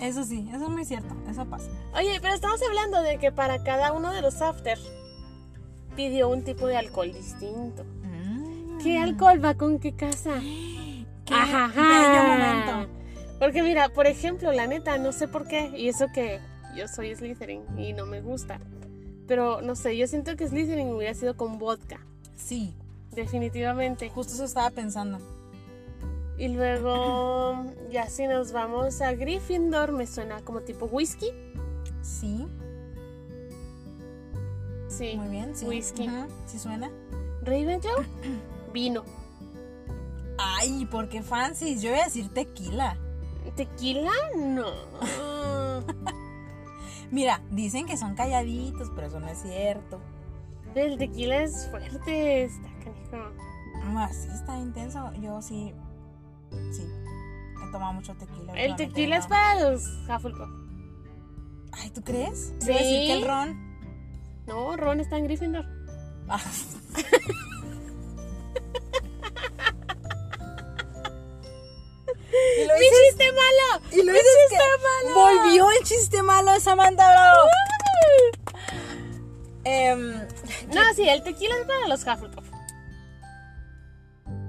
Eso 0.00 0.24
sí, 0.24 0.48
eso 0.52 0.64
es 0.64 0.70
muy 0.70 0.84
cierto, 0.84 1.14
eso 1.30 1.46
pasa. 1.46 1.68
Oye, 1.94 2.18
pero 2.20 2.34
estamos 2.34 2.60
hablando 2.62 3.02
de 3.02 3.18
que 3.18 3.32
para 3.32 3.62
cada 3.62 3.92
uno 3.92 4.12
de 4.12 4.20
los 4.22 4.42
after 4.42 4.78
pidió 5.94 6.28
un 6.28 6.42
tipo 6.44 6.66
de 6.66 6.76
alcohol 6.76 7.12
distinto. 7.12 7.84
Mm. 8.02 8.78
¿Qué 8.82 8.98
alcohol 8.98 9.42
va 9.42 9.54
con 9.54 9.78
qué 9.78 9.92
casa? 9.94 10.38
Qué 11.24 11.34
Ajá, 11.34 11.70
bello 11.74 12.28
momento. 12.28 12.92
Porque 13.38 13.62
mira, 13.62 13.88
por 13.88 14.06
ejemplo, 14.06 14.52
la 14.52 14.66
neta, 14.66 14.98
no 14.98 15.12
sé 15.12 15.28
por 15.28 15.46
qué, 15.48 15.72
y 15.76 15.88
eso 15.88 16.06
que 16.14 16.40
yo 16.76 16.86
soy 16.88 17.14
Slytherin 17.14 17.62
y 17.78 17.92
no 17.94 18.06
me 18.06 18.20
gusta. 18.20 18.60
Pero 19.26 19.60
no 19.62 19.74
sé, 19.74 19.96
yo 19.96 20.06
siento 20.06 20.36
que 20.36 20.46
Slytherin 20.46 20.88
hubiera 20.90 21.14
sido 21.14 21.36
con 21.36 21.58
vodka, 21.58 22.00
Sí, 22.36 22.74
definitivamente. 23.12 24.08
justo 24.10 24.34
eso 24.34 24.44
estaba 24.44 24.70
pensando. 24.70 25.18
Y 26.38 26.48
luego, 26.48 27.64
ya 27.90 28.08
si 28.10 28.26
nos 28.26 28.52
vamos 28.52 29.00
a 29.00 29.12
Gryffindor, 29.14 29.92
me 29.92 30.06
suena 30.06 30.42
como 30.42 30.60
tipo 30.60 30.86
whisky. 30.86 31.30
Sí, 32.02 32.46
Sí. 34.88 35.14
muy 35.16 35.28
bien, 35.28 35.54
sí. 35.56 35.66
Whisky. 35.66 36.08
Ujú, 36.08 36.26
Sí 36.46 36.58
suena. 36.58 36.90
Ravenclaw, 37.42 37.96
vino. 38.72 39.04
Ay, 40.38 40.86
¿por 40.86 41.08
qué 41.08 41.22
fancy? 41.22 41.78
Yo 41.78 41.90
voy 41.90 42.00
a 42.00 42.04
decir 42.04 42.28
tequila. 42.32 42.96
¿Tequila? 43.56 44.10
No. 44.36 44.70
Mira, 47.10 47.40
dicen 47.50 47.86
que 47.86 47.96
son 47.96 48.14
calladitos, 48.14 48.90
pero 48.94 49.06
eso 49.06 49.20
no 49.20 49.28
es 49.28 49.38
cierto. 49.40 50.00
El 50.74 50.98
tequila 50.98 51.42
es 51.42 51.68
fuerte, 51.70 52.44
está 52.44 52.68
canijo. 52.84 53.32
Ah, 53.96 54.10
sí, 54.12 54.28
está 54.34 54.58
intenso. 54.58 55.12
Yo 55.22 55.40
sí, 55.40 55.72
sí. 56.72 56.82
He 56.82 57.72
tomado 57.72 57.92
mucho 57.94 58.14
tequila. 58.14 58.52
El 58.54 58.76
tequila 58.76 59.16
es 59.18 59.26
para 59.26 59.70
los 59.70 59.82
Hufflepuff. 60.08 60.48
Ay, 61.72 61.90
¿tú 61.90 62.02
crees? 62.02 62.52
Sí. 62.60 62.70
Iba 62.70 62.76
a 62.76 62.82
decir 62.82 63.06
que 63.06 63.12
el 63.12 63.26
ron. 63.26 63.66
No, 64.46 64.76
Ron 64.76 65.00
está 65.00 65.18
en 65.18 65.24
Gryffindor. 65.24 65.66
Ah. 66.28 66.40
y 72.58 72.66
lo 72.66 72.74
¡Mi 72.74 72.80
dices, 72.80 72.98
chiste 73.10 73.24
malo! 73.32 73.84
y 73.92 74.02
lo 74.02 74.12
¡Mi 74.12 74.18
chiste 74.18 74.64
malo! 74.82 75.14
volvió 75.14 75.70
el 75.70 75.84
chiste 75.84 76.22
malo 76.22 76.52
de 76.52 76.60
Samantha 76.60 77.10
Bravo. 77.10 77.48
Em, 79.64 80.12
No, 80.72 80.94
sí, 80.94 81.08
el 81.08 81.22
tequila 81.22 81.54
es 81.60 81.66
para 81.66 81.88
los 81.88 82.02
Hufflepuff. 82.06 82.44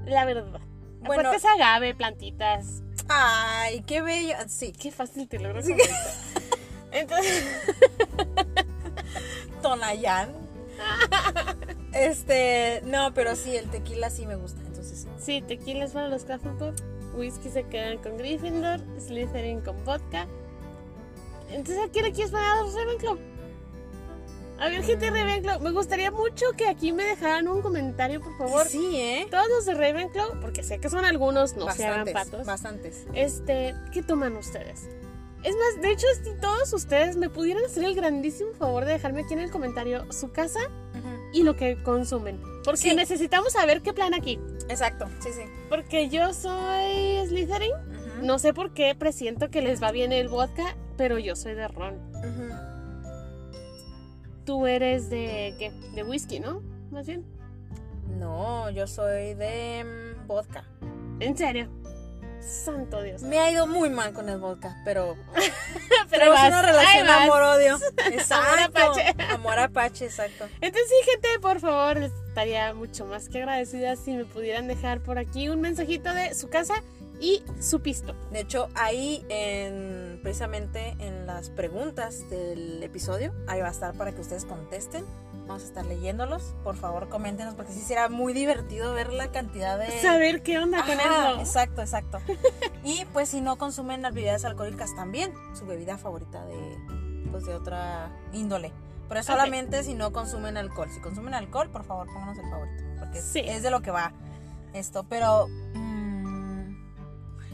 La 0.05 0.25
verdad. 0.25 0.59
Bueno. 1.07 1.29
Aparte 1.29 1.37
es 1.37 1.45
agave, 1.45 1.95
plantitas. 1.95 2.81
ay, 3.09 3.81
qué 3.87 4.01
bello. 4.01 4.35
Sí, 4.47 4.71
Qué 4.73 4.91
fácil 4.91 5.27
te 5.27 5.39
logro 5.39 5.61
convencer. 5.61 5.89
Entonces, 6.91 7.45
Tonayán. 9.61 10.29
Este, 11.93 12.81
no, 12.85 13.11
pero 13.15 13.35
sí, 13.35 13.55
el 13.55 13.71
tequila 13.71 14.11
sí 14.11 14.27
me 14.27 14.35
gusta, 14.35 14.61
entonces 14.61 14.99
sí. 15.01 15.07
sí, 15.17 15.41
tequila 15.41 15.85
es 15.85 15.93
para 15.93 16.07
los 16.09 16.23
Hufflepuff. 16.23 16.75
Whisky 17.15 17.49
se 17.49 17.63
quedan 17.63 17.97
con 17.97 18.17
Gryffindor. 18.17 18.79
Slytherin 18.99 19.61
con 19.61 19.83
vodka. 19.83 20.27
Entonces, 21.49 21.83
¿a 21.83 21.91
quién 21.91 22.05
le 22.05 22.11
quieres 22.11 22.31
poner 22.31 22.45
a 22.45 22.61
Ravenclaw? 22.61 23.17
A 24.59 24.69
ver, 24.69 24.83
gente 24.83 25.05
de 25.05 25.11
Ravenclaw, 25.11 25.59
me 25.61 25.71
gustaría 25.71 26.09
mucho 26.11 26.45
que 26.57 26.67
aquí 26.67 26.91
me 26.91 27.03
dejaran 27.03 27.47
un 27.47 27.61
comentario, 27.61 28.21
por 28.21 28.35
favor. 28.37 28.65
Sí, 28.67 28.95
¿eh? 28.95 29.27
Todos 29.29 29.47
los 29.49 29.65
de 29.65 29.75
Ravenclaw, 29.75 30.39
porque 30.41 30.63
sé 30.63 30.79
que 30.79 30.89
son 30.89 31.05
algunos, 31.05 31.55
no 31.55 31.71
se 31.71 31.85
hagan 31.85 32.05
bastantes, 32.05 32.31
patos. 32.31 32.45
bastantes. 32.47 33.05
Este, 33.13 33.75
¿qué 33.93 34.01
toman 34.01 34.35
ustedes? 34.35 34.87
Es 35.43 35.53
más, 35.55 35.81
de 35.81 35.91
hecho, 35.91 36.07
si 36.23 36.31
todos 36.41 36.73
ustedes 36.73 37.15
me 37.15 37.29
pudieran 37.29 37.63
hacer 37.63 37.83
el 37.83 37.93
grandísimo 37.95 38.53
favor 38.53 38.85
de 38.85 38.93
dejarme 38.93 39.21
aquí 39.21 39.33
en 39.35 39.39
el 39.41 39.51
comentario 39.51 40.11
su 40.11 40.31
casa 40.31 40.59
y 41.31 41.43
lo 41.43 41.55
que 41.55 41.81
consumen. 41.83 42.41
Porque 42.65 42.77
Sí. 42.81 42.95
necesitamos 42.95 43.53
saber 43.53 43.81
qué 43.83 43.93
plan 43.93 44.13
aquí. 44.15 44.39
Exacto, 44.69 45.05
sí, 45.19 45.29
sí. 45.33 45.43
Porque 45.69 46.09
yo 46.09 46.33
soy 46.33 47.25
Slytherin. 47.27 47.71
Ujú. 47.73 48.25
No 48.25 48.39
sé 48.39 48.53
por 48.53 48.73
qué 48.73 48.95
presiento 48.95 49.49
que 49.51 49.61
les 49.61 49.81
va 49.81 49.91
bien 49.91 50.11
el 50.11 50.27
vodka, 50.29 50.75
pero 50.97 51.19
yo 51.19 51.35
soy 51.35 51.53
de 51.53 51.67
ron. 51.67 51.95
Ujú. 52.15 52.76
Tú 54.47 54.65
eres 54.65 55.09
de 55.09 55.53
qué? 55.59 55.71
De 55.93 56.03
whisky, 56.03 56.39
¿no? 56.39 56.61
Más 56.89 57.05
bien. 57.05 57.25
No, 58.17 58.69
yo 58.69 58.87
soy 58.87 59.33
de 59.33 59.83
mm, 59.83 60.25
vodka. 60.25 60.63
En 61.19 61.35
serio. 61.37 61.67
Santo 62.39 63.03
Dios. 63.03 63.23
Me 63.23 63.39
ha 63.39 63.51
ido 63.51 63.67
muy 63.67 63.89
mal 63.89 64.13
con 64.13 64.29
el 64.29 64.39
vodka, 64.39 64.77
pero 64.85 65.17
Pero 66.09 66.31
vas, 66.31 66.47
una 66.47 66.61
relación 66.61 67.09
amor-odio. 67.09 67.77
Exacto. 68.13 68.79
apache. 68.79 69.15
Amor 69.33 69.59
apache, 69.59 70.05
exacto. 70.05 70.45
Entonces 70.61 70.89
sí, 70.89 71.11
gente, 71.11 71.27
por 71.41 71.59
favor, 71.59 72.03
estaría 72.03 72.73
mucho 72.73 73.05
más 73.05 73.27
que 73.27 73.39
agradecida 73.39 73.97
si 73.97 74.13
me 74.13 74.23
pudieran 74.23 74.69
dejar 74.69 75.01
por 75.01 75.17
aquí 75.17 75.49
un 75.49 75.59
mensajito 75.59 76.13
de 76.13 76.33
su 76.35 76.47
casa 76.47 76.81
y 77.19 77.43
su 77.59 77.81
pisto. 77.81 78.15
De 78.31 78.39
hecho, 78.39 78.69
ahí 78.75 79.25
en 79.27 80.06
precisamente 80.28 80.97
en 80.99 81.25
las 81.25 81.49
preguntas 81.49 82.30
del 82.30 82.84
episodio, 82.84 83.34
ahí 83.47 83.61
va 83.61 83.69
a 83.69 83.71
estar 83.71 83.93
para 83.93 84.11
que 84.11 84.19
ustedes 84.19 84.43
contesten. 84.43 85.05
Vamos 85.47 85.63
a 85.63 85.65
estar 85.67 85.86
leyéndolos. 85.86 86.53
Por 86.65 86.75
favor, 86.75 87.07
coméntenos 87.07 87.55
porque 87.55 87.71
sí 87.71 87.80
será 87.80 88.09
muy 88.09 88.34
divertido 88.34 88.93
ver 88.93 89.13
la 89.13 89.32
cantidad 89.32 89.80
de 89.80 90.01
Saber 90.01 90.43
qué 90.43 90.59
onda 90.59 90.82
con 90.86 90.99
eso. 90.99 91.39
Exacto, 91.39 91.80
exacto. 91.82 92.19
y 92.84 93.05
pues 93.13 93.30
si 93.30 93.39
no 93.39 93.55
consumen 93.55 94.01
las 94.01 94.13
bebidas 94.13 94.43
alcohólicas 94.43 94.93
también, 94.97 95.32
su 95.57 95.65
bebida 95.65 95.97
favorita 95.97 96.45
de 96.45 96.78
pues 97.32 97.45
de 97.45 97.53
otra 97.53 98.11
índole. 98.34 98.73
Pero 99.07 99.21
es 99.21 99.25
solamente 99.25 99.82
si 99.84 99.93
no 99.93 100.11
consumen 100.11 100.57
alcohol. 100.57 100.89
Si 100.93 100.99
consumen 100.99 101.36
alcohol, 101.36 101.69
por 101.69 101.86
favor, 101.86 102.05
pónganos 102.07 102.38
el 102.38 102.49
favorito, 102.49 102.84
porque 102.99 103.21
Sí. 103.21 103.39
es 103.45 103.63
de 103.63 103.71
lo 103.71 103.82
que 103.82 103.91
va 103.91 104.11
esto, 104.73 105.05
pero 105.07 105.47
mm, 105.47 106.75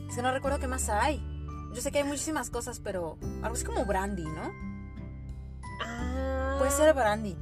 es 0.10 0.16
que 0.16 0.24
no 0.24 0.32
recuerdo 0.32 0.58
qué 0.58 0.66
más 0.66 0.90
hay. 0.90 1.33
Yo 1.74 1.82
sé 1.82 1.92
que 1.92 2.00
hay 2.00 2.04
muchísimas 2.04 2.50
cosas, 2.50 2.80
pero 2.80 3.18
algo 3.42 3.56
así 3.56 3.66
como 3.66 3.86
brandy, 3.86 4.24
¿no? 4.24 4.52
Ah, 5.82 6.56
Puede 6.60 6.72
ser 6.72 6.94
brandy. 6.94 7.36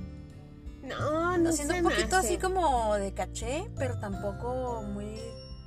No, 0.84 1.38
no 1.38 1.50
Haciendo 1.50 1.74
se 1.74 1.82
un 1.82 1.90
poquito 1.90 2.16
así 2.16 2.38
como 2.38 2.96
de 2.96 3.14
caché, 3.14 3.70
pero 3.78 4.00
tampoco 4.00 4.84
muy... 4.84 5.16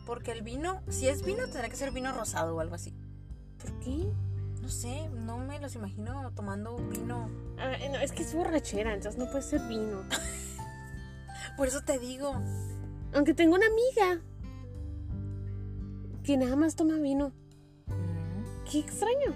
Porque 0.07 0.33
el 0.33 0.43
vino, 0.43 0.83
si 0.89 1.09
es 1.09 1.25
vino, 1.25 1.45
tendrá 1.45 1.69
que 1.69 1.77
ser 1.77 1.93
vino 1.93 2.13
rosado 2.13 2.57
o 2.57 2.61
algo 2.61 2.75
así. 2.75 2.93
¿Por 3.59 3.79
qué? 3.81 4.13
No 4.61 4.69
sé, 4.69 5.09
no 5.11 5.39
me 5.39 5.59
los 5.61 5.75
imagino 5.75 6.31
tomando 6.33 6.77
vino. 6.77 7.31
Ah, 7.59 7.77
no, 7.91 7.99
es 7.99 8.13
que 8.13 8.23
es 8.23 8.35
borrachera, 8.35 8.95
entonces 8.95 9.19
no 9.19 9.31
puede 9.31 9.43
ser 9.43 9.61
vino. 9.69 10.03
Por 11.57 11.69
eso 11.69 11.83
te 11.83 11.99
digo. 11.99 12.35
Aunque 13.13 13.35
tengo 13.35 13.55
una 13.55 13.67
amiga 13.67 14.21
que 16.23 16.37
nada 16.37 16.57
más 16.57 16.77
toma 16.77 16.97
vino. 16.97 17.33
Qué 18.71 18.79
extraño. 18.81 19.35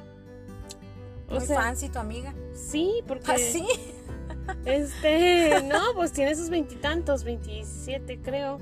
O 1.31 1.35
Muy 1.35 1.47
sea, 1.47 1.61
fancy 1.61 1.89
tu 1.89 1.99
amiga. 1.99 2.35
sí, 2.55 3.03
porque 3.07 3.31
¿Ah, 3.33 3.37
sí? 3.39 3.67
este, 4.65 5.63
no, 5.65 5.81
pues 5.95 6.13
tiene 6.13 6.35
sus 6.35 6.49
veintitantos, 6.51 7.25
veintisiete 7.25 8.21
creo. 8.21 8.59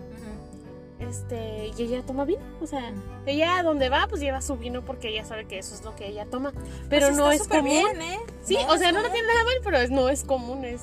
Este, 0.99 1.69
y 1.77 1.83
ella 1.83 2.03
toma 2.07 2.25
vino, 2.25 2.41
o 2.63 2.67
sea, 2.67 2.91
ella 3.27 3.59
a 3.59 3.63
donde 3.63 3.91
va, 3.91 4.07
pues 4.09 4.21
lleva 4.23 4.41
su 4.41 4.57
vino 4.57 4.83
porque 4.83 5.09
ella 5.11 5.27
sabe 5.27 5.47
que 5.47 5.59
eso 5.59 5.75
es 5.75 5.85
lo 5.85 5.95
que 5.95 6.09
ella 6.09 6.25
toma. 6.25 6.53
Pero 6.89 7.09
Pues 7.09 7.19
no 7.19 7.31
está 7.31 7.43
es 7.45 7.49
común. 7.51 7.65
bien, 7.71 8.01
¿eh? 8.03 8.19
Sí, 8.43 8.57
o 8.67 8.79
sea, 8.79 8.93
no 8.93 9.03
lo 9.03 9.11
tiene 9.11 9.29
nada 9.29 9.45
mal, 9.45 9.55
pero 9.63 9.77
es, 9.77 9.91
no 9.91 10.09
es 10.09 10.25
común, 10.25 10.65
es, 10.65 10.81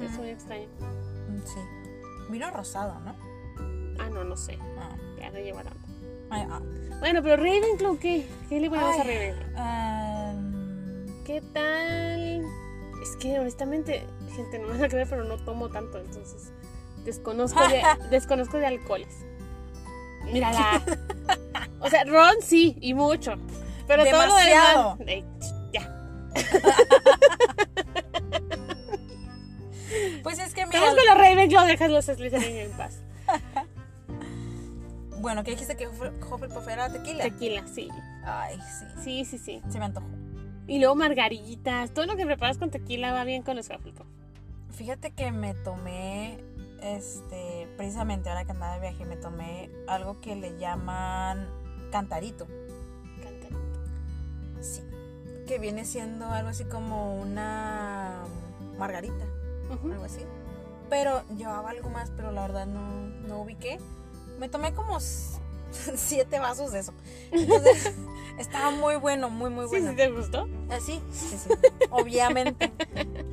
es 0.00 0.12
muy 0.18 0.28
extraño. 0.28 0.68
Mm, 1.28 1.38
Sí. 1.44 1.60
Vino 2.30 2.48
rosado, 2.52 2.98
¿no? 3.00 3.14
Ah, 3.98 4.08
no, 4.08 4.22
no 4.24 4.36
sé, 4.36 4.56
Ah. 4.78 4.96
ya 5.18 5.30
no 5.30 5.38
lleva 5.40 5.64
tanto. 5.64 5.85
Ay, 6.30 6.46
ah. 6.50 6.60
Bueno, 7.00 7.22
pero 7.22 7.36
Ravenclaw, 7.36 7.98
¿qué? 7.98 8.26
¿Qué 8.48 8.60
le 8.60 8.68
ponemos 8.70 8.96
a 8.96 9.02
Ay, 9.02 9.08
Ravenclaw? 9.08 10.36
um, 10.36 11.24
¿Qué 11.24 11.42
tal? 11.52 12.44
Es 13.02 13.16
que 13.20 13.38
honestamente, 13.38 14.06
gente, 14.34 14.58
no 14.58 14.68
me 14.68 14.74
van 14.74 14.84
a 14.84 14.88
creer, 14.88 15.06
pero 15.08 15.24
no 15.24 15.36
tomo 15.38 15.68
tanto, 15.68 15.98
entonces 15.98 16.50
desconozco 17.04 17.60
de, 17.68 17.82
desconozco 18.10 18.56
de 18.58 18.66
alcoholes. 18.66 19.24
Mírala. 20.32 20.82
O 21.78 21.90
sea, 21.90 22.04
ron 22.04 22.36
sí, 22.42 22.76
y 22.80 22.94
mucho. 22.94 23.34
Pero 23.86 24.02
Demasiado. 24.02 24.96
todo 24.96 24.98
lo 24.98 25.04
demás. 25.04 25.08
eh, 25.08 25.24
ya. 25.72 25.88
Pues 30.22 30.38
es 30.40 30.52
que 30.54 30.66
mira. 30.66 30.78
Estamos 30.78 30.96
con 30.96 31.06
los 31.06 31.16
Ravenclaw, 31.18 31.66
dejas 31.66 31.90
los 31.90 32.04
Slytherin 32.06 32.56
en 32.56 32.70
paz. 32.72 32.98
Bueno, 35.26 35.42
¿qué 35.42 35.50
dijiste 35.50 35.76
que 35.76 35.88
Huffle- 35.88 36.12
Hufflepuff 36.24 36.68
era 36.68 36.88
tequila? 36.88 37.24
Tequila, 37.24 37.66
sí. 37.66 37.88
Ay, 38.24 38.60
sí. 38.60 38.84
Sí, 39.02 39.24
sí, 39.24 39.38
sí. 39.38 39.60
Se 39.68 39.80
me 39.80 39.86
antojó. 39.86 40.06
Y 40.68 40.78
luego 40.78 40.94
margaritas. 40.94 41.90
Todo 41.90 42.06
lo 42.06 42.14
que 42.14 42.24
preparas 42.24 42.58
con 42.58 42.70
tequila 42.70 43.10
va 43.10 43.24
bien 43.24 43.42
con 43.42 43.56
los 43.56 43.68
Hufflepuff. 43.68 44.06
Fíjate 44.70 45.10
que 45.10 45.32
me 45.32 45.52
tomé, 45.54 46.38
este, 46.80 47.66
precisamente 47.76 48.28
ahora 48.28 48.44
que 48.44 48.52
andaba 48.52 48.74
de 48.74 48.80
viaje, 48.82 49.04
me 49.04 49.16
tomé 49.16 49.68
algo 49.88 50.20
que 50.20 50.36
le 50.36 50.56
llaman 50.60 51.48
cantarito. 51.90 52.46
Cantarito. 53.20 53.80
Sí. 54.60 54.80
Que 55.48 55.58
viene 55.58 55.84
siendo 55.86 56.26
algo 56.26 56.50
así 56.50 56.66
como 56.66 57.20
una 57.20 58.22
margarita, 58.78 59.24
Ujú. 59.74 59.90
algo 59.90 60.04
así. 60.04 60.20
Pero 60.88 61.24
llevaba 61.36 61.70
algo 61.70 61.90
más, 61.90 62.12
pero 62.14 62.30
la 62.30 62.42
verdad 62.42 62.66
no, 62.66 63.08
no 63.26 63.40
ubiqué. 63.40 63.80
Me 64.38 64.48
tomé 64.48 64.72
como 64.74 64.98
siete 65.94 66.38
vasos 66.38 66.72
de 66.72 66.80
eso. 66.80 66.92
Entonces, 67.32 67.94
estaba 68.38 68.70
muy 68.70 68.96
bueno, 68.96 69.30
muy, 69.30 69.50
muy 69.50 69.64
Sí, 69.64 69.70
bueno. 69.70 69.90
sí, 69.90 69.96
¿te 69.96 70.10
gustó? 70.10 70.48
Ah, 70.70 70.78
sí, 70.84 71.00
sí, 71.12 71.36
sí, 71.38 71.50
obviamente. 71.90 72.72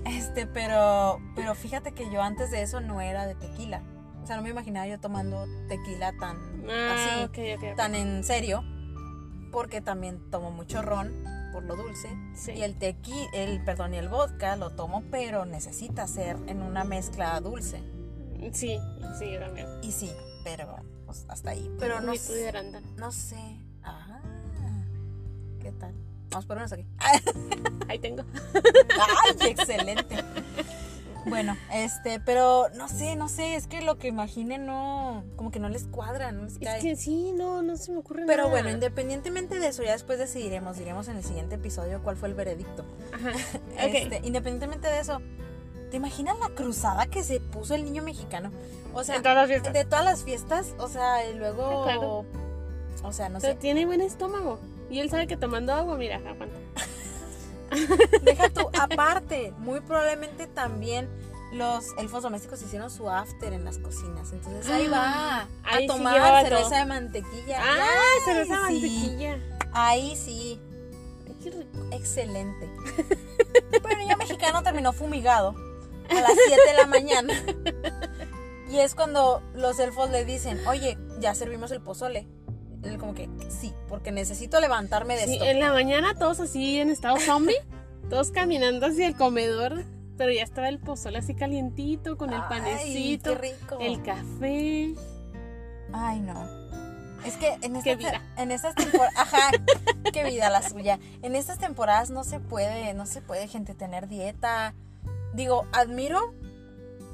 Este, 0.06 0.46
pero, 0.48 1.20
pero 1.36 1.56
fíjate 1.56 1.92
que 1.94 2.10
yo 2.12 2.22
antes 2.22 2.52
de 2.52 2.62
eso 2.62 2.80
no 2.82 3.02
era 3.02 3.26
de 3.26 3.36
tequila. 3.36 3.82
O 4.24 4.26
sea, 4.28 4.38
no 4.38 4.42
me 4.42 4.50
imaginaba 4.50 4.88
yo 4.88 5.00
tomando 5.00 5.46
tequila 5.68 6.14
tan 6.20 6.38
Ah, 6.70 7.26
así, 7.30 7.54
tan 7.76 7.94
en 7.94 8.24
serio, 8.24 8.64
porque 9.52 9.82
también 9.82 10.20
tomo 10.32 10.50
mucho 10.52 10.82
ron 10.82 11.12
por 11.52 11.64
lo 11.66 11.76
dulce. 11.76 12.10
Sí. 12.36 12.54
Y 12.54 12.64
el 12.64 12.78
tequi, 12.78 13.28
el, 13.34 13.64
perdón, 13.66 13.94
y 13.94 13.98
el 13.98 14.08
vodka 14.08 14.56
lo 14.56 14.70
tomo, 14.72 15.04
pero 15.12 15.46
necesita 15.46 16.08
ser 16.08 16.38
en 16.48 16.62
una 16.62 16.84
mezcla 16.86 17.40
dulce. 17.42 17.84
Sí, 18.54 18.80
sí, 19.20 19.32
yo 19.32 19.40
también. 19.42 19.68
Y 19.82 19.92
sí, 19.92 20.10
pero 20.46 20.78
pues, 21.14 21.26
hasta 21.30 21.52
ahí. 21.52 21.72
Pero 21.80 22.02
no, 22.02 22.16
sé- 22.16 22.52
no 22.98 23.12
sé. 23.12 23.58
Ajá. 23.84 24.22
¿Qué 25.62 25.72
tal? 25.74 25.94
Vamos 26.32 26.46
por 26.46 26.58
unos 26.58 26.74
aquí. 26.74 26.86
Ahí 27.88 28.00
tengo. 28.00 28.24
¡Ay, 28.54 29.50
excelente! 29.52 30.24
Bueno, 31.26 31.56
este, 31.72 32.20
pero 32.20 32.68
no 32.76 32.90
sé, 32.90 33.16
no 33.16 33.30
sé, 33.30 33.56
es 33.56 33.68
que 33.68 33.82
lo 33.82 33.98
que 33.98 34.08
imaginen 34.10 34.66
no, 34.66 35.24
como 35.38 35.52
que 35.52 35.60
no 35.60 35.70
les 35.70 35.84
cuadra, 35.86 36.32
no 36.34 36.44
les 36.44 36.58
cae. 36.60 36.78
Es 36.80 36.84
que 36.84 36.96
sí, 36.98 37.32
no, 37.34 37.62
no 37.62 37.78
se 37.78 37.92
me 37.94 38.00
ocurre 38.00 38.24
Pero 38.26 38.44
nada. 38.44 38.50
bueno, 38.50 38.70
independientemente 38.72 39.58
de 39.60 39.68
eso, 39.68 39.84
ya 39.84 39.94
después 39.94 40.20
decidiremos, 40.20 40.78
diremos 40.78 41.08
en 41.08 41.16
el 41.18 41.24
siguiente 41.24 41.56
episodio 41.56 42.02
cuál 42.04 42.18
fue 42.18 42.28
el 42.30 42.36
veredicto. 42.36 42.84
Ajá. 43.14 43.32
Este, 43.80 44.18
independientemente 44.24 44.88
de 44.90 45.00
eso, 45.00 45.22
¿te 45.92 45.98
imaginas 45.98 46.38
la 46.40 46.50
cruzada 46.50 47.06
que 47.06 47.24
se 47.24 47.40
puso 47.40 47.74
el 47.76 47.86
niño 47.86 48.02
mexicano? 48.04 48.52
O 48.94 49.04
sea, 49.04 49.16
En 49.16 49.24
todas 49.24 49.36
las 49.38 49.48
fiestas. 49.48 49.74
de 49.74 49.86
todas 49.86 50.06
las 50.06 50.24
fiestas, 50.24 50.74
o 50.78 50.88
sea, 50.88 51.28
y 51.30 51.34
luego, 51.36 51.84
claro. 51.84 52.26
o 53.04 53.12
sea, 53.12 53.30
no 53.30 53.40
Pero 53.40 53.54
sé, 53.54 53.60
tiene 53.60 53.86
buen 53.86 54.02
estómago. 54.02 54.60
Y 54.90 55.00
él 55.00 55.10
sabe 55.10 55.26
que 55.28 55.36
tomando 55.38 55.74
agua, 55.74 55.98
mira, 55.98 56.18
aguanta. 56.18 56.58
deja 58.24 58.50
tú, 58.50 58.70
aparte, 58.80 59.52
muy 59.58 59.80
probablemente 59.82 60.46
también 60.48 61.10
los 61.54 61.86
elfos 61.98 62.24
domésticos 62.24 62.62
hicieron 62.62 62.90
su 62.92 63.10
after 63.10 63.54
en 63.54 63.64
las 63.66 63.78
cocinas, 63.80 64.32
entonces 64.32 64.70
ahí 64.72 64.88
va 64.88 65.42
a 65.42 65.48
Ahí 65.64 65.82
sí 65.84 65.88
tomar 65.88 66.14
llevaba 66.16 66.42
cerveza 66.44 66.76
de 66.78 66.86
mantequilla. 66.86 67.60
Ah, 67.62 67.78
Ay, 67.82 68.22
cerveza 68.26 68.56
sí. 68.56 68.62
mantequilla. 68.62 69.38
Ahí 69.72 70.16
sí, 70.16 70.60
Ay, 71.28 71.36
qué 71.44 71.50
rico. 71.52 71.88
excelente. 71.92 72.70
Pero 73.72 73.90
el 73.90 73.98
niño 73.98 74.18
mexicano 74.18 74.62
terminó 74.64 74.94
fumigado 74.94 75.56
a 76.10 76.14
las 76.22 76.32
7 76.48 76.62
de 76.68 76.74
la 76.78 76.86
mañana. 76.88 77.34
Y 78.74 78.80
es 78.80 78.96
cuando 78.96 79.44
los 79.54 79.78
elfos 79.80 80.10
le 80.10 80.26
dicen, 80.26 80.60
oye, 80.68 80.98
ya 81.20 81.36
servimos 81.36 81.70
el 81.72 81.80
pozole. 81.82 82.28
Él 82.84 82.98
como 82.98 83.14
que, 83.14 83.30
sí, 83.50 83.72
porque 83.88 84.12
necesito 84.12 84.60
levantarme 84.60 85.16
de 85.16 85.26
Sí, 85.26 85.34
esto. 85.34 85.46
en 85.46 85.60
la 85.60 85.72
mañana 85.72 86.16
todos 86.16 86.40
así 86.40 86.80
en 86.80 86.90
estado 86.90 87.18
zombie, 87.20 87.56
todos 88.10 88.32
caminando 88.32 88.88
hacia 88.88 89.06
el 89.08 89.16
comedor, 89.16 89.86
pero 90.18 90.32
ya 90.32 90.42
estaba 90.42 90.70
el 90.70 90.80
pozole 90.80 91.20
así 91.20 91.36
calientito 91.36 92.18
con 92.18 92.32
el 92.34 92.42
Ay, 92.42 92.50
panecito, 92.50 93.40
qué 93.40 93.54
rico. 93.54 93.78
el 93.80 94.02
café. 94.02 94.96
Ay, 95.94 96.20
no. 96.22 96.64
Es 97.26 97.38
que 97.38 97.54
en, 97.62 97.80
Qué 97.84 97.92
esta- 97.92 97.96
vida. 97.96 98.22
en 98.38 98.52
estas 98.52 98.74
temporadas, 98.76 99.14
ajá, 99.16 99.52
qué 100.12 100.24
vida 100.26 100.50
la 100.50 100.68
suya. 100.68 101.00
En 101.22 101.36
estas 101.36 101.60
temporadas 101.60 102.10
no 102.10 102.24
se 102.24 102.40
puede, 102.40 102.94
no 102.96 103.06
se 103.06 103.22
puede, 103.22 103.48
gente, 103.48 103.76
tener 103.76 104.08
dieta. 104.08 104.74
Digo, 105.36 105.68
admiro 105.72 106.34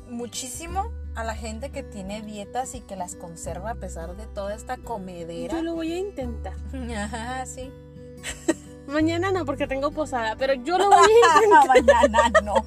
muchísimo 0.10 0.90
a 1.20 1.24
la 1.24 1.36
gente 1.36 1.70
que 1.72 1.84
tiene 1.84 2.22
dietas 2.22 2.76
y 2.76 2.82
que 2.82 2.96
las 2.96 3.16
conserva 3.16 3.72
a 3.72 3.76
pesar 3.76 4.16
de 4.16 4.26
toda 4.28 4.54
esta 4.56 4.78
comedera. 4.78 5.54
Yo 5.54 5.62
lo 5.64 5.76
voy 5.76 5.92
a 5.94 5.98
intentar. 5.98 6.54
Ajá, 6.98 7.46
sí. 7.46 7.72
Mañana 8.88 9.32
no, 9.32 9.46
porque 9.46 9.68
tengo 9.68 9.92
posada, 9.92 10.36
pero 10.38 10.54
yo 10.54 10.78
lo 10.78 10.90
voy 10.90 10.98
a 10.98 11.44
intentar. 11.44 11.68
Mañana 11.68 12.42
no. 12.44 12.56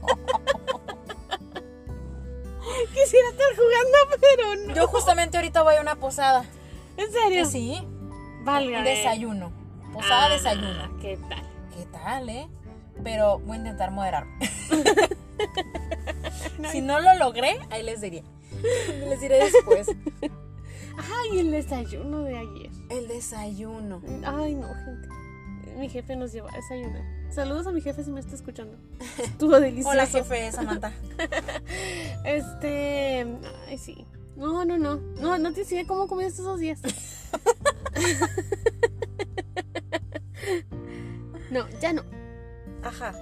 Quisiera 2.94 3.28
estar 3.30 3.46
jugando, 3.56 3.98
pero 4.20 4.54
no. 4.68 4.74
Yo 4.74 4.86
justamente 4.88 5.36
ahorita 5.36 5.62
voy 5.62 5.74
a 5.76 5.80
una 5.80 5.96
posada. 5.96 6.44
¿En 6.96 7.10
serio? 7.10 7.46
Sí, 7.46 7.82
Válgame. 8.44 8.88
desayuno. 8.88 9.52
Posada, 9.92 10.26
Ah, 10.26 10.28
desayuno. 10.30 10.98
¿Qué 11.00 11.18
tal? 11.28 11.42
¿Qué 11.76 11.84
tal, 11.86 12.28
eh? 12.28 12.48
Pero 13.02 13.38
voy 13.40 13.56
a 13.56 13.60
intentar 13.60 13.90
moderarme. 13.90 14.32
si 16.70 16.80
no 16.80 17.00
lo 17.00 17.14
logré, 17.14 17.58
ahí 17.70 17.82
les 17.82 18.00
diré. 18.00 18.22
Les 19.08 19.20
diré 19.20 19.38
después. 19.44 19.88
Ay, 20.96 21.38
el 21.38 21.50
desayuno 21.50 22.22
de 22.22 22.36
ayer. 22.36 22.70
El 22.90 23.08
desayuno. 23.08 24.02
Ay, 24.24 24.54
no, 24.54 24.68
gente. 24.74 25.08
Mi 25.78 25.88
jefe 25.88 26.16
nos 26.16 26.32
lleva 26.32 26.50
a 26.52 26.56
desayunar. 26.56 27.02
Saludos 27.30 27.66
a 27.66 27.72
mi 27.72 27.80
jefe 27.80 28.04
si 28.04 28.10
me 28.10 28.20
está 28.20 28.34
escuchando. 28.34 28.76
Estuvo 29.18 29.58
delicioso. 29.60 29.90
Hola, 29.90 30.06
jefe 30.06 30.52
Samantha. 30.52 30.92
Este. 32.24 33.26
Ay, 33.68 33.78
sí. 33.78 34.06
No, 34.36 34.64
no, 34.64 34.78
no. 34.78 34.96
No, 34.96 35.38
no 35.38 35.52
te 35.52 35.60
decía 35.60 35.86
cómo 35.86 36.08
comí 36.08 36.24
estos 36.24 36.44
dos 36.44 36.60
días. 36.60 36.80
no, 41.50 41.66
ya 41.80 41.92
no. 41.92 42.02
Ajá. 42.82 43.14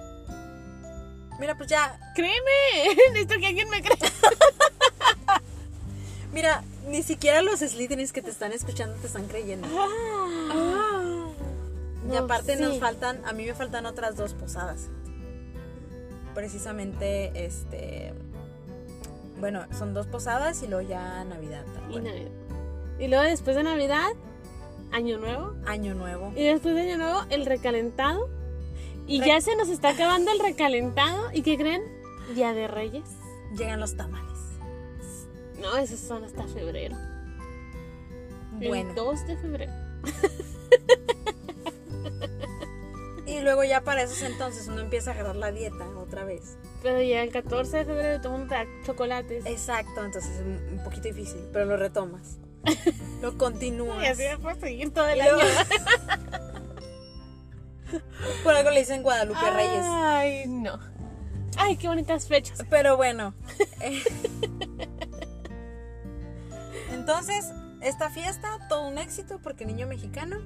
Mira, 1.39 1.55
pues 1.57 1.69
ya. 1.69 1.97
Créeme. 2.15 2.95
Necesito 3.13 3.39
que 3.39 3.47
alguien 3.47 3.69
me 3.69 3.81
crea. 3.81 3.97
Mira, 6.33 6.63
ni 6.87 7.03
siquiera 7.03 7.41
los 7.41 7.59
Slytherins 7.59 8.13
que 8.13 8.21
te 8.21 8.29
están 8.29 8.51
escuchando 8.53 8.95
te 8.95 9.07
están 9.07 9.27
creyendo. 9.27 9.67
y 12.05 12.07
No, 12.07 12.17
aparte 12.19 12.55
nos 12.55 12.75
sí. 12.75 12.79
faltan, 12.79 13.21
a 13.25 13.33
mí 13.33 13.45
me 13.45 13.53
faltan 13.53 13.85
otras 13.85 14.15
dos 14.15 14.33
posadas. 14.33 14.87
Precisamente, 16.33 17.45
este. 17.45 18.13
Bueno, 19.39 19.65
son 19.77 19.93
dos 19.93 20.07
posadas 20.07 20.61
y 20.63 20.67
luego 20.67 20.87
ya 20.87 21.23
Navidad. 21.25 21.65
Y. 21.89 21.95
Navidad. 21.99 22.31
Y 22.99 23.07
luego 23.07 23.23
después 23.23 23.55
de 23.55 23.63
Navidad, 23.63 24.11
Año 24.91 25.17
Nuevo. 25.17 25.53
Año 25.65 25.93
nuevo. 25.95 26.31
Y 26.35 26.43
después 26.45 26.75
de 26.75 26.81
Año 26.81 26.97
Nuevo, 26.97 27.21
el 27.29 27.45
recalentado. 27.45 28.29
Y 29.07 29.19
Re- 29.19 29.27
ya 29.27 29.41
se 29.41 29.55
nos 29.55 29.67
está 29.69 29.89
acabando 29.89 30.31
el 30.31 30.39
recalentado. 30.39 31.31
¿Y 31.33 31.41
qué 31.41 31.57
creen? 31.57 31.81
Día 32.35 32.53
de 32.53 32.67
Reyes. 32.67 33.03
Llegan 33.57 33.79
los 33.79 33.97
tamales. 33.97 34.30
No, 35.61 35.77
esos 35.77 35.99
son 35.99 36.23
hasta 36.23 36.47
febrero. 36.47 36.97
Bueno. 38.53 38.89
El 38.89 38.95
2 38.95 39.27
de 39.27 39.37
febrero. 39.37 39.71
Y 43.25 43.39
luego 43.41 43.63
ya 43.63 43.81
para 43.81 44.01
esos 44.03 44.21
entonces 44.23 44.67
uno 44.67 44.81
empieza 44.81 45.11
a 45.11 45.13
agarrar 45.13 45.35
la 45.37 45.51
dieta 45.51 45.87
otra 45.97 46.25
vez. 46.25 46.57
Pero 46.83 47.01
ya 47.01 47.23
el 47.23 47.31
14 47.31 47.77
de 47.77 47.85
febrero 47.85 48.19
da 48.47 48.65
chocolates. 48.85 49.45
Exacto, 49.45 50.03
entonces 50.03 50.31
es 50.35 50.41
un 50.41 50.81
poquito 50.83 51.03
difícil, 51.03 51.39
pero 51.53 51.65
lo 51.65 51.77
retomas. 51.77 52.37
Lo 53.21 53.37
continúas. 53.37 54.03
Y 54.03 54.07
así 54.07 54.23
puedo 54.41 54.59
seguir 54.59 54.91
todo 54.93 55.07
el 55.07 55.17
Y 55.17 55.21
año. 55.21 55.33
luego- 55.35 55.49
Por 58.43 58.53
algo 58.53 58.69
le 58.71 58.79
dicen 58.79 59.03
Guadalupe 59.03 59.49
Reyes. 59.51 59.83
Ay, 59.83 60.45
no. 60.47 60.79
Ay, 61.57 61.75
qué 61.77 61.87
bonitas 61.87 62.27
fechas. 62.27 62.63
Pero 62.69 62.97
bueno. 62.97 63.33
eh, 63.81 64.01
Entonces, 67.19 67.51
esta 67.81 68.09
fiesta, 68.09 68.57
todo 68.69 68.87
un 68.87 68.97
éxito 68.97 69.39
porque 69.43 69.65
niño 69.65 69.85
mexicano 69.87 70.37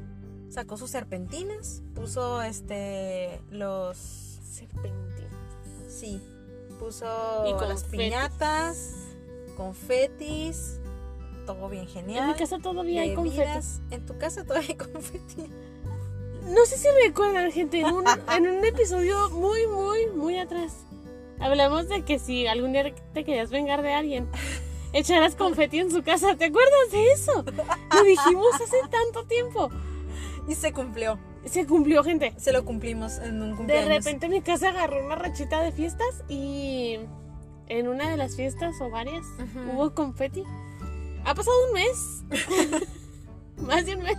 sacó 0.50 0.78
sus 0.78 0.90
serpentinas, 0.92 1.82
puso 1.94 2.42
este 2.42 3.40
los 3.52 3.98
Serpentina. 3.98 5.30
sí, 5.88 6.22
puso 6.80 7.06
Y 7.48 7.52
las 7.52 7.84
confetis. 7.84 7.90
piñatas, 7.92 8.94
confetis, 9.58 10.80
todo 11.46 11.70
bien 11.70 11.84
En 11.84 11.90
genial. 11.90 12.28
mi 12.30 12.34
casa 12.36 12.58
todavía 12.60 13.02
hay 13.02 13.14
confetes. 13.14 13.38
bebidas. 13.46 13.82
En 13.92 14.06
tu 14.06 14.18
casa 14.18 14.44
todavía 14.44 14.70
hay 14.70 14.76
confeti. 14.76 15.52
No 16.46 16.66
sé 16.66 16.78
si 16.78 16.88
recuerdan, 17.06 17.52
gente, 17.52 17.80
en 17.82 17.88
un, 17.94 18.06
en 18.08 18.48
un 18.48 18.64
episodio 18.66 19.30
muy, 19.32 19.66
muy, 19.68 20.08
muy 20.16 20.38
atrás, 20.40 20.74
hablamos 21.40 21.90
de 21.90 22.04
que 22.04 22.18
si 22.20 22.48
algún 22.48 22.72
día 22.72 22.94
te 23.14 23.24
querías 23.24 23.50
vengar 23.50 23.82
de 23.82 23.94
alguien, 23.94 24.28
echaras 24.96 25.36
confeti 25.36 25.80
en 25.80 25.92
su 25.92 26.02
casa. 26.04 26.36
¿Te 26.36 26.46
acuerdas 26.46 26.92
de 26.92 27.12
eso? 27.12 27.44
Lo 27.94 28.04
dijimos 28.04 28.54
hace 28.56 28.78
tanto 28.90 29.26
tiempo. 29.26 29.70
Y 30.48 30.56
se 30.56 30.72
cumplió. 30.74 31.20
Se 31.46 31.66
cumplió, 31.68 32.04
gente. 32.04 32.34
Se 32.38 32.52
lo 32.52 32.66
cumplimos 32.66 33.18
en 33.20 33.42
un 33.42 33.52
De 33.52 33.56
cumpleaños. 33.58 33.88
repente 33.90 34.30
mi 34.30 34.42
casa 34.42 34.70
agarró 34.70 35.06
una 35.06 35.16
rachita 35.16 35.62
de 35.62 35.72
fiestas 35.72 36.24
y 36.28 36.98
en 37.68 37.88
una 37.88 38.10
de 38.10 38.18
las 38.18 38.36
fiestas 38.36 38.76
o 38.82 38.90
varias 38.90 39.24
hubo 39.72 39.94
confeti. 39.94 40.44
Ha 41.24 41.36
pasado 41.36 41.56
un 41.68 41.74
mes. 41.74 42.24
Más 43.58 43.86
de 43.86 43.96
un 43.96 44.04
mes. 44.04 44.18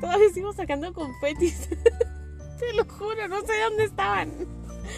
Todavía 0.00 0.28
sigo 0.32 0.52
sacando 0.52 0.92
confetis. 0.92 1.68
Te 2.58 2.72
lo 2.74 2.84
juro, 2.84 3.28
no 3.28 3.40
sé 3.42 3.52
dónde 3.68 3.84
estaban. 3.84 4.30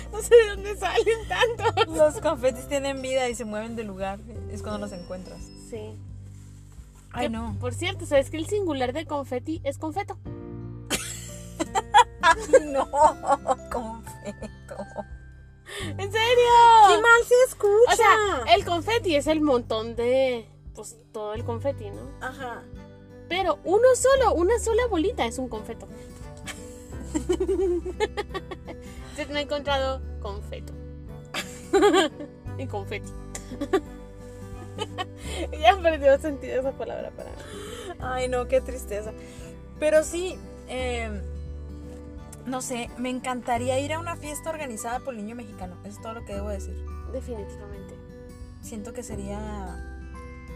No 0.13 0.23
sé 0.23 0.35
de 0.35 0.49
dónde 0.49 0.77
salen 0.77 1.29
tantos. 1.29 1.97
Los 1.97 2.21
confetis 2.21 2.67
tienen 2.67 3.03
vida 3.03 3.29
y 3.29 3.35
se 3.35 3.45
mueven 3.45 3.77
de 3.77 3.85
lugar. 3.85 4.19
Es 4.51 4.63
cuando 4.63 4.79
los 4.79 4.93
encuentras. 4.93 5.39
Sí. 5.69 5.97
Ay, 7.13 7.27
Que, 7.27 7.31
no. 7.31 7.57
Por 7.61 7.75
cierto, 7.75 8.07
¿sabes 8.07 8.31
que 8.31 8.39
el 8.39 8.47
singular 8.47 8.93
de 8.93 9.07
confeti 9.07 9.61
es 9.65 9.79
confeto? 9.79 10.19
no, 12.73 12.91
confeto. 13.71 14.77
¿En 15.87 16.13
serio? 16.13 16.51
¡Qué 16.89 17.01
mal 17.01 17.25
se 17.27 17.35
escucha! 17.49 17.93
O 17.93 17.97
sea, 17.97 18.55
el 18.55 18.65
confeti 18.65 19.15
es 19.15 19.27
el 19.27 19.41
montón 19.41 19.95
de. 19.97 20.49
Pues 20.75 20.97
todo 21.13 21.35
el 21.35 21.45
confeti, 21.45 21.91
¿no? 21.91 22.01
Ajá. 22.21 22.63
Pero 23.29 23.59
uno 23.65 23.85
solo, 23.95 24.33
una 24.35 24.59
sola 24.59 24.87
bolita 24.89 25.27
es 25.27 25.39
un 25.39 25.49
confeto. 25.49 25.87
Entonces 29.19 29.35
me 29.35 29.41
he 29.41 29.43
encontrado 29.43 30.01
confeto. 30.21 30.73
y 32.59 32.67
confeti. 32.69 33.11
ya 35.61 35.77
perdió 35.83 36.17
sentido 36.21 36.61
esa 36.61 36.71
palabra 36.71 37.11
para 37.11 37.31
mí. 37.31 37.37
Ay, 37.99 38.29
no, 38.29 38.47
qué 38.47 38.61
tristeza. 38.61 39.13
Pero 39.81 40.05
sí, 40.05 40.39
eh, 40.69 41.21
no 42.47 42.63
sé, 42.63 42.91
me 42.97 43.11
encantaría 43.11 43.81
ir 43.81 43.93
a 43.93 43.99
una 43.99 44.15
fiesta 44.15 44.51
organizada 44.51 45.01
por 45.01 45.15
el 45.15 45.25
niño 45.25 45.35
mexicano. 45.35 45.77
Es 45.83 46.01
todo 46.01 46.15
lo 46.15 46.25
que 46.25 46.35
debo 46.35 46.51
decir. 46.51 46.77
Definitivamente. 47.13 47.97
Siento 48.63 48.93
que 48.93 49.03
sería. 49.03 49.85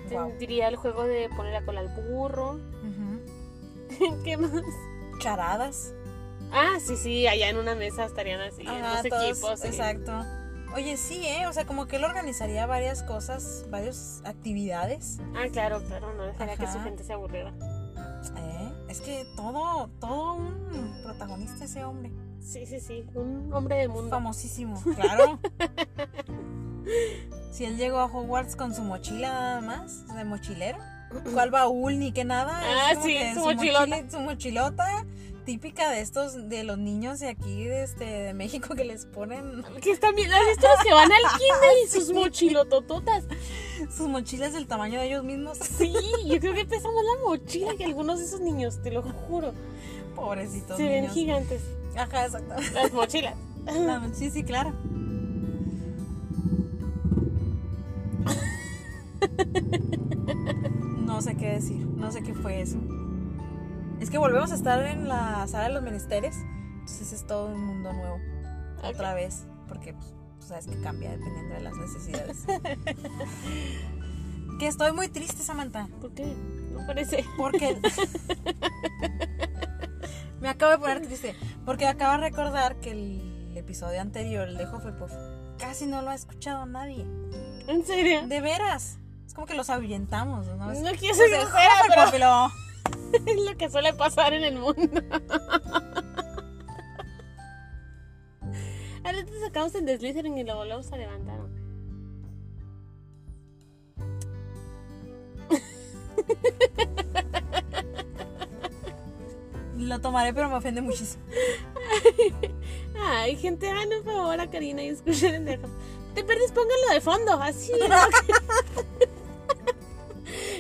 Wow. 0.09 0.29
Tendría 0.29 0.69
el 0.69 0.77
juego 0.77 1.03
de 1.03 1.29
poner 1.31 1.53
la 1.53 1.65
cola 1.65 1.81
al 1.81 1.89
burro. 1.89 2.61
¿Qué 4.25 4.37
más? 4.37 4.53
Charadas. 5.19 5.95
Ah, 6.53 6.79
sí, 6.85 6.97
sí, 6.97 7.27
allá 7.27 7.49
en 7.49 7.57
una 7.57 7.75
mesa 7.75 8.05
estarían 8.05 8.41
así, 8.41 8.63
en 8.63 8.69
Ajá, 8.69 9.03
los 9.03 9.09
todos- 9.09 9.25
equipos. 9.31 9.65
Exacto. 9.65 10.13
Oye, 10.75 10.97
sí, 10.97 11.27
¿eh? 11.27 11.47
O 11.47 11.53
sea, 11.53 11.67
como 11.67 11.87
que 11.87 11.97
él 11.97 12.05
organizaría 12.05 12.65
varias 12.67 13.03
cosas, 13.03 13.67
varias 13.71 14.23
actividades. 14.25 15.19
Ah, 15.35 15.45
claro, 15.53 15.83
claro, 15.87 16.15
no 16.15 16.25
dejaría 16.25 16.57
que 16.57 16.67
su 16.67 16.77
Ajá. 16.79 16.85
gente 16.85 17.05
se 17.05 17.13
aburriera. 17.13 17.53
¿eh? 18.37 18.73
Es 18.89 19.01
que 19.03 19.27
todo, 19.37 19.89
todo 20.01 20.35
un 20.35 21.01
protagonista 21.03 21.65
ese 21.65 21.85
hombre. 21.85 22.11
Sí, 22.41 22.67
sí, 22.67 22.81
sí, 22.81 23.05
un 23.15 23.53
hombre 23.53 23.77
del 23.77 23.89
mundo. 23.91 24.11
Famosísimo, 24.11 24.83
claro. 24.97 25.39
si 27.53 27.65
él 27.65 27.77
llegó 27.77 27.99
a 27.99 28.07
Hogwarts 28.07 28.57
con 28.57 28.75
su 28.75 28.83
mochila 28.83 29.29
nada 29.31 29.61
más, 29.61 30.07
de 30.15 30.25
mochilero. 30.25 30.79
¿Cuál 31.35 31.51
baúl 31.51 31.99
ni 31.99 32.13
que 32.13 32.25
nada? 32.25 32.59
Ah, 32.65 32.95
sí, 33.03 33.17
su 33.35 33.41
mochilota. 33.41 33.87
mochila- 33.87 34.11
su 34.11 34.21
mochilota 34.21 35.07
típica 35.45 35.91
de 35.91 36.01
estos, 36.01 36.49
de 36.49 36.65
los 36.65 36.79
niños 36.79 37.21
de 37.21 37.29
aquí, 37.29 37.65
de, 37.65 37.83
este, 37.85 38.05
de 38.05 38.35
México, 38.35 38.75
que 38.75 38.85
les 38.85 39.07
ponen 39.07 39.63
Que 39.83 39.91
están 39.91 40.15
bien, 40.15 40.31
¿has 40.33 40.47
visto 40.47 40.67
los 40.69 40.85
que 40.85 40.93
van 40.93 41.11
al 41.11 41.23
kinder 41.39 41.71
y 41.85 41.89
sus 41.89 42.11
mochilotototas? 42.15 43.25
sus 43.95 44.09
mochilas 44.09 44.53
del 44.53 44.67
tamaño 44.67 45.01
de 45.01 45.07
ellos 45.09 45.25
mismos. 45.25 45.59
Sí, 45.79 45.93
yo 46.27 46.39
creo 46.39 46.55
que 46.55 46.65
pesa 46.65 46.89
más 46.93 47.05
la 47.05 47.25
mochila 47.27 47.75
que 47.77 47.85
algunos 47.85 48.19
de 48.21 48.25
esos 48.27 48.41
niños, 48.41 48.81
te 48.83 48.91
lo 48.93 49.03
juro. 49.03 49.53
Pobrecitos 50.15 50.77
Se 50.77 50.89
ven 50.89 51.09
gigantes. 51.11 51.63
Ajá, 51.97 52.27
exacto. 52.27 52.55
Las 52.75 52.93
mochilas. 52.93 53.35
La- 53.65 54.09
sí, 54.15 54.31
sí, 54.31 54.45
claro. 54.45 54.73
No 61.05 61.21
sé 61.21 61.37
qué 61.37 61.51
decir, 61.51 61.87
no 61.87 62.11
sé 62.13 62.23
qué 62.23 62.35
fue 62.35 62.61
eso. 62.61 62.79
Que 64.13 64.19
volvemos 64.19 64.53
a 64.53 64.57
estar 64.57 64.85
en 64.85 65.09
la 65.09 65.47
sala 65.49 65.69
de 65.69 65.73
los 65.73 65.83
menesteres, 65.83 66.37
entonces 66.81 67.15
es 67.15 67.27
todo 67.27 67.47
un 67.47 67.65
mundo 67.65 67.95
nuevo, 67.95 68.21
otra 68.83 69.15
vez, 69.15 69.47
porque 69.67 69.95
pues, 69.95 70.13
sabes 70.47 70.67
que 70.67 70.79
cambia 70.83 71.13
dependiendo 71.13 71.55
de 71.55 71.61
las 71.63 71.75
necesidades. 71.75 72.45
que 74.59 74.67
estoy 74.67 74.93
muy 74.93 75.09
triste, 75.09 75.43
Samantha, 75.43 75.89
¿Por 75.99 76.13
qué? 76.13 76.27
No 76.73 76.87
parece. 76.87 77.25
porque 77.39 77.81
me 80.43 80.51
acabo 80.51 80.73
de 80.73 80.79
poner 80.79 81.01
triste, 81.01 81.35
porque 81.65 81.87
acabo 81.87 82.21
de 82.21 82.29
recordar 82.29 82.81
que 82.81 82.91
el 82.91 83.57
episodio 83.57 84.03
anterior, 84.03 84.47
el 84.47 84.59
de 84.59 84.67
Hufflepuff, 84.67 85.13
casi 85.59 85.87
no 85.87 86.03
lo 86.03 86.11
ha 86.11 86.15
escuchado 86.15 86.67
nadie. 86.67 87.07
¿En 87.67 87.83
serio? 87.87 88.27
De 88.27 88.43
veras. 88.43 88.99
Es 89.27 89.33
como 89.33 89.47
que 89.47 89.55
los 89.55 89.71
ahuyentamos, 89.71 90.47
¿no? 90.49 90.71
No 90.71 90.91
quiero 90.99 91.15
ser 91.15 91.31
grosera, 91.31 92.11
pero 92.11 92.53
es 93.27 93.41
lo 93.41 93.57
que 93.57 93.71
suele 93.71 93.93
pasar 93.95 94.33
en 94.33 94.45
el 94.45 94.59
mundo. 94.59 94.83
Ahora 99.05 99.25
te 99.25 99.41
sacamos 99.41 99.75
en 99.75 99.89
Slytherin 99.89 100.39
y 100.39 100.45
luego 100.45 100.65
luego 100.65 100.83
se 100.83 100.97
levantaron. 100.97 101.51
Lo 109.77 110.01
tomaré, 110.01 110.33
pero 110.33 110.49
me 110.49 110.55
ofende 110.55 110.81
muchísimo. 110.81 111.25
Ay, 113.05 113.37
gente, 113.37 113.69
hagan 113.69 113.93
un 113.93 114.05
favor 114.05 114.41
a 114.41 114.49
Karina 114.49 114.83
y 114.83 114.89
escuchen 114.89 115.35
en 115.35 115.45
dejo. 115.45 115.69
Te 116.15 116.23
perdés, 116.23 116.53
pónganlo 116.53 116.89
de 116.93 117.01
fondo, 117.01 117.33
así. 117.33 117.73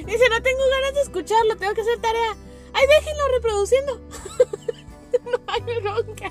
Dice, 0.05 0.29
no 0.29 0.43
tengo 0.43 0.63
ganas 0.71 0.95
de 0.95 1.03
escucharlo, 1.03 1.57
tengo 1.57 1.75
que 1.75 1.81
hacer 1.83 2.01
tarea. 2.01 2.37
Ay, 2.73 2.87
déjenlo 2.87 3.29
reproduciendo. 3.35 4.01
no 5.25 5.39
hay 5.47 5.63
bronca. 5.81 6.31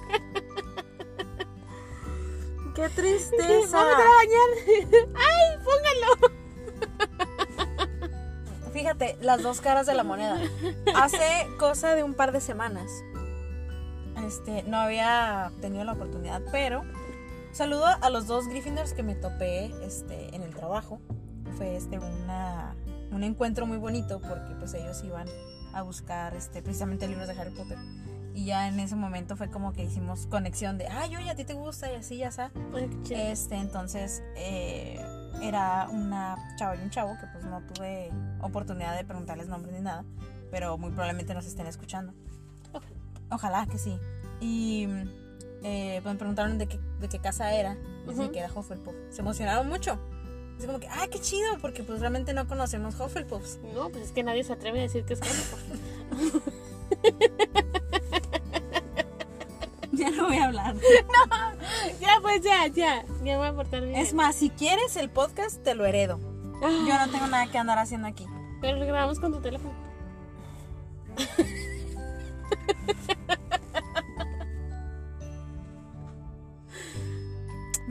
¡Qué 2.76 2.82
Vamos 2.82 2.96
tristeza! 2.96 3.82
a 3.82 3.84
bañar. 3.84 4.50
Ay, 5.16 5.58
pónganlo. 5.64 6.42
Fíjate, 8.74 9.18
las 9.22 9.44
dos 9.44 9.60
caras 9.62 9.86
de 9.86 9.94
la 9.94 10.04
moneda. 10.04 10.42
Hace 10.96 11.48
cosa 11.60 11.94
de 11.96 12.04
un 12.04 12.14
par 12.14 12.32
de 12.32 12.40
semanas. 12.40 12.90
Este, 14.26 14.64
no 14.64 14.78
había 14.78 15.52
tenido 15.62 15.84
la 15.84 15.94
oportunidad, 15.94 16.42
pero 16.52 16.84
saludo 17.52 17.86
a 17.86 18.10
los 18.10 18.28
dos 18.28 18.48
Gryffindors 18.48 18.94
que 18.94 19.04
me 19.04 19.16
topé 19.16 19.74
este, 19.84 20.34
en 20.36 20.44
el 20.44 20.56
trabajo. 20.56 21.02
Fue 21.58 21.76
este 21.76 22.00
una, 22.00 22.76
un 23.12 23.24
encuentro 23.24 23.66
muy 23.66 23.78
bonito 23.78 24.20
porque 24.22 24.56
pues 24.56 24.74
ellos 24.74 25.04
iban 25.04 25.28
a 25.74 25.82
buscar 25.82 26.34
este, 26.36 26.62
precisamente 26.62 27.08
libros 27.08 27.28
de 27.28 27.40
Harry 27.40 27.52
Potter. 27.52 27.78
Y 28.34 28.46
ya 28.46 28.70
en 28.70 28.80
ese 28.80 28.96
momento 28.96 29.36
fue 29.36 29.50
como 29.50 29.74
que 29.74 29.84
hicimos 29.84 30.26
conexión 30.28 30.78
de, 30.78 30.88
ay, 30.88 31.16
oye, 31.18 31.30
a 31.30 31.36
ti 31.36 31.44
te 31.44 31.54
gusta 31.54 31.92
y 31.92 31.96
así, 31.96 32.18
ya 32.18 32.30
está. 32.30 32.52
Este, 33.10 33.56
entonces 33.56 34.24
eh, 34.38 35.02
era 35.42 35.90
una 35.92 36.38
chava 36.58 36.76
y 36.78 36.80
un 36.82 36.90
chavo 36.90 37.18
que 37.20 37.28
pues 37.28 37.44
no 37.44 37.62
tuve 37.74 38.10
oportunidad 38.40 38.96
de 38.96 39.04
preguntarles 39.04 39.48
nombres 39.48 39.74
ni 39.76 39.82
nada, 39.82 40.06
pero 40.50 40.78
muy 40.78 40.92
probablemente 40.92 41.34
nos 41.34 41.46
estén 41.46 41.68
escuchando. 41.68 42.14
Ojalá. 43.30 43.66
Que 43.66 43.78
sí. 43.78 43.98
Y 44.40 44.88
eh, 45.64 46.00
pues 46.02 46.14
me 46.14 46.18
preguntaron 46.18 46.58
de 46.58 46.68
qué, 46.68 46.80
de 47.00 47.08
qué 47.10 47.20
casa 47.20 47.54
era, 47.54 47.78
y 48.06 48.08
decía 48.08 48.24
Ujú. 48.24 48.32
que 48.32 48.40
era 48.40 48.52
Hufflepuff. 48.54 48.96
Se 49.10 49.22
emocionaron 49.22 49.68
mucho. 49.70 50.00
Es 50.62 50.68
como 50.68 50.80
que, 50.80 50.88
ay, 50.88 51.10
qué 51.10 51.20
chido, 51.20 51.58
porque 51.60 51.82
pues 51.84 52.00
realmente 52.02 52.36
no 52.36 52.48
conocemos 52.48 52.94
Hufflepuffs. 53.00 53.58
No, 53.74 53.90
pues 53.90 54.04
es 54.06 54.12
que 54.12 54.22
nadie 54.22 54.44
se 54.44 54.54
atreve 54.54 54.78
a 54.80 54.84
decir 54.84 55.04
que 55.06 55.14
es 55.16 55.20
Hufflepuff. 55.20 56.48
Ya 59.94 60.10
no 60.10 60.28
voy 60.28 60.38
a 60.38 60.46
hablar. 60.46 60.76
ya, 62.00 62.18
pues 62.22 62.42
ya, 62.42 62.68
ya. 62.68 63.04
Ya 63.24 63.38
voy 63.38 63.48
a 63.48 63.54
portar 63.54 63.82
bien. 63.82 63.96
Es 63.96 64.14
más, 64.14 64.36
si 64.36 64.50
quieres 64.50 64.96
el 64.96 65.10
podcast, 65.10 65.62
te 65.64 65.76
lo 65.76 65.86
heredo. 65.86 66.20
Ah, 66.64 66.70
Yo 66.88 66.98
no 66.98 67.12
tengo 67.12 67.28
nada 67.28 67.52
que 67.52 67.58
andar 67.58 67.78
haciendo 67.78 68.08
aquí. 68.08 68.26
Pero 68.62 68.78
lo 68.78 68.86
grabamos 68.86 69.20
con 69.20 69.34
tu 69.34 69.42
teléfono. 69.42 69.74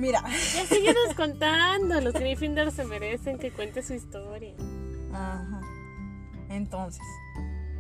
Mira. 0.01 0.23
Ya 0.55 0.67
síguenos 0.67 1.15
contando. 1.17 2.01
Los 2.01 2.15
Gryffindors 2.15 2.75
se 2.75 2.85
merecen 2.85 3.39
que 3.39 3.51
cuente 3.51 3.83
su 3.83 3.95
historia. 3.95 4.55
Ajá. 5.13 5.61
Entonces, 6.49 7.03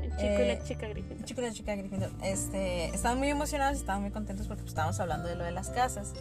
El 0.02 0.10
chico 0.10 0.22
Eh, 0.22 0.44
y 0.44 0.48
la 0.58 0.64
chica 0.64 0.88
Gryffindor. 0.88 1.18
el 1.18 1.24
chico 1.24 1.40
y 1.40 1.44
la 1.44 1.52
chica 1.52 1.74
Gryffindor, 1.76 2.10
este, 2.22 2.86
estaban 2.86 3.18
muy 3.18 3.28
emocionados 3.28 3.76
y 3.78 3.80
estaban 3.80 4.02
muy 4.02 4.10
contentos 4.10 4.46
porque 4.46 4.62
pues, 4.62 4.72
estábamos 4.72 5.00
hablando 5.00 5.28
de 5.28 5.34
lo 5.36 5.44
de 5.44 5.50
las 5.52 5.70
casas. 5.70 6.12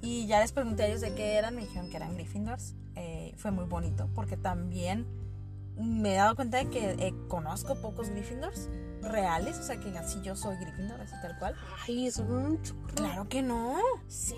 Y 0.00 0.26
ya 0.26 0.40
les 0.40 0.52
pregunté 0.52 0.84
a 0.84 0.86
ellos 0.86 1.00
de 1.00 1.14
qué 1.14 1.34
eran, 1.34 1.54
me 1.54 1.62
dijeron 1.62 1.88
que 1.90 1.96
eran 1.96 2.14
Gryffindors. 2.14 2.74
Eh, 2.96 3.32
fue 3.36 3.50
muy 3.52 3.64
bonito 3.64 4.08
porque 4.14 4.36
también 4.36 5.06
me 5.76 6.14
he 6.14 6.16
dado 6.16 6.34
cuenta 6.36 6.58
de 6.58 6.68
que 6.68 6.90
eh, 6.98 7.14
conozco 7.28 7.76
pocos 7.80 8.08
Gryffindors 8.10 8.68
reales, 9.02 9.58
o 9.58 9.62
sea 9.62 9.78
que 9.78 9.96
así 9.98 10.20
yo 10.22 10.34
soy 10.36 10.56
Gryffindor, 10.56 11.00
así 11.00 11.14
tal 11.22 11.38
cual. 11.38 11.54
Ay, 11.86 12.10
son 12.10 12.30
un 12.32 12.62
churro. 12.62 12.86
Claro 12.94 13.28
que 13.28 13.42
no, 13.42 13.76
Sí. 14.06 14.34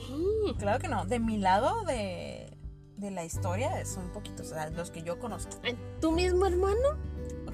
claro 0.58 0.78
que 0.78 0.88
no. 0.88 1.04
De 1.06 1.18
mi 1.18 1.38
lado 1.38 1.84
de, 1.84 2.56
de 2.96 3.10
la 3.10 3.24
historia 3.24 3.84
son 3.86 4.10
poquitos, 4.10 4.46
o 4.50 4.54
sea, 4.54 4.70
los 4.70 4.90
que 4.90 5.02
yo 5.02 5.18
conozco. 5.18 5.52
¿Tu 6.00 6.12
mismo 6.12 6.46
hermano? 6.46 6.98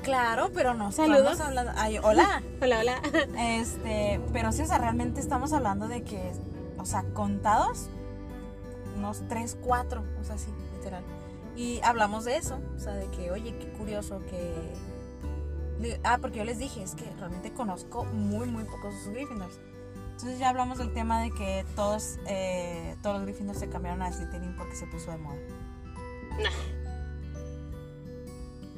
Claro, 0.03 0.51
pero 0.53 0.75
no 0.75 0.93
Saludos. 0.93 1.33
estamos 1.33 1.41
hablando. 1.41 1.73
Ay, 1.77 1.99
hola. 1.99 2.43
Hola, 2.63 2.81
hola. 2.81 3.01
Este, 3.39 4.21
pero 4.33 4.53
sí, 4.53 4.63
o 4.63 4.67
sea, 4.67 4.79
realmente 4.79 5.21
estamos 5.21 5.53
hablando 5.53 5.89
de 5.89 6.03
que, 6.03 6.33
o 6.79 6.85
sea, 6.85 7.03
contados, 7.15 7.89
unos 8.97 9.23
3, 9.29 9.59
4, 9.63 10.05
o 10.21 10.25
sea, 10.25 10.39
sí, 10.39 10.51
literal. 10.77 11.03
Y 11.57 11.81
hablamos 11.83 12.25
de 12.25 12.37
eso, 12.37 12.59
o 12.77 12.79
sea, 12.79 12.93
de 12.95 13.09
que, 13.11 13.31
oye, 13.31 13.57
qué 13.59 13.69
curioso 13.73 14.21
que... 14.27 14.55
Ah, 16.05 16.18
porque 16.20 16.39
yo 16.39 16.45
les 16.45 16.59
dije, 16.59 16.83
es 16.83 16.95
que 16.95 17.05
realmente 17.18 17.53
conozco 17.53 18.05
muy, 18.05 18.47
muy 18.49 18.64
pocos 18.64 18.95
Gryffindors. 19.12 19.59
Entonces 20.12 20.39
ya 20.39 20.49
hablamos 20.49 20.79
del 20.79 20.93
tema 20.95 21.20
de 21.20 21.31
que 21.31 21.66
todos, 21.77 22.18
eh, 22.27 22.97
todos 23.03 23.16
los 23.16 23.27
Gryffindors 23.27 23.59
se 23.59 23.68
cambiaron 23.68 24.01
a 24.03 24.11
Slytherin 24.12 24.57
porque 24.57 24.74
se 24.74 24.87
puso 24.87 25.11
de 25.11 25.18
moda. 25.18 25.37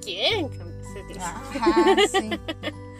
¿Quién? 0.02 0.48
cambiarse 0.48 1.02
de- 1.04 1.20
Ajá, 1.20 1.96
sí. 2.10 2.30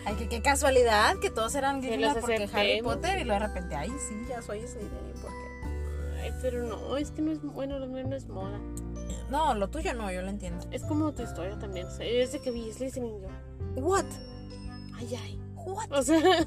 Ay, 0.04 0.14
que 0.16 0.28
qué 0.28 0.42
casualidad 0.42 1.16
que 1.20 1.30
todos 1.30 1.54
eran 1.54 1.80
Gryffindor 1.80 2.20
porque 2.20 2.48
Harry. 2.52 2.82
Potter 2.82 3.18
y 3.20 3.24
luego 3.24 3.40
de 3.40 3.46
repente, 3.48 3.74
ay, 3.76 3.90
sí, 4.08 4.14
ya 4.28 4.40
soy 4.42 4.60
Slytherin 4.60 5.14
porque... 5.20 6.18
Ay, 6.22 6.32
pero 6.42 6.64
no, 6.64 6.96
es 6.96 7.10
que 7.10 7.22
no 7.22 7.32
es, 7.32 7.42
bueno, 7.42 7.78
no 7.80 8.16
es 8.16 8.28
moda. 8.28 8.58
No, 9.30 9.54
lo 9.54 9.68
tuyo 9.68 9.94
no, 9.94 10.10
yo 10.10 10.22
lo 10.22 10.28
entiendo. 10.28 10.66
Es 10.70 10.82
como 10.84 11.12
tu 11.12 11.22
historia 11.22 11.58
también. 11.58 11.86
O 11.86 11.90
sea, 11.90 12.06
yo 12.06 12.18
desde 12.18 12.40
que 12.40 12.50
vi 12.50 12.72
Slytherin 12.72 13.20
yo. 13.20 13.28
What? 13.82 14.06
Ay, 14.96 15.14
ay. 15.16 15.40
What? 15.54 15.92
O 15.92 16.02
sea, 16.02 16.20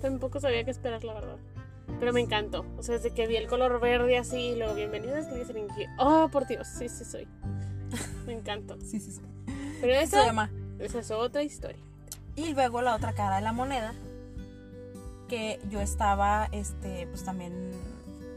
tampoco 0.00 0.40
sabía 0.40 0.64
qué 0.64 0.70
esperar, 0.70 1.02
la 1.04 1.14
verdad. 1.14 1.36
Pero 1.98 2.12
me 2.12 2.20
encantó. 2.20 2.64
O 2.78 2.82
sea, 2.82 2.96
desde 2.96 3.10
que 3.12 3.26
vi 3.26 3.36
el 3.36 3.48
color 3.48 3.80
verde 3.80 4.16
así, 4.18 4.36
y 4.36 4.56
luego 4.56 4.74
bienvenido 4.74 5.16
a 5.16 5.22
Slytherin, 5.22 5.66
dije, 5.68 5.86
oh, 5.98 6.28
por 6.30 6.46
Dios, 6.46 6.66
sí, 6.68 6.88
sí 6.88 7.04
soy. 7.04 7.26
Me 8.26 8.34
encantó. 8.34 8.76
Sí, 8.80 9.00
sí, 9.00 9.10
sí. 9.12 9.20
Pero 9.80 9.94
Se 9.94 10.02
esa, 10.02 10.26
llama. 10.26 10.50
esa 10.78 11.00
es 11.00 11.10
otra 11.10 11.42
historia. 11.42 11.82
Y 12.36 12.54
luego 12.54 12.82
la 12.82 12.94
otra 12.94 13.12
cara 13.12 13.36
de 13.36 13.42
la 13.42 13.52
moneda, 13.52 13.94
que 15.28 15.58
yo 15.70 15.80
estaba, 15.80 16.48
este, 16.52 17.06
pues 17.08 17.24
también 17.24 17.72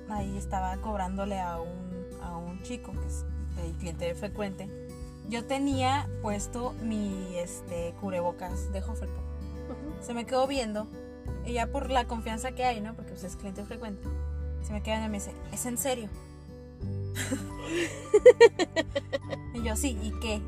ahí 0.10 0.38
estaba 0.38 0.78
cobrándole 0.78 1.40
a 1.40 1.60
un, 1.60 1.89
a 2.22 2.38
un 2.38 2.62
chico 2.64 2.94
que 2.94 3.08
es 3.08 3.26
el 3.64 3.74
cliente 3.74 4.14
frecuente. 4.16 4.70
Yo 5.28 5.46
tenía 5.46 6.10
puesto 6.22 6.74
mi, 6.84 7.38
este, 7.38 7.94
cubrebocas 8.00 8.72
de 8.72 8.80
Hufflepuff. 8.80 9.24
Ujú. 9.70 10.04
Se 10.04 10.14
me 10.14 10.26
quedó 10.26 10.48
viendo, 10.48 10.88
y 11.46 11.54
ya 11.54 11.68
por 11.68 11.90
la 11.90 12.06
confianza 12.06 12.52
que 12.52 12.64
hay, 12.64 12.82
¿no? 12.82 12.96
Porque 12.96 13.12
pues, 13.12 13.24
es 13.24 13.36
cliente 13.36 13.64
frecuente. 13.64 14.08
Se 14.64 14.74
me 14.74 14.82
queda 14.82 14.96
viendo 14.96 15.08
y 15.08 15.12
me 15.12 15.18
dice, 15.20 15.34
¿es 15.52 15.66
en 15.66 15.78
serio? 15.78 16.10
y 19.54 19.64
yo, 19.64 19.76
sí, 19.76 19.98
¿y 20.02 20.12
qué? 20.20 20.42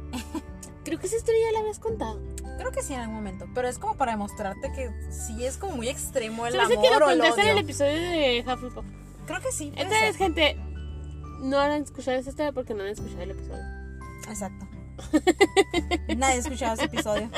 Creo 0.83 0.99
que 0.99 1.07
esa 1.07 1.17
historia 1.17 1.39
ya 1.47 1.51
la 1.53 1.59
habías 1.59 1.79
contado. 1.79 2.19
Creo 2.57 2.71
que 2.71 2.81
sí 2.81 2.93
en 2.93 3.01
algún 3.01 3.15
momento, 3.15 3.47
pero 3.53 3.67
es 3.67 3.79
como 3.79 3.95
para 3.95 4.11
demostrarte 4.11 4.71
que 4.71 4.91
sí 5.11 5.45
es 5.45 5.57
como 5.57 5.75
muy 5.75 5.89
extremo 5.89 6.45
el 6.45 6.53
Se 6.53 6.59
amor 6.59 6.81
que 6.81 6.99
lo 6.99 7.05
o 7.05 7.09
el 7.09 7.19
contaste 7.19 7.41
en 7.41 7.47
el 7.47 7.53
odio. 7.55 7.63
episodio 7.63 7.93
de 7.93 8.45
Hufflepuff. 8.47 8.85
Creo 9.25 9.41
que 9.41 9.51
sí. 9.51 9.71
Entonces, 9.75 9.99
ser. 9.99 10.15
gente, 10.15 10.57
no 11.41 11.59
han 11.59 11.71
escuchado 11.83 12.17
esta 12.17 12.29
historia 12.29 12.51
porque 12.51 12.73
no 12.73 12.83
han 12.83 12.89
escuchado 12.89 13.21
el 13.21 13.31
episodio. 13.31 13.63
Exacto. 14.27 14.67
Nadie 16.15 16.35
ha 16.35 16.39
escuchado 16.39 16.73
ese 16.75 16.85
episodio. 16.85 17.29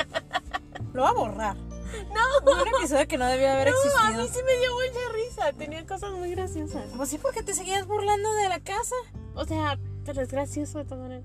Lo 0.92 1.02
va 1.02 1.10
a 1.10 1.14
borrar. 1.14 1.56
No, 1.56 2.52
Un 2.52 2.68
episodio 2.76 3.06
que 3.06 3.18
no 3.18 3.26
debió 3.26 3.50
haber 3.50 3.68
a 3.68 3.70
mí 3.70 3.76
existido. 3.84 4.26
sí 4.26 4.40
me 4.44 4.58
dio 4.58 4.70
mucha 4.72 5.12
risa. 5.12 5.52
Tenía 5.52 5.86
cosas 5.86 6.12
muy 6.12 6.30
graciosas. 6.30 6.84
Pues 6.96 7.08
sí, 7.08 7.18
porque 7.18 7.42
te 7.42 7.54
seguías 7.54 7.86
burlando 7.86 8.32
de 8.34 8.48
la 8.48 8.60
casa. 8.60 8.94
O 9.34 9.44
sea, 9.44 9.78
pero 10.04 10.22
es 10.22 10.28
gracioso 10.30 10.78
de 10.78 10.84
todas 10.84 11.02
maneras. 11.02 11.24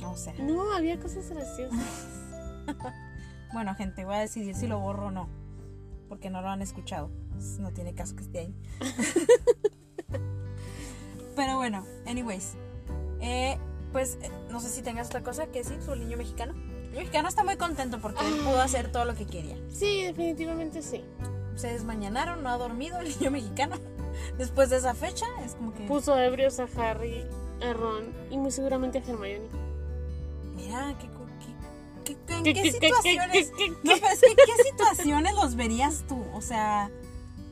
No 0.00 0.16
sé. 0.16 0.34
No, 0.42 0.72
había 0.72 0.98
cosas 0.98 1.28
graciosas. 1.30 1.78
Bueno, 3.50 3.74
gente, 3.74 4.04
voy 4.04 4.16
a 4.16 4.18
decidir 4.18 4.54
si 4.54 4.66
lo 4.66 4.78
borro 4.78 5.06
o 5.06 5.10
no. 5.10 5.26
Porque 6.10 6.28
no 6.28 6.42
lo 6.42 6.50
han 6.50 6.60
escuchado. 6.60 7.10
No 7.58 7.70
tiene 7.72 7.94
caso 7.94 8.14
que 8.14 8.22
esté 8.22 8.38
ahí. 8.40 8.54
Pero 11.38 11.56
bueno, 11.56 11.86
anyways. 12.06 12.54
Eh, 13.20 13.56
pues 13.92 14.18
eh, 14.22 14.30
no 14.50 14.60
sé 14.60 14.68
si 14.68 14.82
tengas 14.82 15.06
otra 15.06 15.22
cosa 15.22 15.46
que 15.46 15.60
decir 15.60 15.80
sobre 15.82 16.00
el 16.00 16.06
niño 16.06 16.18
mexicano. 16.18 16.52
El 16.52 16.90
niño 16.90 16.98
mexicano 16.98 17.28
está 17.28 17.44
muy 17.44 17.56
contento 17.56 18.00
porque 18.00 18.26
él 18.26 18.34
pudo 18.44 18.60
hacer 18.60 18.90
todo 18.92 19.04
lo 19.04 19.14
que 19.14 19.24
quería. 19.26 19.56
Sí, 19.72 20.02
definitivamente 20.02 20.82
sí. 20.82 21.04
Se 21.54 21.68
desmañanaron, 21.72 22.42
no 22.42 22.48
ha 22.50 22.58
dormido 22.58 22.98
el 23.00 23.08
niño 23.08 23.30
mexicano. 23.30 23.76
Después 24.36 24.68
de 24.70 24.76
esa 24.78 24.94
fecha, 24.94 25.26
es 25.44 25.54
como 25.54 25.72
que. 25.74 25.84
Puso 25.86 26.18
ebrios 26.18 26.58
a 26.60 26.66
Harry, 26.76 27.24
a 27.62 27.72
Ron 27.72 28.12
y 28.30 28.36
muy 28.38 28.50
seguramente 28.50 28.98
a 28.98 29.02
Hermione. 29.02 29.46
Mira, 30.56 30.94
qué. 31.00 31.06
cu- 31.08 31.26
qué- 32.04 32.16
qué- 32.26 32.34
¿En 32.36 32.42
¿Qué- 32.44 32.52
qué, 32.54 32.62
qué- 32.62 32.72
situaciones? 32.72 33.52
qué- 33.56 33.68
No, 33.70 33.76
pero 33.82 34.06
es 34.08 34.20
que, 34.20 34.34
¿qué 34.34 34.62
situaciones 34.70 35.34
los 35.34 35.54
verías 35.54 36.04
tú? 36.08 36.24
O 36.34 36.40
sea, 36.40 36.90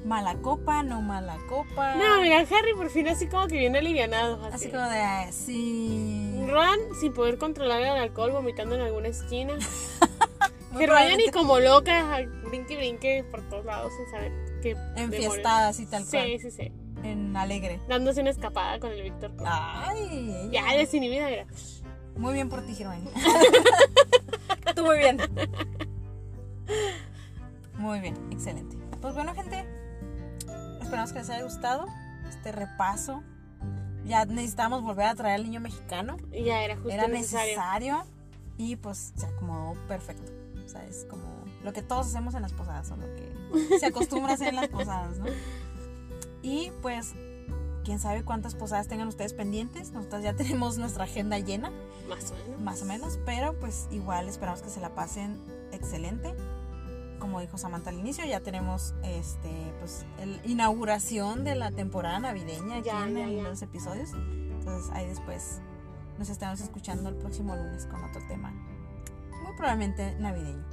mala 0.07 0.37
copa, 0.37 0.83
no 0.83 1.03
mala 1.03 1.37
copa. 1.49 1.97
No, 1.97 2.21
mira, 2.23 2.39
Harry 2.41 2.75
por 2.75 2.89
fin 2.91 3.09
así 3.09 3.27
como 3.27 3.47
que 3.49 3.59
viene 3.59 3.79
alivianado. 3.79 4.43
Así, 4.47 4.55
Así 4.55 4.71
como 4.71 4.89
de, 4.89 5.01
"Ah, 5.01 5.27
sí. 5.33 6.41
Ron 6.49 6.79
sin 7.01 7.13
poder 7.13 7.39
controlar 7.39 7.81
el 7.83 7.89
alcohol, 7.89 8.33
vomitando 8.33 8.75
en 8.77 8.83
alguna 8.83 9.09
esquina. 9.09 9.55
Hermione 10.73 10.87
probablemente 10.87 11.33
como 11.33 11.59
loca, 11.59 12.19
brinque 12.45 12.75
y 12.75 12.77
brinque 12.77 13.25
por 13.31 13.43
todos 13.49 13.65
lados 13.65 13.93
sin 13.97 14.11
saber 14.11 14.33
qué. 14.63 14.77
Enfiestada, 14.97 15.69
así 15.69 15.87
tal 15.87 16.05
cual. 16.07 16.25
Sí, 16.27 16.39
sí, 16.39 16.51
sí. 16.51 16.73
En 17.03 17.37
alegre. 17.37 17.81
Dándose 17.89 18.21
una 18.21 18.31
escapada 18.31 18.79
con 18.79 18.91
el 18.93 19.03
Víctor. 19.03 19.33
Ay, 19.45 20.49
Ya, 20.53 20.73
desinhibida, 20.77 21.29
mira. 21.29 21.47
Muy 22.17 22.35
bien 22.35 22.49
por 22.49 22.65
ti, 22.65 22.73
Hermione. 22.79 23.11
Tú 24.75 24.85
muy 24.85 24.99
bien. 24.99 25.19
Muy 27.79 28.01
bien, 28.01 28.17
excelente. 28.31 28.77
Pues 29.03 29.15
bueno, 29.15 29.35
gente, 29.35 29.65
esperamos 30.87 31.13
que 31.13 31.19
les 31.19 31.31
haya 31.31 31.43
gustado 31.45 31.87
este 32.29 32.53
repaso. 32.53 33.23
Ya 34.05 34.25
necesitamos 34.25 34.83
volver 34.83 35.07
a 35.07 35.15
traer 35.15 35.35
al 35.37 35.43
niño 35.45 35.61
mexicano. 35.61 36.17
Y 36.33 36.45
ya 36.45 36.63
era 36.63 36.77
justo 36.77 36.91
Era 36.91 37.09
necesario. 37.09 37.47
necesario 37.57 38.05
y 38.57 38.77
pues 38.77 39.13
se 39.17 39.27
acomodó 39.27 39.75
perfecto. 39.89 40.33
O 40.65 40.69
sea, 40.69 40.85
es 40.87 41.05
como 41.11 41.45
lo 41.65 41.73
que 41.73 41.83
todos 41.83 42.07
hacemos 42.07 42.35
en 42.35 42.43
las 42.43 42.53
posadas 42.53 42.91
o 42.93 42.97
lo 42.97 43.07
que 43.17 43.79
se 43.79 43.87
acostumbra 43.87 44.33
a 44.33 44.35
hacer 44.35 44.49
en 44.49 44.57
las 44.57 44.69
posadas, 44.69 45.19
¿no? 45.19 45.27
Y 46.43 46.71
pues, 46.83 47.15
quién 47.85 47.99
sabe 47.99 48.23
cuántas 48.25 48.55
posadas 48.55 48.87
tengan 48.87 49.09
ustedes 49.09 49.35
pendientes. 49.35 49.91
Nosotros 49.91 50.23
ya 50.23 50.35
tenemos 50.37 50.79
nuestra 50.79 51.05
agenda 51.05 51.39
llena, 51.41 51.73
Más 52.09 52.31
o 52.31 52.35
menos. 52.37 52.61
más 52.61 52.83
o 52.83 52.85
menos, 52.85 53.19
pero 53.27 53.59
pues 53.59 53.89
igual 53.91 54.29
esperamos 54.29 54.63
que 54.63 54.71
se 54.71 54.81
la 54.81 54.95
pasen 54.95 55.41
excelente. 55.73 56.33
Como 57.19 57.41
dijo 57.41 57.59
Samantha 57.59 57.91
al 57.91 57.99
inicio, 57.99 58.25
ya 58.25 58.41
tenemos 58.41 58.95
este 59.03 59.73
pues 59.81 60.05
el 60.19 60.41
inauguración 60.45 61.45
de 61.45 61.55
la 61.55 61.71
temporada 61.71 62.19
navideña 62.21 62.77
aquí 62.79 62.87
Ya, 62.89 63.07
en, 63.07 63.15
ya, 63.17 63.23
en 63.25 63.37
ya. 63.37 63.43
los 63.45 63.63
episodios. 63.63 64.11
Entonces 64.15 64.91
ahí 64.93 65.07
después 65.07 65.61
nos 66.19 66.29
estaremos 66.29 66.61
escuchando 66.61 67.09
el 67.09 67.17
próximo 67.17 67.55
lunes 67.55 67.87
con 67.87 68.03
otro 68.05 68.21
tema. 68.29 68.51
Muy 69.45 69.55
probablemente 69.57 70.15
navideño. 70.19 70.65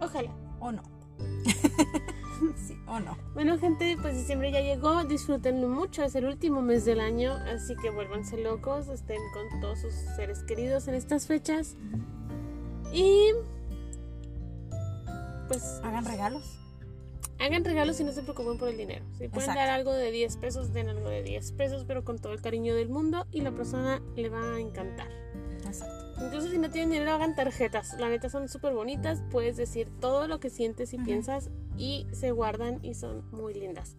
Ojalá. 0.00 0.30
O 0.60 0.72
no. 0.72 0.82
sí, 2.56 2.76
o 2.86 2.98
no. 3.00 3.16
Bueno, 3.34 3.58
gente, 3.58 3.96
pues 4.00 4.14
diciembre 4.16 4.50
ya 4.52 4.60
llegó. 4.60 5.04
Disfrútenlo 5.04 5.68
mucho. 5.68 6.02
Es 6.02 6.14
el 6.14 6.26
último 6.26 6.60
mes 6.62 6.84
del 6.84 7.00
año. 7.00 7.32
Así 7.32 7.76
que 7.76 7.90
vuélvanse 7.90 8.36
locos. 8.42 8.88
Estén 8.88 9.20
con 9.32 9.60
todos 9.60 9.80
sus 9.80 9.92
seres 10.16 10.42
queridos 10.42 10.88
en 10.88 10.94
estas 10.94 11.26
fechas. 11.26 11.76
Y. 12.92 13.30
Pues 15.50 15.80
Hagan 15.82 16.04
regalos. 16.04 16.44
hagan 17.40 17.64
regalos 17.64 17.98
y 17.98 18.04
no 18.04 18.12
se 18.12 18.22
preocupen 18.22 18.56
por 18.56 18.68
el 18.68 18.76
dinero. 18.76 19.04
Si 19.14 19.26
pueden 19.26 19.50
Exacto. 19.50 19.58
dar 19.58 19.70
algo 19.70 19.92
de 19.92 20.12
10 20.12 20.36
pesos, 20.36 20.72
den 20.72 20.88
algo 20.88 21.08
de 21.08 21.24
10 21.24 21.52
pesos, 21.52 21.84
pero 21.88 22.04
con 22.04 22.20
todo 22.20 22.32
el 22.32 22.40
cariño 22.40 22.74
del 22.76 22.88
mundo 22.88 23.26
y 23.32 23.40
la 23.40 23.50
persona 23.50 24.00
le 24.14 24.28
va 24.28 24.54
a 24.54 24.60
encantar. 24.60 25.08
Exacto. 25.66 26.22
Incluso 26.24 26.50
si 26.50 26.58
no 26.58 26.70
tienen 26.70 26.90
dinero, 26.90 27.12
hagan 27.12 27.34
tarjetas. 27.34 27.98
La 27.98 28.08
neta 28.08 28.28
son 28.30 28.48
súper 28.48 28.74
bonitas. 28.74 29.22
Puedes 29.32 29.56
decir 29.56 29.88
todo 30.00 30.28
lo 30.28 30.38
que 30.38 30.50
sientes 30.50 30.92
y 30.94 30.98
piensas 30.98 31.50
y 31.76 32.06
se 32.12 32.30
guardan 32.30 32.78
y 32.84 32.94
son 32.94 33.28
muy 33.32 33.54
lindas. 33.54 33.96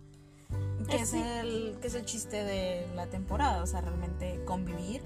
Que 0.90 0.98
es, 0.98 1.14
el, 1.14 1.78
que 1.82 1.88
es 1.88 1.96
el 1.96 2.06
chiste 2.06 2.44
de 2.46 2.88
la 2.96 3.08
temporada. 3.08 3.62
O 3.62 3.68
sea, 3.68 3.82
realmente 3.82 4.40
convivir 4.46 5.02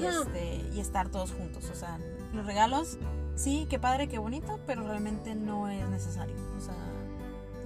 y, 0.00 0.04
este, 0.04 0.62
y 0.74 0.80
estar 0.80 1.10
todos 1.10 1.30
juntos. 1.32 1.68
O 1.70 1.74
sea, 1.74 1.98
los 2.32 2.44
regalos, 2.46 2.98
sí, 3.40 3.66
qué 3.70 3.78
padre, 3.78 4.08
qué 4.08 4.18
bonito, 4.18 4.60
pero 4.66 4.86
realmente 4.86 5.34
no 5.34 5.68
es 5.68 5.86
necesario. 5.88 6.34
O 6.58 6.60
sea, 6.60 6.74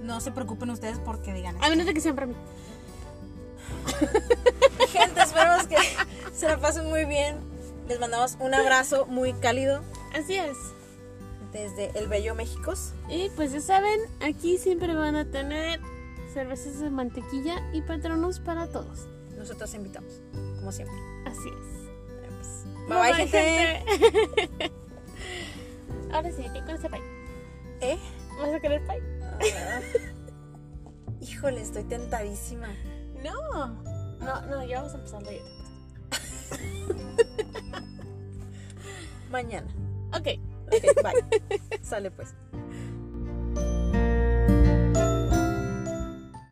no 0.01 0.21
se 0.21 0.31
preocupen 0.31 0.69
ustedes 0.69 0.99
porque 0.99 1.33
digan 1.33 1.57
A 1.61 1.69
menos 1.69 1.85
de 1.85 1.93
que 1.93 2.01
sean 2.01 2.15
para 2.15 2.27
mí. 2.27 2.35
Gente, 4.89 5.21
esperamos 5.21 5.67
que 5.67 5.77
se 6.33 6.47
la 6.47 6.57
pasen 6.57 6.87
muy 6.89 7.05
bien. 7.05 7.37
Les 7.87 7.99
mandamos 7.99 8.37
un 8.39 8.53
abrazo 8.53 9.05
muy 9.05 9.33
cálido 9.33 9.81
Así 10.17 10.35
es. 10.35 10.57
desde 11.51 11.91
el 11.97 12.07
Bello 12.07 12.33
México. 12.33 12.73
Y 13.09 13.29
pues 13.35 13.51
ya 13.51 13.61
saben, 13.61 13.99
aquí 14.21 14.57
siempre 14.57 14.95
van 14.95 15.15
a 15.15 15.25
tener 15.25 15.79
cervezas 16.33 16.79
de 16.79 16.89
mantequilla 16.89 17.61
y 17.73 17.81
patronos 17.81 18.39
para 18.39 18.67
todos. 18.67 19.07
Nos 19.29 19.49
nosotros 19.49 19.73
invitamos, 19.75 20.21
como 20.57 20.71
siempre. 20.71 20.97
Así 21.25 21.49
es. 21.49 21.85
Pues, 22.87 22.87
Bye, 22.87 23.13
bye, 23.13 23.27
gente. 23.27 23.85
gente. 24.37 24.71
Ahora 26.15 26.31
sí, 26.31 26.45
¿qué 26.53 26.61
con 26.61 26.75
ese 26.75 26.89
pay? 26.89 27.01
¿Eh? 27.81 27.97
¿Vas 28.39 28.53
a 28.53 28.59
querer 28.61 28.87
pay? 28.87 29.01
Ah. 29.21 29.81
Híjole, 31.19 31.59
estoy 31.61 31.83
tentadísima. 31.83 32.69
No. 33.21 33.67
No, 34.19 34.41
no, 34.45 34.65
ya 34.65 34.77
vamos 34.77 34.93
a 34.93 34.97
empezar 34.97 35.23
la 35.23 35.31
dieta. 35.31 35.45
Mañana. 39.29 39.67
Ok. 40.13 40.39
Ok, 40.67 41.03
bye. 41.03 41.79
Sale 41.81 42.11
pues. 42.11 42.33